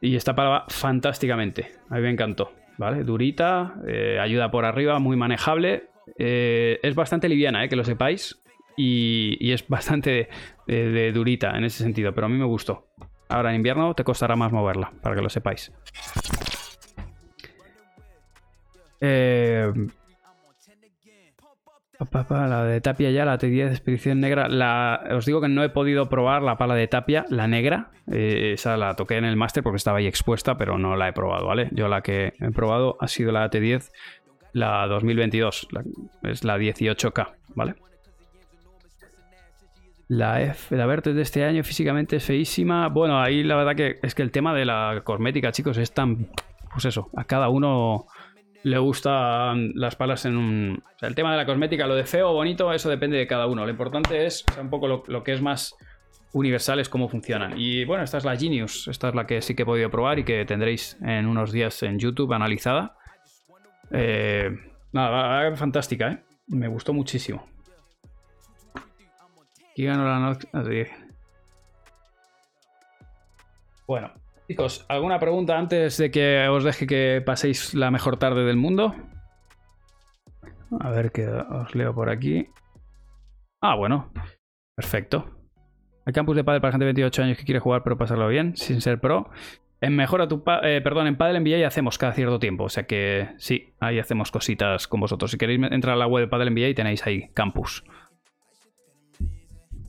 Y 0.00 0.16
esta 0.16 0.34
pala 0.34 0.50
va 0.50 0.64
fantásticamente. 0.68 1.72
A 1.88 1.96
mí 1.96 2.02
me 2.02 2.10
encantó. 2.10 2.52
¿Vale? 2.78 3.04
Durita, 3.04 3.74
eh, 3.86 4.18
ayuda 4.20 4.50
por 4.50 4.64
arriba, 4.64 4.98
muy 4.98 5.16
manejable. 5.16 5.90
Eh, 6.18 6.80
es 6.82 6.94
bastante 6.94 7.28
liviana, 7.28 7.64
eh, 7.64 7.68
que 7.68 7.76
lo 7.76 7.84
sepáis. 7.84 8.42
Y, 8.76 9.52
es 9.52 9.68
bastante 9.68 10.28
de, 10.66 10.90
de 10.90 11.12
durita 11.12 11.56
en 11.56 11.64
ese 11.64 11.82
sentido, 11.82 12.14
pero 12.14 12.26
a 12.26 12.30
mí 12.30 12.38
me 12.38 12.46
gustó. 12.46 12.88
Ahora 13.28 13.50
en 13.50 13.56
invierno 13.56 13.94
te 13.94 14.04
costará 14.04 14.36
más 14.36 14.52
moverla, 14.52 14.92
para 15.02 15.14
que 15.14 15.22
lo 15.22 15.28
sepáis. 15.28 15.72
Eh, 19.04 19.72
la 22.30 22.64
de 22.64 22.80
Tapia 22.80 23.10
ya, 23.10 23.24
la 23.24 23.38
T10 23.38 23.68
Expedición 23.70 24.20
Negra. 24.20 24.48
La, 24.48 25.02
os 25.12 25.26
digo 25.26 25.40
que 25.40 25.48
no 25.48 25.62
he 25.62 25.68
podido 25.68 26.08
probar 26.08 26.42
la 26.42 26.56
pala 26.56 26.74
de 26.74 26.86
Tapia, 26.88 27.24
la 27.28 27.46
negra. 27.48 27.90
Eh, 28.10 28.52
esa 28.54 28.76
la 28.76 28.94
toqué 28.94 29.16
en 29.16 29.24
el 29.24 29.36
máster 29.36 29.62
porque 29.62 29.76
estaba 29.76 29.98
ahí 29.98 30.06
expuesta, 30.06 30.56
pero 30.56 30.78
no 30.78 30.96
la 30.96 31.08
he 31.08 31.12
probado, 31.12 31.46
¿vale? 31.46 31.68
Yo 31.72 31.88
la 31.88 32.02
que 32.02 32.32
he 32.40 32.50
probado 32.50 32.96
ha 33.00 33.08
sido 33.08 33.32
la 33.32 33.48
T10, 33.50 33.90
la 34.52 34.86
2022. 34.86 35.68
la- 35.70 35.82
es 36.30 36.44
la 36.44 36.58
18K, 36.58 37.32
¿vale? 37.54 37.74
La 40.08 40.42
F, 40.42 40.76
la 40.76 40.84
Vertex 40.86 41.16
de 41.16 41.22
este 41.22 41.44
año 41.44 41.64
físicamente 41.64 42.20
feísima. 42.20 42.88
Bueno, 42.88 43.18
ahí 43.20 43.42
la 43.42 43.56
verdad 43.56 43.74
que 43.74 43.98
es 44.02 44.14
que 44.14 44.22
el 44.22 44.30
tema 44.30 44.52
de 44.54 44.64
la 44.66 45.00
cosmética, 45.04 45.52
chicos, 45.52 45.78
es 45.78 45.92
tan. 45.92 46.28
Pues 46.72 46.84
eso, 46.84 47.08
a 47.16 47.24
cada 47.24 47.48
uno 47.48 48.06
le 48.62 48.78
gustan 48.78 49.72
las 49.74 49.96
palas 49.96 50.24
en 50.24 50.36
un. 50.36 50.82
El 51.00 51.14
tema 51.14 51.32
de 51.32 51.36
la 51.36 51.46
cosmética, 51.46 51.86
lo 51.86 51.94
de 51.94 52.04
feo 52.04 52.30
o 52.30 52.34
bonito, 52.34 52.72
eso 52.72 52.88
depende 52.88 53.16
de 53.16 53.26
cada 53.26 53.46
uno. 53.46 53.64
Lo 53.64 53.70
importante 53.70 54.26
es 54.26 54.44
o 54.48 54.52
sea, 54.52 54.62
un 54.62 54.70
poco 54.70 54.86
lo, 55.06 55.24
que 55.24 55.32
es 55.32 55.42
más 55.42 55.74
universal, 56.32 56.78
es 56.78 56.88
cómo 56.88 57.08
funcionan. 57.08 57.54
Y 57.56 57.84
bueno, 57.84 58.04
esta 58.04 58.18
es 58.18 58.24
la 58.24 58.36
Genius. 58.36 58.88
Esta 58.88 59.08
es 59.08 59.14
la 59.14 59.26
que 59.26 59.42
sí 59.42 59.54
que 59.54 59.62
he 59.62 59.66
podido 59.66 59.90
probar 59.90 60.18
y 60.18 60.24
que 60.24 60.44
tendréis 60.44 60.96
en 61.02 61.26
unos 61.26 61.52
días 61.52 61.82
en 61.82 61.98
YouTube 61.98 62.32
analizada. 62.32 62.96
Eh, 63.90 64.50
nada, 64.92 65.54
fantástica, 65.56 66.12
¿eh? 66.12 66.22
Me 66.48 66.68
gustó 66.68 66.92
muchísimo. 66.92 67.46
¿Quién 69.74 69.88
ganó 69.88 70.04
la 70.04 70.18
noche? 70.18 70.90
Bueno, 73.86 74.12
chicos, 74.48 74.84
¿alguna 74.88 75.18
pregunta 75.18 75.58
antes 75.58 75.96
de 75.96 76.10
que 76.10 76.46
os 76.48 76.64
deje 76.64 76.86
que 76.86 77.22
paséis 77.24 77.74
la 77.74 77.90
mejor 77.90 78.16
tarde 78.18 78.44
del 78.44 78.56
mundo? 78.56 78.94
A 80.80 80.90
ver 80.90 81.12
que 81.12 81.26
os 81.26 81.74
leo 81.74 81.94
por 81.94 82.08
aquí. 82.10 82.48
Ah, 83.60 83.74
bueno. 83.74 84.10
Perfecto. 84.74 85.26
El 86.06 86.12
campus 86.12 86.36
de 86.36 86.44
Padel 86.44 86.60
para 86.60 86.72
gente 86.72 86.84
de 86.84 86.92
28 86.92 87.22
años 87.22 87.38
que 87.38 87.44
quiere 87.44 87.60
jugar 87.60 87.82
pero 87.84 87.96
pasarlo 87.96 88.26
bien, 88.28 88.56
sin 88.56 88.80
ser 88.80 89.00
pro. 89.00 89.30
En 89.80 89.96
Mejora 89.96 90.28
tu 90.28 90.42
eh, 90.62 90.80
perdón, 90.82 91.08
en 91.08 91.16
Padel 91.16 91.42
NBA 91.42 91.66
hacemos 91.66 91.98
cada 91.98 92.12
cierto 92.12 92.38
tiempo. 92.38 92.64
O 92.64 92.68
sea 92.68 92.84
que 92.84 93.28
sí, 93.36 93.74
ahí 93.80 93.98
hacemos 93.98 94.30
cositas 94.30 94.88
con 94.88 95.00
vosotros. 95.00 95.30
Si 95.30 95.38
queréis 95.38 95.60
entrar 95.70 95.94
a 95.94 95.98
la 95.98 96.06
web 96.06 96.24
de 96.24 96.28
Padel 96.28 96.52
NBA 96.52 96.74
tenéis 96.74 97.06
ahí 97.06 97.28
campus. 97.34 97.84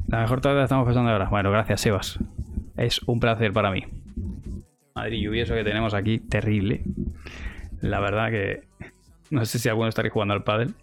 La 0.07 0.19
mejor 0.19 0.41
tarde 0.41 0.57
la 0.57 0.63
estamos 0.65 0.85
pasando 0.85 1.09
ahora. 1.09 1.29
Bueno, 1.29 1.49
gracias, 1.49 1.81
Sebas. 1.81 2.19
Es 2.75 3.01
un 3.07 3.19
placer 3.19 3.53
para 3.53 3.71
mí. 3.71 4.02
Madrid 4.95 5.23
lluvioso 5.23 5.55
que 5.55 5.63
tenemos 5.63 5.93
aquí, 5.93 6.19
terrible. 6.19 6.83
La 7.81 7.99
verdad 7.99 8.29
que 8.29 8.61
no 9.29 9.45
sé 9.45 9.59
si 9.59 9.69
alguno 9.69 9.89
estaría 9.89 10.11
jugando 10.11 10.33
al 10.33 10.43
pádel. 10.43 10.75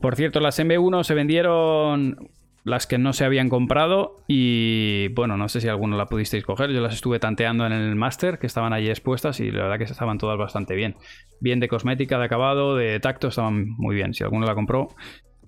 Por 0.00 0.16
cierto, 0.16 0.40
las 0.40 0.58
MB1 0.58 1.02
se 1.02 1.14
vendieron 1.14 2.30
las 2.64 2.86
que 2.86 2.98
no 2.98 3.12
se 3.12 3.24
habían 3.24 3.48
comprado 3.48 4.16
y 4.28 5.08
bueno, 5.14 5.36
no 5.36 5.48
sé 5.48 5.60
si 5.60 5.68
alguno 5.68 5.96
la 5.96 6.06
pudisteis 6.06 6.44
coger. 6.44 6.70
Yo 6.70 6.80
las 6.80 6.94
estuve 6.94 7.18
tanteando 7.18 7.66
en 7.66 7.72
el 7.72 7.96
máster 7.96 8.38
que 8.38 8.46
estaban 8.46 8.72
allí 8.72 8.88
expuestas 8.88 9.40
y 9.40 9.50
la 9.50 9.62
verdad 9.62 9.78
que 9.78 9.84
estaban 9.84 10.18
todas 10.18 10.38
bastante 10.38 10.74
bien. 10.74 10.96
Bien 11.40 11.60
de 11.60 11.68
cosmética, 11.68 12.18
de 12.18 12.24
acabado, 12.24 12.76
de 12.76 13.00
tacto, 13.00 13.28
estaban 13.28 13.70
muy 13.76 13.94
bien. 13.94 14.14
Si 14.14 14.22
alguno 14.22 14.46
la 14.46 14.54
compró, 14.54 14.88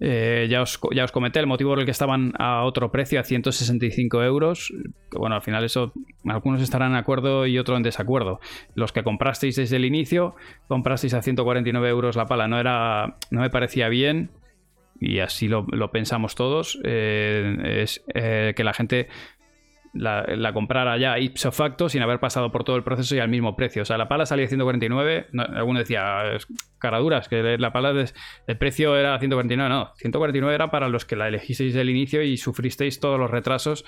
eh, 0.05 0.49
ya, 0.51 0.62
os, 0.62 0.81
ya 0.93 1.05
os 1.05 1.12
comenté 1.12 1.39
el 1.39 1.47
motivo 1.47 1.70
por 1.70 1.79
el 1.79 1.85
que 1.85 1.93
estaban 1.93 2.33
a 2.37 2.65
otro 2.65 2.91
precio, 2.91 3.20
a 3.20 3.23
165 3.23 4.23
euros. 4.24 4.73
Bueno, 5.12 5.37
al 5.37 5.43
final 5.43 5.62
eso, 5.62 5.93
algunos 6.24 6.61
estarán 6.61 6.91
en 6.91 6.97
acuerdo 6.97 7.47
y 7.47 7.57
otros 7.57 7.77
en 7.77 7.85
desacuerdo. 7.85 8.41
Los 8.74 8.93
que 8.93 9.05
comprasteis 9.05 9.55
desde 9.55 9.77
el 9.77 9.85
inicio, 9.85 10.35
comprasteis 10.66 11.15
a 11.15 11.23
149 11.23 11.89
euros 11.89 12.16
la 12.16 12.27
pala. 12.27 12.49
No, 12.49 12.59
era, 12.59 13.16
no 13.31 13.43
me 13.43 13.51
parecía 13.51 13.89
bien 13.89 14.31
y 14.99 15.20
así 15.20 15.47
lo, 15.47 15.66
lo 15.70 15.93
pensamos 15.93 16.35
todos. 16.35 16.81
eh, 16.83 17.83
es 17.83 18.05
eh, 18.12 18.55
que 18.57 18.65
la 18.65 18.73
gente 18.73 19.07
la, 19.94 20.23
la 20.27 20.52
comprara 20.52 20.97
ya 20.98 21.19
ipso 21.19 21.52
facto 21.52 21.89
sin 21.89 22.02
haber 22.02 22.19
pasado 22.19 22.51
por 22.51 22.64
todo 22.64 22.77
el 22.77 22.82
proceso 22.85 23.14
y 23.14 23.19
al 23.19 23.28
mismo 23.28 23.56
precio. 23.56 23.82
O 23.82 23.85
sea, 23.85 23.98
la 23.98 24.09
pala 24.09 24.24
salía 24.27 24.47
a 24.47 24.48
149. 24.48 25.27
No, 25.32 25.43
alguno 25.43 25.78
decía, 25.81 26.23
caraduras, 26.78 27.28
que 27.28 27.59
la 27.59 27.73
pala 27.73 27.93
des- 27.93 28.14
el 28.47 28.56
precio 28.59 28.97
era 28.97 29.19
149. 29.19 29.69
No, 29.69 29.93
149 29.97 30.55
era 30.55 30.70
para 30.70 30.89
los 30.89 31.05
que 31.05 31.16
la 31.16 31.28
elegisteis 31.28 31.74
del 31.74 31.90
inicio 31.90 32.23
y 32.23 32.36
sufristeis 32.36 33.01
todos 33.01 33.19
los 33.19 33.31
retrasos 33.31 33.85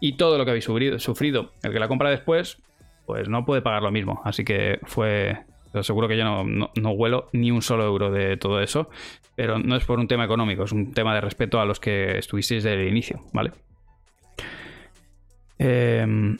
y 0.00 0.16
todo 0.16 0.36
lo 0.38 0.44
que 0.44 0.50
habéis 0.50 0.64
sufrido. 0.64 1.52
El 1.62 1.72
que 1.72 1.78
la 1.78 1.88
compra 1.88 2.10
después, 2.10 2.62
pues 3.06 3.28
no 3.28 3.44
puede 3.44 3.62
pagar 3.62 3.82
lo 3.82 3.90
mismo. 3.92 4.20
Así 4.24 4.44
que 4.44 4.80
fue. 4.84 5.38
Os 5.68 5.80
aseguro 5.80 6.08
que 6.08 6.16
yo 6.16 6.24
no, 6.24 6.44
no, 6.44 6.70
no 6.74 6.90
huelo 6.92 7.28
ni 7.32 7.50
un 7.50 7.60
solo 7.60 7.84
euro 7.84 8.10
de 8.10 8.36
todo 8.36 8.60
eso. 8.60 8.88
Pero 9.36 9.58
no 9.58 9.76
es 9.76 9.84
por 9.84 9.98
un 9.98 10.08
tema 10.08 10.24
económico, 10.24 10.64
es 10.64 10.72
un 10.72 10.92
tema 10.92 11.14
de 11.14 11.20
respeto 11.20 11.60
a 11.60 11.66
los 11.66 11.78
que 11.80 12.16
estuvisteis 12.18 12.62
desde 12.64 12.80
el 12.82 12.88
inicio, 12.88 13.20
¿vale? 13.34 13.52
Eh, 15.58 16.36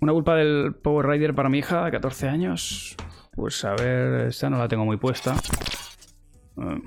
una 0.00 0.12
culpa 0.12 0.34
del 0.34 0.74
Power 0.74 1.06
Rider 1.06 1.34
para 1.34 1.48
mi 1.48 1.58
hija 1.58 1.84
de 1.84 1.92
14 1.92 2.28
años. 2.28 2.96
Pues 3.34 3.64
a 3.64 3.74
ver, 3.74 4.26
esta 4.28 4.50
no 4.50 4.58
la 4.58 4.68
tengo 4.68 4.84
muy 4.84 4.96
puesta. 4.96 5.34
Eh. 6.56 6.82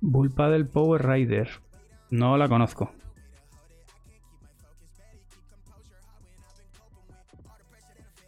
Bull 0.00 0.30
Paddle 0.30 0.64
Power 0.64 1.06
Rider. 1.06 1.48
No 2.10 2.36
la 2.36 2.48
conozco. 2.48 2.92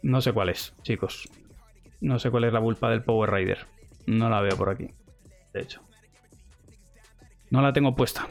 No 0.01 0.21
sé 0.21 0.31
cuál 0.31 0.49
es, 0.49 0.73
chicos. 0.83 1.27
No 1.99 2.19
sé 2.19 2.29
cuál 2.29 2.43
es 2.45 2.53
la 2.53 2.59
vulpa 2.59 2.89
del 2.89 3.03
Power 3.03 3.31
Rider. 3.31 3.65
No 4.05 4.29
la 4.29 4.39
veo 4.39 4.55
por 4.55 4.69
aquí. 4.69 4.93
De 5.51 5.61
hecho. 5.61 5.84
No 7.49 7.61
la 7.61 7.73
tengo 7.73 7.95
puesta. 7.95 8.27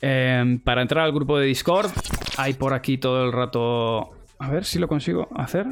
Eh, 0.00 0.58
para 0.64 0.82
entrar 0.82 1.04
al 1.04 1.12
grupo 1.12 1.38
de 1.38 1.46
Discord, 1.46 1.90
hay 2.36 2.54
por 2.54 2.74
aquí 2.74 2.98
todo 2.98 3.24
el 3.24 3.32
rato. 3.32 4.10
A 4.38 4.50
ver 4.50 4.64
si 4.64 4.78
lo 4.78 4.88
consigo 4.88 5.28
hacer. 5.36 5.66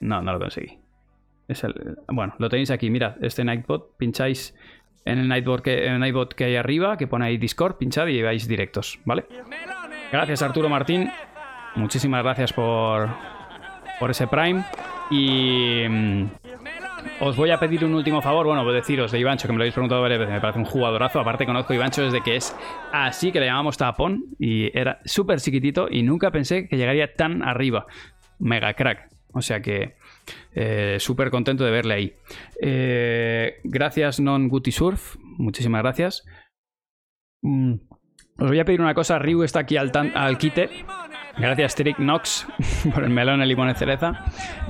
No, 0.00 0.22
no 0.22 0.32
lo 0.32 0.38
conseguí. 0.38 0.78
Es 1.48 1.64
el, 1.64 1.98
bueno, 2.08 2.34
lo 2.38 2.48
tenéis 2.48 2.70
aquí. 2.70 2.88
Mirad, 2.90 3.22
este 3.22 3.44
Nightbot. 3.44 3.96
Pincháis 3.96 4.54
en 5.04 5.18
el 5.18 5.28
Nightbot 5.28 5.62
que, 5.62 5.86
en 5.86 6.00
Nightbot 6.00 6.34
que 6.34 6.44
hay 6.44 6.56
arriba, 6.56 6.96
que 6.96 7.06
pone 7.06 7.26
ahí 7.26 7.36
Discord. 7.36 7.76
Pinchad 7.76 8.06
y 8.06 8.22
vais 8.22 8.48
directos, 8.48 8.98
¿vale? 9.04 9.26
Gracias, 10.10 10.42
Arturo 10.42 10.68
Martín. 10.68 11.10
Muchísimas 11.74 12.22
gracias 12.22 12.52
por, 12.52 13.08
por 13.98 14.10
ese 14.10 14.26
Prime. 14.26 14.64
Y. 15.10 15.84
mm, 15.88 16.24
os 17.20 17.36
voy 17.36 17.50
a 17.50 17.58
pedir 17.58 17.84
un 17.84 17.94
último 17.94 18.20
favor, 18.22 18.46
bueno, 18.46 18.62
pues 18.62 18.74
deciros 18.74 19.10
de 19.10 19.18
Ivancho, 19.18 19.48
que 19.48 19.52
me 19.52 19.58
lo 19.58 19.62
habéis 19.62 19.74
preguntado 19.74 20.00
varias 20.02 20.20
veces, 20.20 20.34
me 20.34 20.40
parece 20.40 20.58
un 20.60 20.64
jugadorazo, 20.64 21.18
aparte 21.20 21.46
conozco 21.46 21.72
a 21.72 21.76
Ivancho 21.76 22.02
desde 22.02 22.22
que 22.22 22.36
es 22.36 22.54
así, 22.92 23.32
que 23.32 23.40
le 23.40 23.46
llamamos 23.46 23.76
tapón, 23.76 24.24
y 24.38 24.76
era 24.78 25.00
súper 25.04 25.40
chiquitito 25.40 25.88
y 25.90 26.02
nunca 26.02 26.30
pensé 26.30 26.68
que 26.68 26.76
llegaría 26.76 27.12
tan 27.14 27.42
arriba. 27.42 27.86
Mega 28.38 28.72
crack. 28.74 29.08
O 29.32 29.42
sea 29.42 29.60
que 29.60 29.96
eh, 30.54 30.96
súper 31.00 31.30
contento 31.30 31.64
de 31.64 31.70
verle 31.70 31.94
ahí. 31.94 32.12
Eh, 32.62 33.56
gracias 33.64 34.20
Non 34.20 34.48
Guti 34.48 34.70
Surf, 34.72 35.16
muchísimas 35.38 35.82
gracias. 35.82 36.24
Mm, 37.42 37.74
Os 38.38 38.48
voy 38.48 38.58
a 38.60 38.64
pedir 38.64 38.80
una 38.80 38.94
cosa, 38.94 39.18
Ryu 39.18 39.42
está 39.42 39.60
aquí 39.60 39.76
al, 39.76 39.90
tan- 39.90 40.16
al 40.16 40.38
quite. 40.38 40.70
Gracias 41.38 41.76
Trick 41.76 41.96
Knox 41.98 42.46
por 42.94 43.04
el 43.04 43.10
melón, 43.10 43.40
el 43.40 43.48
limón 43.48 43.70
y 43.70 43.74
cereza. 43.74 44.24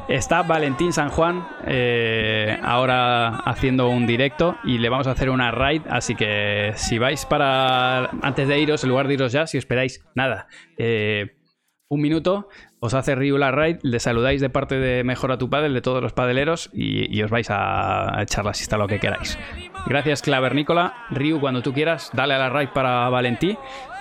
Está 0.08 0.42
Valentín 0.42 0.92
San 0.92 1.08
Juan 1.08 1.46
eh, 1.66 2.58
ahora 2.62 3.36
haciendo 3.38 3.88
un 3.88 4.06
directo 4.06 4.56
y 4.64 4.78
le 4.78 4.88
vamos 4.90 5.06
a 5.06 5.12
hacer 5.12 5.30
una 5.30 5.50
raid. 5.50 5.82
Así 5.88 6.14
que 6.14 6.72
si 6.76 6.98
vais 6.98 7.24
para 7.24 8.10
antes 8.22 8.48
de 8.48 8.60
iros, 8.60 8.84
en 8.84 8.90
lugar 8.90 9.08
de 9.08 9.14
iros 9.14 9.32
ya, 9.32 9.46
si 9.46 9.56
esperáis 9.56 10.04
nada, 10.14 10.46
eh, 10.76 11.36
un 11.88 12.02
minuto, 12.02 12.48
os 12.80 12.92
hace 12.92 13.14
Ryu 13.14 13.38
la 13.38 13.50
raid, 13.50 13.78
le 13.82 13.98
saludáis 13.98 14.42
de 14.42 14.50
parte 14.50 14.74
de 14.78 15.04
Mejora 15.04 15.38
tu 15.38 15.48
Padel, 15.48 15.72
de 15.72 15.80
todos 15.80 16.02
los 16.02 16.12
padeleros 16.12 16.68
y, 16.74 17.14
y 17.14 17.22
os 17.22 17.30
vais 17.30 17.48
a 17.50 18.18
echar 18.20 18.44
la 18.44 18.52
siesta 18.52 18.76
lo 18.76 18.86
que 18.86 19.00
queráis. 19.00 19.38
Gracias 19.86 20.20
Clavernícola. 20.20 21.06
Ryu, 21.10 21.40
cuando 21.40 21.62
tú 21.62 21.72
quieras, 21.72 22.10
dale 22.12 22.34
a 22.34 22.38
la 22.38 22.50
raid 22.50 22.68
para 22.74 23.08
Valentí. 23.08 23.56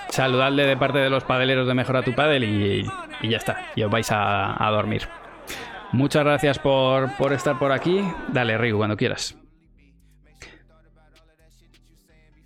Saludadle 0.09 0.65
de 0.65 0.77
parte 0.77 0.99
de 0.99 1.09
los 1.09 1.23
padeleros 1.23 1.67
de 1.67 1.73
Mejora 1.73 2.01
tu 2.01 2.13
Padel 2.13 2.43
y, 2.43 2.85
y 3.21 3.29
ya 3.29 3.37
está. 3.37 3.67
Y 3.75 3.83
os 3.83 3.91
vais 3.91 4.11
a, 4.11 4.65
a 4.65 4.71
dormir. 4.71 5.03
Muchas 5.91 6.23
gracias 6.23 6.59
por, 6.59 7.15
por 7.17 7.33
estar 7.33 7.59
por 7.59 7.71
aquí. 7.71 8.03
Dale, 8.29 8.57
Ryu, 8.57 8.77
cuando 8.77 8.97
quieras. 8.97 9.37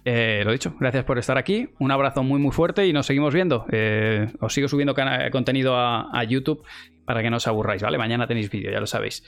Eh, 0.04 0.42
lo 0.44 0.52
dicho, 0.52 0.76
gracias 0.80 1.06
por 1.06 1.20
estar 1.20 1.38
aquí. 1.38 1.70
Un 1.80 1.92
abrazo 1.92 2.24
muy 2.24 2.40
muy 2.40 2.52
fuerte 2.52 2.88
y 2.88 2.94
nos 2.94 3.06
seguimos 3.06 3.34
viendo. 3.34 3.66
Eh, 3.72 4.32
os 4.40 4.54
sigo 4.54 4.68
subiendo 4.68 4.96
contenido 5.32 5.76
a, 5.76 6.10
a 6.12 6.24
YouTube 6.24 6.66
para 7.06 7.22
que 7.22 7.30
no 7.30 7.38
os 7.38 7.48
aburráis, 7.48 7.82
¿vale? 7.84 7.98
Mañana 7.98 8.28
tenéis 8.28 8.50
vídeo, 8.50 8.72
ya 8.72 8.80
lo 8.80 8.88
sabéis. 8.88 9.24